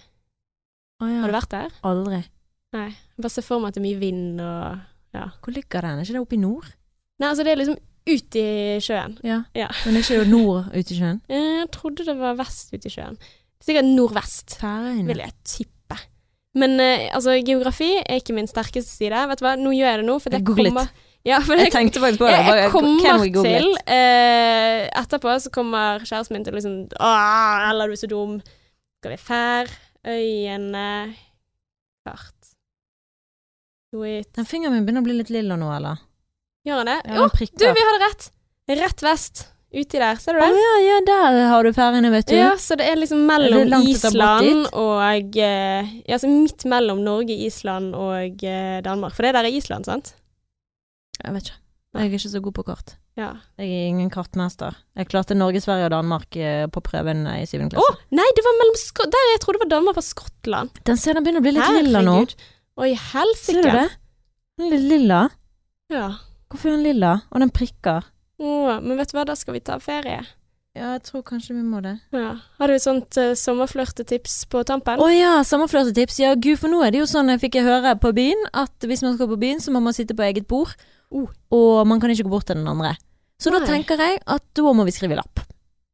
Å 1.02 1.10
ja. 1.10 1.22
Har 1.24 1.32
du 1.32 1.36
vært 1.36 1.50
der? 1.52 1.72
Aldri. 1.84 2.22
Nei. 2.74 2.88
Jeg 2.90 3.22
bare 3.26 3.34
ser 3.34 3.46
for 3.46 3.60
meg 3.60 3.74
at 3.74 3.76
det 3.76 3.82
er 3.84 3.88
mye 3.90 4.00
vind 4.00 4.40
og 4.42 4.80
ja. 5.14 5.26
Hvor 5.44 5.54
ligger 5.54 5.82
den? 5.86 6.00
Er 6.00 6.06
ikke 6.08 6.16
det 6.16 6.22
oppe 6.24 6.38
i 6.38 6.42
nord? 6.42 6.70
Nei, 7.20 7.28
altså 7.30 7.44
det 7.46 7.52
er 7.54 7.60
liksom 7.62 7.78
ut 8.08 8.36
i 8.40 8.48
sjøen. 8.84 9.18
Ja. 9.24 9.42
Ja. 9.58 9.68
Men 9.86 9.98
er 10.00 10.06
ikke 10.06 10.24
nord 10.30 10.72
ute 10.74 10.94
i 10.96 10.98
sjøen? 10.98 11.20
Jeg 11.30 11.70
trodde 11.76 12.06
det 12.08 12.16
var 12.18 12.36
vest 12.40 12.74
ut 12.74 12.86
i 12.88 12.90
sjøen. 12.94 13.18
Sikkert 13.64 13.86
nordvest, 13.94 14.58
Færøyene. 14.60 15.06
vil 15.08 15.22
jeg 15.24 15.34
tippe. 15.44 15.73
Men 16.56 16.76
eh, 16.80 17.08
altså, 17.16 17.34
geografi 17.42 17.92
er 18.04 18.20
ikke 18.22 18.36
min 18.38 18.48
sterkeste 18.50 18.92
side. 18.94 19.24
Vet 19.32 19.40
du 19.42 19.46
hva, 19.48 19.56
nå 19.58 19.72
gjør 19.74 19.90
jeg 19.90 20.02
det 20.04 20.06
nå, 20.10 20.20
for 20.22 20.36
jeg 20.38 20.46
kommer 20.46 20.90
Ja, 21.26 21.40
for 21.40 21.56
Jeg 21.56 21.70
jeg, 21.70 21.74
tenkte 21.74 22.02
faktisk 22.04 22.20
på 22.20 22.28
det. 22.28 22.36
jeg, 22.36 22.58
jeg 22.60 22.72
kommer 22.74 23.24
til 23.48 23.70
eh, 23.96 24.82
Etterpå 25.00 25.34
så 25.40 25.50
kommer 25.56 26.04
kjæresten 26.04 26.36
min 26.36 26.44
til 26.46 26.58
liksom 26.58 26.76
Åh, 27.00 27.70
eller 27.72 27.88
du 27.88 27.96
er 27.96 28.02
så 28.04 28.10
dum. 28.12 28.36
Skal 29.02 29.16
vi 29.16 29.20
Færøyene 29.24 30.86
Kart. 32.06 32.52
Sweet. 33.94 34.30
Den 34.36 34.46
fingeren 34.50 34.76
min 34.76 34.86
begynner 34.86 35.04
å 35.04 35.08
bli 35.08 35.16
litt 35.22 35.32
lilla 35.34 35.56
nå, 35.60 35.70
eller? 35.78 36.02
Gjør 36.68 36.82
han 36.82 36.90
det? 36.92 37.00
Ja, 37.08 37.18
Å, 37.18 37.26
den 37.28 37.34
prikker. 37.38 37.60
du, 37.62 37.66
vi 37.78 37.88
hadde 37.88 38.04
rett! 38.04 38.30
Rett 38.84 39.04
vest. 39.06 39.44
Uti 39.74 39.98
der, 39.98 40.20
ser 40.22 40.38
du 40.38 40.42
Å 40.44 40.46
det? 40.46 40.62
ja, 40.62 40.74
ja, 40.86 40.98
der 41.08 41.38
har 41.50 41.66
du 41.66 41.74
ferjene, 41.74 42.12
vet 42.14 42.28
du. 42.30 42.36
Ja, 42.38 42.52
så 42.62 42.78
det 42.78 42.86
er 42.92 43.00
liksom 43.00 43.24
Er 43.26 43.30
mellom 43.32 43.64
å 43.64 43.80
båt 43.82 43.90
Island 43.90 44.68
og 44.70 45.38
eh, 45.42 45.94
Ja, 46.06 46.20
så 46.22 46.30
midt 46.30 46.66
mellom 46.70 47.02
Norge, 47.02 47.34
Island 47.48 47.98
og 47.98 48.46
eh, 48.46 48.78
Danmark. 48.86 49.16
For 49.18 49.26
det 49.26 49.34
der 49.34 49.50
er 49.50 49.58
Island, 49.58 49.90
sant? 49.90 50.14
Jeg 51.18 51.34
vet 51.34 51.50
ikke. 51.50 51.60
Jeg 51.94 52.06
er 52.06 52.14
ikke 52.18 52.30
så 52.34 52.42
god 52.42 52.56
på 52.58 52.66
kart. 52.70 52.96
Ja. 53.18 53.32
Jeg 53.62 53.70
er 53.70 53.90
ingen 53.92 54.10
kartmester. 54.14 54.78
Jeg 54.98 55.10
klarte 55.10 55.38
Norge, 55.38 55.62
Sverige 55.62 55.90
og 55.90 55.94
Danmark 55.94 56.38
eh, 56.38 56.66
på 56.74 56.82
prøven 56.86 57.26
i 57.30 57.44
syvende 57.50 57.78
Å, 57.78 57.84
oh, 57.84 58.00
nei, 58.18 58.26
det 58.38 58.46
var 58.46 58.56
mellom 58.58 58.78
Sk 58.82 59.04
Der 59.14 59.28
jeg 59.30 59.42
trodde 59.44 59.60
det 59.60 59.66
var 59.68 59.74
Danmark 59.76 60.00
og 60.02 60.06
Skottland. 60.06 60.82
Den 60.90 61.02
ser 61.02 61.18
den 61.18 61.26
begynner 61.26 61.44
å 61.44 61.46
bli 61.46 61.54
litt 61.58 61.78
lilla 61.82 62.02
nå. 62.06 62.16
Oi, 62.82 62.94
helsike. 62.98 63.62
Ser 63.62 63.62
du 63.62 63.70
det? 63.70 63.86
Den 64.58 64.66
er 64.66 64.74
litt 64.74 64.90
lilla. 64.90 65.20
Ja. 65.94 66.08
Hvorfor 66.50 66.72
er 66.72 66.78
den 66.78 66.88
lilla? 66.88 67.14
Og 67.30 67.46
den 67.46 67.54
prikker. 67.54 68.10
Å, 68.42 68.80
men 68.82 68.98
vet 68.98 69.12
du 69.12 69.18
hva, 69.18 69.28
da 69.28 69.36
skal 69.38 69.58
vi 69.58 69.62
ta 69.66 69.78
ferie. 69.84 70.24
Ja, 70.74 70.96
jeg 70.96 71.04
tror 71.06 71.22
kanskje 71.28 71.54
vi 71.54 71.62
må 71.62 71.84
det. 71.86 72.00
Ja. 72.16 72.32
Har 72.58 72.72
du 72.72 72.74
et 72.74 72.82
sånt 72.82 73.14
uh, 73.22 73.36
sommerflørtetips 73.38 74.40
på 74.50 74.64
tampen? 74.66 74.98
Å 74.98 75.10
ja, 75.14 75.36
sommerflørtetips. 75.46 76.18
Ja, 76.24 76.34
gud, 76.34 76.58
for 76.64 76.74
nå 76.74 76.82
er 76.82 76.96
det 76.96 77.04
jo 77.04 77.10
sånn, 77.10 77.30
jeg 77.30 77.44
fikk 77.44 77.60
jeg 77.60 77.68
høre 77.68 77.94
på 78.02 78.10
byen, 78.18 78.42
at 78.58 78.90
hvis 78.90 79.06
man 79.06 79.14
skal 79.14 79.30
på 79.30 79.38
byen, 79.44 79.62
så 79.62 79.74
må 79.76 79.84
man 79.86 79.94
sitte 79.94 80.18
på 80.18 80.26
eget 80.26 80.50
bord. 80.50 80.74
Oh. 81.14 81.30
Og 81.54 81.86
man 81.86 82.02
kan 82.02 82.10
ikke 82.10 82.26
gå 82.26 82.34
bort 82.34 82.50
til 82.50 82.58
den 82.58 82.70
andre. 82.70 82.96
Så 83.38 83.54
da 83.54 83.62
tenker 83.68 84.02
jeg 84.02 84.18
at 84.26 84.46
da 84.58 84.74
må 84.74 84.86
vi 84.88 84.96
skrive 84.96 85.20
lapp. 85.20 85.44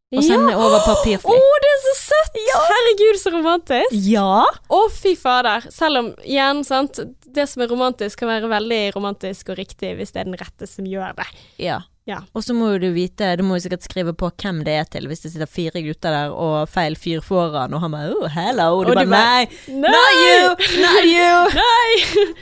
Og 0.09 0.23
Ja! 0.23 0.25
sende 0.25 0.55
over 0.57 0.79
Å, 0.79 1.33
oh, 1.35 1.57
det 1.61 1.69
er 1.69 1.81
så 1.83 1.91
søtt! 1.99 2.39
Herregud, 2.49 3.19
så 3.21 3.33
romantisk. 3.35 3.99
Ja! 4.07 4.47
Å, 4.47 4.79
fy 4.89 5.13
fader. 5.19 5.67
Selv 5.69 6.01
om, 6.01 6.07
igjen, 6.23 6.63
sant, 6.65 6.97
det 7.27 7.45
som 7.51 7.61
er 7.61 7.69
romantisk 7.69 8.23
kan 8.23 8.31
være 8.31 8.49
veldig 8.49 8.81
romantisk 8.95 9.51
og 9.53 9.59
riktig 9.59 9.91
hvis 9.99 10.15
det 10.15 10.23
er 10.23 10.31
den 10.31 10.39
rette 10.39 10.65
som 10.71 10.87
gjør 10.89 11.13
det. 11.19 11.27
Ja. 11.61 11.83
Ja. 12.09 12.19
Og 12.33 12.41
så 12.45 12.55
må 12.57 12.71
jo 12.73 12.79
du 12.81 12.87
vite, 12.95 13.35
du 13.37 13.43
må 13.45 13.57
jo 13.59 13.63
sikkert 13.67 13.85
skrive 13.85 14.15
på 14.17 14.31
hvem 14.41 14.63
det 14.65 14.73
er 14.81 14.87
til, 14.89 15.05
hvis 15.11 15.21
det 15.21 15.29
sitter 15.35 15.49
fire 15.49 15.83
gutter 15.85 16.15
der 16.15 16.31
og 16.33 16.63
feil 16.73 16.95
fyr 16.97 17.21
foran, 17.25 17.75
og 17.77 17.83
han 17.85 17.93
bare 17.93 18.15
oh, 18.17 18.29
hello, 18.33 18.69
og 18.79 18.87
du 18.87 18.93
Og 18.95 18.97
du 18.97 19.03
bare 19.03 19.11
bare, 19.13 19.49
nei, 19.69 19.83
not 19.83 20.23
you, 20.23 20.39
not 20.81 21.05
you. 21.05 21.35
Nei! 21.59 22.33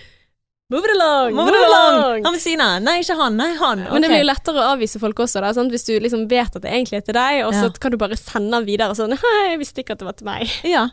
Move 0.69 0.83
it 0.83 0.91
along! 0.97 1.35
Move 1.35 1.47
it 1.51 1.55
along! 1.55 2.23
Han 2.25 2.33
ved 2.35 2.41
siden 2.43 2.63
av. 2.63 2.81
Nei, 2.83 2.97
ikke 2.99 3.15
han. 3.15 3.37
Nei, 3.39 3.53
han. 3.55 3.85
Men 3.87 4.03
det 4.03 4.09
blir 4.11 4.19
jo 4.19 4.27
lettere 4.27 4.59
å 4.59 4.71
avvise 4.73 4.99
folk 4.99 5.19
også, 5.23 5.39
da, 5.43 5.53
sant? 5.55 5.71
hvis 5.71 5.85
du 5.87 5.93
liksom 6.03 6.25
vet 6.31 6.57
at 6.59 6.63
det 6.65 6.73
egentlig 6.73 6.99
er 6.99 7.05
til 7.07 7.15
deg, 7.15 7.43
og 7.45 7.53
så 7.55 7.69
Ja. 7.69 7.75
kan 7.79 7.93
du 7.93 7.97
bare 8.01 8.17
sende 8.19 8.51
den 8.57 8.65
videre 8.67 8.95
sånn 8.97 9.15
Hei, 9.15 9.35
jeg 9.53 9.61
visste 9.61 9.83
ikke 9.83 9.95
at 9.95 10.01
det 10.03 10.09
var 10.09 10.17
til 10.19 10.27
meg. 10.27 10.51
Ja. 10.67 10.89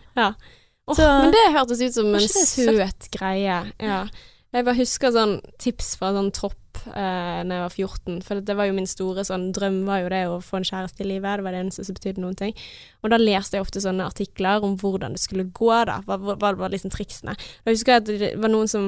Åh, 0.86 0.94
Så- 0.94 1.08
men 1.24 1.32
det 1.34 1.42
hørtes 1.56 1.82
ut 1.82 1.94
som 1.94 2.14
en 2.14 2.28
søt 2.28 3.10
greie. 3.10 3.58
Ja. 3.82 4.04
Jeg 4.54 4.64
bare 4.64 4.78
husker 4.78 5.10
sånn 5.10 5.40
tips 5.58 5.96
fra 5.98 6.12
sånn 6.14 6.30
tropp 6.30 6.54
eh, 6.92 7.40
når 7.44 7.54
jeg 7.56 7.64
var 7.64 7.74
14, 7.76 8.18
for 8.26 8.34
det 8.44 8.56
var 8.58 8.66
jo 8.68 8.74
min 8.76 8.88
store 8.90 9.24
sånn 9.24 9.46
drøm 9.56 9.78
var 9.88 9.98
jo 10.02 10.08
det 10.12 10.22
å 10.28 10.40
få 10.44 10.56
en 10.60 10.68
kjæreste 10.68 11.00
i 11.04 11.08
livet, 11.08 11.38
det 11.40 11.44
var 11.46 11.52
det 11.56 11.62
eneste 11.64 11.84
som 11.86 11.96
betydde 11.96 12.22
noen 12.24 12.36
ting. 12.38 12.52
Og 13.02 13.06
da 13.12 13.16
leste 13.20 13.56
jeg 13.58 13.64
ofte 13.64 13.84
sånne 13.84 14.08
artikler 14.10 14.56
om 14.66 14.72
hvordan 14.80 15.12
det 15.16 15.22
skulle 15.22 15.46
gå, 15.54 15.72
da. 15.88 15.96
Hva, 16.06 16.16
hva, 16.34 16.48
var 16.60 16.72
liksom 16.74 16.90
triksene. 16.94 17.32
Da 17.64 17.68
husker 17.74 17.90
jeg 17.96 18.02
at 18.02 18.08
det 18.10 18.30
var 18.40 18.50
noen 18.52 18.68
som 18.70 18.84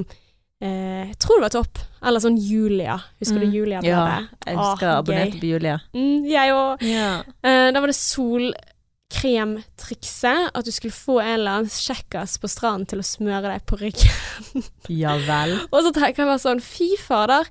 eh, 0.60 1.04
Jeg 1.10 1.18
tror 1.20 1.36
det 1.40 1.46
var 1.48 1.54
Topp, 1.56 1.76
eller 2.06 2.20
sånn 2.24 2.38
Julia. 2.40 2.96
Husker 3.20 3.38
du 3.42 3.46
Mm. 3.46 3.52
Julia? 3.54 3.78
ja. 3.84 4.04
det? 4.06 4.20
Jeg 4.46 4.56
husker 4.60 4.86
jeg 4.86 4.96
abonnerte 4.96 5.38
på 5.42 5.46
Julia. 5.52 5.76
Mm, 5.92 6.18
jeg 6.30 6.48
òg. 6.56 6.72
Ja. 6.88 7.10
Eh, 7.44 7.68
da 7.72 7.76
var 7.80 7.86
det 7.92 7.98
solkremtrikset. 8.00 10.40
At 10.54 10.64
du 10.64 10.70
skulle 10.72 10.92
få 10.96 11.18
en 11.20 11.34
eller 11.40 11.50
annen 11.60 11.70
kjekkas 11.72 12.38
på 12.42 12.48
stranden 12.50 12.86
til 12.90 13.00
å 13.02 13.06
smøre 13.06 13.50
deg 13.52 13.60
på 13.68 13.76
ryggen. 13.80 14.64
ja 14.88 15.16
vel. 15.26 15.58
Og 15.72 15.80
så 15.84 15.92
tenker 15.92 16.22
jeg 16.24 16.30
bare 16.32 16.42
sånn, 16.42 16.60
fy 16.64 16.88
fader. 17.00 17.44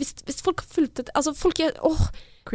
Hvis, 0.00 0.14
hvis 0.26 0.40
folk 0.44 0.62
har 0.64 0.68
fulgt 0.72 0.94
dette 1.00 1.12
Altså, 1.14 1.34
folk 1.36 1.60
er 1.60 1.74
Åh, 1.84 2.06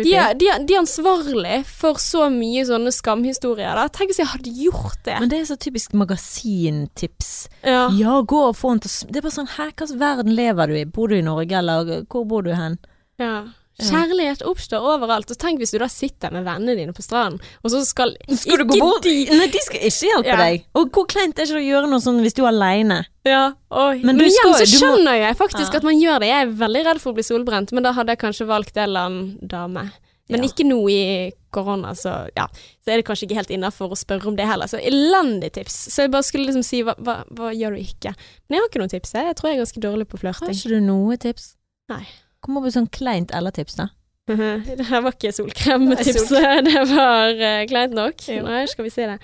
De 0.02 0.14
er, 0.18 0.34
de, 0.36 0.48
er, 0.50 0.64
de 0.66 0.74
er 0.76 0.82
ansvarlig 0.82 1.60
for 1.70 2.00
så 2.02 2.26
mye 2.34 2.64
sånne 2.68 2.92
skamhistorier. 2.92 3.78
Da. 3.78 3.86
Tenk 3.94 4.12
hvis 4.12 4.20
jeg 4.24 4.32
hadde 4.32 4.52
gjort 4.58 4.98
det. 5.06 5.20
Men 5.22 5.30
det 5.32 5.40
er 5.44 5.46
så 5.52 5.56
typisk 5.62 5.94
magasintips. 5.96 7.30
ja. 7.64 7.86
Ja, 7.96 8.18
gå 8.22 8.42
og 8.50 8.58
få 8.58 8.74
en 8.76 8.82
til 8.84 8.92
å 8.92 9.12
Det 9.12 9.22
er 9.22 9.28
bare 9.28 9.38
sånn 9.38 9.52
Hæ, 9.56 9.70
hvilken 9.72 10.00
verden 10.02 10.34
lever 10.36 10.68
du 10.68 10.76
i? 10.80 10.86
Bor 10.90 11.08
du 11.14 11.16
i 11.20 11.24
Norge, 11.26 11.54
eller 11.62 11.94
hvor 12.10 12.26
bor 12.28 12.44
du 12.44 12.52
hen? 12.58 12.80
Ja. 13.22 13.36
Kjærlighet 13.82 14.42
oppstår 14.48 14.80
overalt. 14.80 15.32
Og 15.32 15.38
tenk 15.38 15.60
hvis 15.60 15.72
du 15.72 15.78
da 15.82 15.88
sitter 15.92 16.32
med 16.32 16.46
vennene 16.48 16.78
dine 16.78 16.94
på 16.96 17.04
stranden, 17.04 17.42
og 17.64 17.72
så 17.74 17.82
skal, 17.86 18.14
Skal 18.32 18.64
ikke 18.64 18.80
bort? 18.80 19.04
de 19.04 19.26
Nei, 19.36 19.48
de 19.52 19.60
skal 19.66 19.80
ikke 19.84 20.12
hjelpe 20.14 20.32
Ja. 20.32 20.38
deg. 20.38 20.64
Og 20.76 20.92
hvor 20.96 21.06
kleint 21.12 21.36
er 21.38 21.44
det 21.44 21.50
ikke 21.52 21.60
å 21.60 21.68
gjøre 21.68 21.90
noe 21.92 22.00
sånn 22.00 22.22
hvis 22.24 22.34
du 22.38 22.44
er 22.46 22.54
aleine? 22.54 23.02
Ja. 23.26 23.54
Men 23.72 24.06
Men, 24.16 24.20
igjen 24.20 24.54
så 24.56 24.64
skjønner 24.64 25.12
må- 25.12 25.20
jeg 25.20 25.36
faktisk 25.38 25.72
Ja. 25.74 25.78
at 25.78 25.84
man 25.84 26.00
gjør 26.00 26.20
det. 26.22 26.28
Jeg 26.30 26.48
er 26.48 26.52
veldig 26.52 26.86
redd 26.86 27.02
for 27.02 27.12
å 27.12 27.16
bli 27.16 27.24
solbrent, 27.24 27.72
men 27.74 27.84
da 27.84 27.92
hadde 27.92 28.08
jeg 28.16 28.20
kanskje 28.20 28.48
valgt 28.48 28.78
en 28.78 28.84
eller 28.84 29.00
annen 29.10 29.48
dame. 29.48 29.92
Men 30.30 30.42
Ja. 30.42 30.50
ikke 30.50 30.66
nå 30.66 30.90
i 30.90 31.32
korona, 31.52 31.92
så 31.94 32.30
ja. 32.36 32.48
Så 32.82 32.88
er 32.94 32.98
det 32.98 33.06
kanskje 33.06 33.28
ikke 33.28 33.36
helt 33.36 33.50
innafor 33.52 33.92
å 33.92 33.96
spørre 33.98 34.26
om 34.26 34.36
det 34.36 34.46
heller. 34.48 34.66
Så 34.68 34.80
elendig 34.82 35.52
tips. 35.54 35.90
Så 35.94 35.98
jeg 36.04 36.12
bare 36.12 36.24
skulle 36.24 36.48
liksom 36.48 36.64
si 36.64 36.82
hva, 36.82 36.96
hva, 36.98 37.24
hva 37.30 37.52
gjør 37.54 37.76
du 37.76 37.82
ikke? 37.84 38.16
Men 38.50 38.58
jeg 38.58 38.60
har 38.62 38.70
ikke 38.70 38.80
noen 38.80 38.90
tips. 38.90 39.12
Jeg, 39.14 39.26
jeg 39.26 39.36
tror 39.36 39.50
jeg 39.52 39.60
er 39.60 39.64
ganske 39.66 39.82
dårlig 39.82 40.08
på 40.08 40.22
Har 40.24 40.50
ikke 40.50 40.70
du 40.70 40.80
noe 40.82 41.18
tips? 41.18 41.56
Nei. 41.90 42.08
Kom 42.46 42.58
opp 42.60 42.68
med 42.68 42.76
sånn 42.76 42.90
kleint 42.94 43.32
eller-tips, 43.34 43.76
da. 43.82 43.90
det 44.30 44.86
her 44.90 45.02
var 45.06 45.14
ikke 45.14 45.32
solkremtipset. 45.34 46.66
Det 46.66 46.84
var 46.96 47.34
uh, 47.38 47.62
kleint 47.72 47.94
nok. 47.98 48.22
Jo. 48.30 48.44
Nei, 48.48 48.64
skal 48.70 48.88
vi 48.88 48.94
se 48.94 49.06
det. 49.12 49.18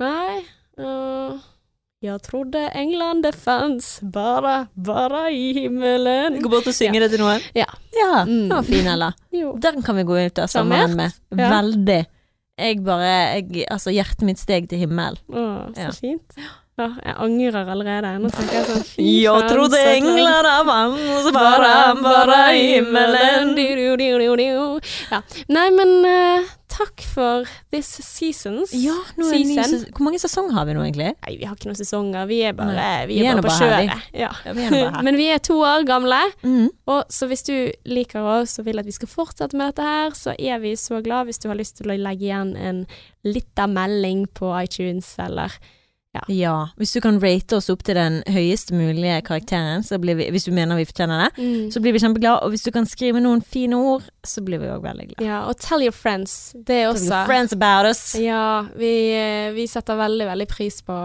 Nei 0.00 0.38
uh, 0.80 1.34
Jeg 2.04 2.20
trodde 2.22 2.60
England 2.78 3.24
det 3.26 3.32
fanns 3.34 3.98
bare, 4.14 4.68
bare 4.76 5.24
i 5.34 5.48
himmelen. 5.56 6.38
Gå 6.44 6.52
bort 6.52 6.68
og 6.70 6.76
synge 6.76 7.00
det 7.02 7.10
til 7.16 7.24
noen? 7.24 7.42
Ja. 7.58 7.66
Ja, 7.96 8.22
Mm. 8.24 8.46
den 8.48 8.54
var 8.54 8.62
fin, 8.68 8.86
Ella. 8.86 9.10
Den 9.32 9.82
kan 9.82 9.96
vi 9.98 10.04
gå 10.06 10.20
ut 10.28 10.38
av 10.38 10.46
sammen 10.52 10.78
sommeren 10.78 10.96
med. 10.96 11.18
Ja. 11.34 11.48
Veldig. 11.56 11.98
Jeg 12.58 12.80
bare 12.86 13.10
jeg, 13.38 13.66
Altså, 13.70 13.90
hjertet 13.94 14.22
mitt 14.26 14.38
steg 14.40 14.68
til 14.70 14.78
himmelen. 14.84 15.18
Å, 15.28 15.44
så 15.74 15.88
Ja. 15.88 15.90
fint. 15.94 16.38
Ja, 16.38 16.54
jeg 16.78 17.14
angrer 17.24 17.72
allerede. 17.74 18.12
Nå 18.22 18.30
tenker 18.34 18.58
jeg 18.60 18.68
sånn 18.68 18.84
fy 18.88 19.08
Jeg 19.24 19.48
trodde 19.50 19.80
engler 19.94 20.48
av 20.52 20.68
vann, 20.68 20.94
så 21.24 21.32
bare, 21.34 21.72
bare 22.02 22.38
i 22.58 22.64
himmelen. 22.76 23.54
Ja. 25.10 25.20
Nei, 25.52 25.66
men 25.74 25.92
uh, 26.06 26.48
takk 26.70 27.02
for 27.14 27.48
this 27.72 27.88
seasons. 28.04 28.72
Ja, 28.76 28.94
nå 29.18 29.26
er 29.28 29.38
en 29.38 29.48
ny 29.48 29.56
Season. 29.56 29.84
Hvor 29.96 30.06
mange 30.06 30.20
sesonger 30.22 30.54
har 30.58 30.68
vi 30.68 30.76
nå, 30.76 30.82
egentlig? 30.86 31.10
Nei, 31.24 31.34
vi 31.40 31.48
har 31.48 31.56
ikke 31.56 31.70
noen 31.70 31.78
sesonger. 31.80 32.28
Vi 32.30 32.40
er 32.46 32.54
bare, 32.58 32.74
vi 32.76 32.84
er 32.84 33.08
vi 33.10 33.18
er 33.24 33.30
er 33.32 33.40
bare 33.40 33.44
på 33.46 33.48
bare 33.48 33.62
kjøret. 33.62 34.10
Ja. 34.12 34.30
Ja, 34.44 34.54
bare. 34.58 35.02
Men 35.08 35.18
vi 35.18 35.28
er 35.34 35.42
to 35.44 35.58
år 35.64 35.86
gamle, 35.88 36.20
Mm. 36.42 36.68
og 36.90 37.08
så 37.12 37.26
hvis 37.30 37.42
du 37.46 37.54
liker 37.88 38.24
oss 38.38 38.58
og 38.60 38.66
vil 38.68 38.78
at 38.80 38.86
vi 38.86 38.94
skal 38.94 39.10
fortsette 39.10 39.56
med 39.58 39.72
dette 39.72 39.86
her, 39.86 40.14
så 40.16 40.34
er 40.38 40.60
vi 40.62 40.74
så 40.78 41.00
glad 41.04 41.26
hvis 41.28 41.40
du 41.42 41.48
har 41.50 41.58
lyst 41.58 41.78
til 41.80 41.90
å 41.90 41.96
legge 41.98 42.28
igjen 42.28 42.54
en 42.56 42.84
lita 43.26 43.66
melding 43.70 44.26
på 44.38 44.52
iTunes, 44.62 45.10
eller 45.22 45.54
Ja, 46.32 46.68
hvis 46.80 46.92
du 46.96 47.00
kan 47.04 47.20
rate 47.22 47.58
oss 47.58 47.70
opp 47.72 47.84
til 47.86 47.98
den 47.98 48.20
høyest 48.28 48.72
mulige 48.74 49.20
karakteren, 49.26 49.84
så 49.86 49.98
blir 50.02 50.18
vi, 50.18 50.28
hvis 50.34 50.48
du 50.48 50.52
mener 50.56 50.78
vi 50.80 50.86
fortjener 50.88 51.26
det, 51.26 51.48
så 51.74 51.82
blir 51.84 51.94
vi 51.96 52.02
kjempeglade. 52.02 52.44
Og 52.44 52.54
hvis 52.54 52.66
du 52.66 52.72
kan 52.74 52.86
skrive 52.88 53.22
noen 53.24 53.42
fine 53.44 53.78
ord, 53.78 54.06
så 54.26 54.42
blir 54.44 54.62
vi 54.62 54.70
òg 54.72 54.82
veldig 54.84 55.08
glade. 55.12 55.26
Ja, 55.26 55.44
og 55.48 55.58
tell 55.62 55.84
your 55.84 55.94
friends. 55.94 56.52
Det 56.54 56.82
er 56.82 56.92
Tell 56.92 57.02
your 57.02 57.14
også 57.14 57.24
friends 57.30 57.52
about 57.56 57.88
us. 57.90 58.02
Ja, 58.18 58.66
vi, 58.78 58.92
eh, 59.16 59.52
vi 59.56 59.66
setter 59.70 59.98
veldig, 59.98 60.26
veldig 60.32 60.48
pris 60.50 60.82
på 60.82 60.96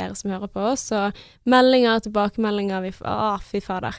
dere 0.00 0.16
som 0.16 0.30
hører 0.32 0.48
på 0.48 0.64
oss, 0.72 0.86
og 0.96 1.16
meldinger, 1.50 2.00
tilbakemeldinger, 2.06 2.84
vi, 2.86 2.92
å, 3.04 3.36
fy 3.44 3.60
fader. 3.64 3.96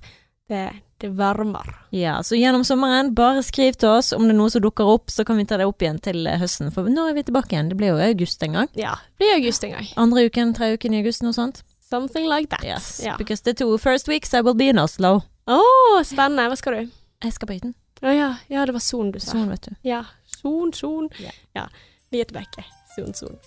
Det, 0.51 0.65
det 0.99 1.09
varmer. 1.15 1.69
Ja, 1.95 2.17
så 2.27 2.35
gjennom 2.35 2.65
sommeren, 2.67 3.13
bare 3.15 3.39
skriv 3.47 3.77
til 3.79 3.87
oss 3.93 4.11
om 4.13 4.25
det 4.27 4.33
er 4.35 4.39
noe 4.41 4.51
som 4.51 4.63
dukker 4.65 4.89
opp, 4.91 5.07
så 5.13 5.23
kan 5.27 5.39
vi 5.39 5.45
ta 5.47 5.55
det 5.61 5.67
opp 5.69 5.79
igjen 5.81 6.01
til 6.03 6.27
eh, 6.27 6.35
høsten. 6.41 6.73
For 6.75 6.89
når 6.91 7.13
er 7.13 7.17
vi 7.21 7.23
tilbake 7.29 7.55
igjen? 7.55 7.69
Det 7.71 7.77
blir 7.79 7.93
jo 7.93 8.01
august 8.03 8.43
en 8.43 8.57
gang. 8.59 8.71
Ja, 8.75 8.97
det 9.15 9.23
blir 9.23 9.35
august 9.39 9.63
en 9.63 9.77
gang. 9.77 9.87
Andre 10.03 10.25
uken, 10.27 10.51
tre 10.57 10.73
uken 10.75 10.97
i 10.97 10.99
august, 11.05 11.23
noe 11.23 11.35
sånt. 11.37 11.63
Something 11.91 12.27
like 12.27 12.47
that. 12.51 12.63
Yes, 12.67 13.01
Ja. 13.03 13.15
because 13.17 13.43
the 13.43 13.53
two 13.53 13.77
first 13.77 14.07
weeks 14.11 14.33
I 14.33 14.41
will 14.41 14.55
be 14.55 14.67
in 14.71 14.79
Oslo. 14.79 15.21
Å, 15.47 15.61
spennende. 16.07 16.49
Hva 16.51 16.57
skal 16.59 16.77
du? 16.77 16.91
Jeg 17.23 17.33
skal 17.35 17.47
på 17.49 17.57
hytten. 17.57 17.73
Å 18.01 18.11
ja, 18.15 18.29
ja, 18.49 18.65
det 18.65 18.73
var 18.73 18.81
son 18.83 19.11
du 19.11 19.19
sa. 19.19 19.31
Son, 19.35 19.49
vet 19.51 19.67
du. 19.67 19.75
Ja, 19.87 20.03
son, 20.41 20.71
son. 20.73 21.09
Ja. 21.19 21.31
Ja, 21.55 21.67
vi 22.11 22.21
er 22.23 22.29
tilbake. 22.31 22.63
Son, 22.95 23.13
son. 23.13 23.37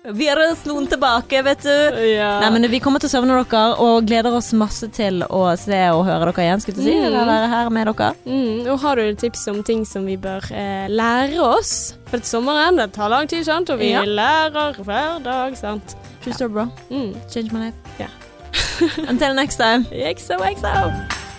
Vi 0.00 0.26
er 0.32 0.38
slått 0.56 0.88
tilbake, 0.94 1.42
vet 1.44 1.60
du. 1.60 1.72
Ja. 2.14 2.38
Nei, 2.40 2.48
men 2.54 2.64
Vi 2.72 2.78
kommer 2.80 3.02
til 3.02 3.10
å 3.10 3.12
savne 3.12 3.34
dere, 3.36 3.74
og 3.84 4.06
gleder 4.08 4.32
oss 4.32 4.48
masse 4.56 4.88
til 4.96 5.20
å 5.28 5.42
se 5.60 5.76
og 5.92 6.06
høre 6.08 6.30
dere 6.30 6.46
igjen. 6.46 6.62
Skulle 6.64 6.76
du 6.78 6.82
si, 6.86 6.94
Mm. 6.94 7.04
eller 7.10 7.26
være 7.28 7.48
her 7.52 7.68
med 7.70 7.86
dere. 7.86 8.14
Mm, 8.24 8.66
og 8.72 8.80
har 8.80 8.96
du 8.96 9.14
tips 9.14 9.46
om 9.48 9.62
ting 9.62 9.84
som 9.84 10.06
vi 10.06 10.16
bør 10.16 10.40
eh, 10.52 10.88
lære 10.88 11.38
oss? 11.38 11.94
For 12.06 12.16
sommeren, 12.18 12.76
det 12.76 12.92
tar 12.94 13.10
lang 13.10 13.28
tid, 13.28 13.44
sant? 13.44 13.68
Og 13.70 13.78
vi 13.78 13.90
Ja. 13.92 14.00
lærer 14.04 14.74
hver 14.82 15.22
dag, 15.22 15.54
sant? 15.56 15.94
True 16.22 16.32
story, 16.32 16.48
bro. 16.48 16.66
Mm. 16.90 17.14
Change 17.30 17.52
my 17.52 17.66
life. 17.66 17.74
Yeah. 17.98 18.08
Until 19.08 19.34
next 19.34 19.56
time. 19.56 19.84
XO, 19.92 20.38
XO. 20.40 21.29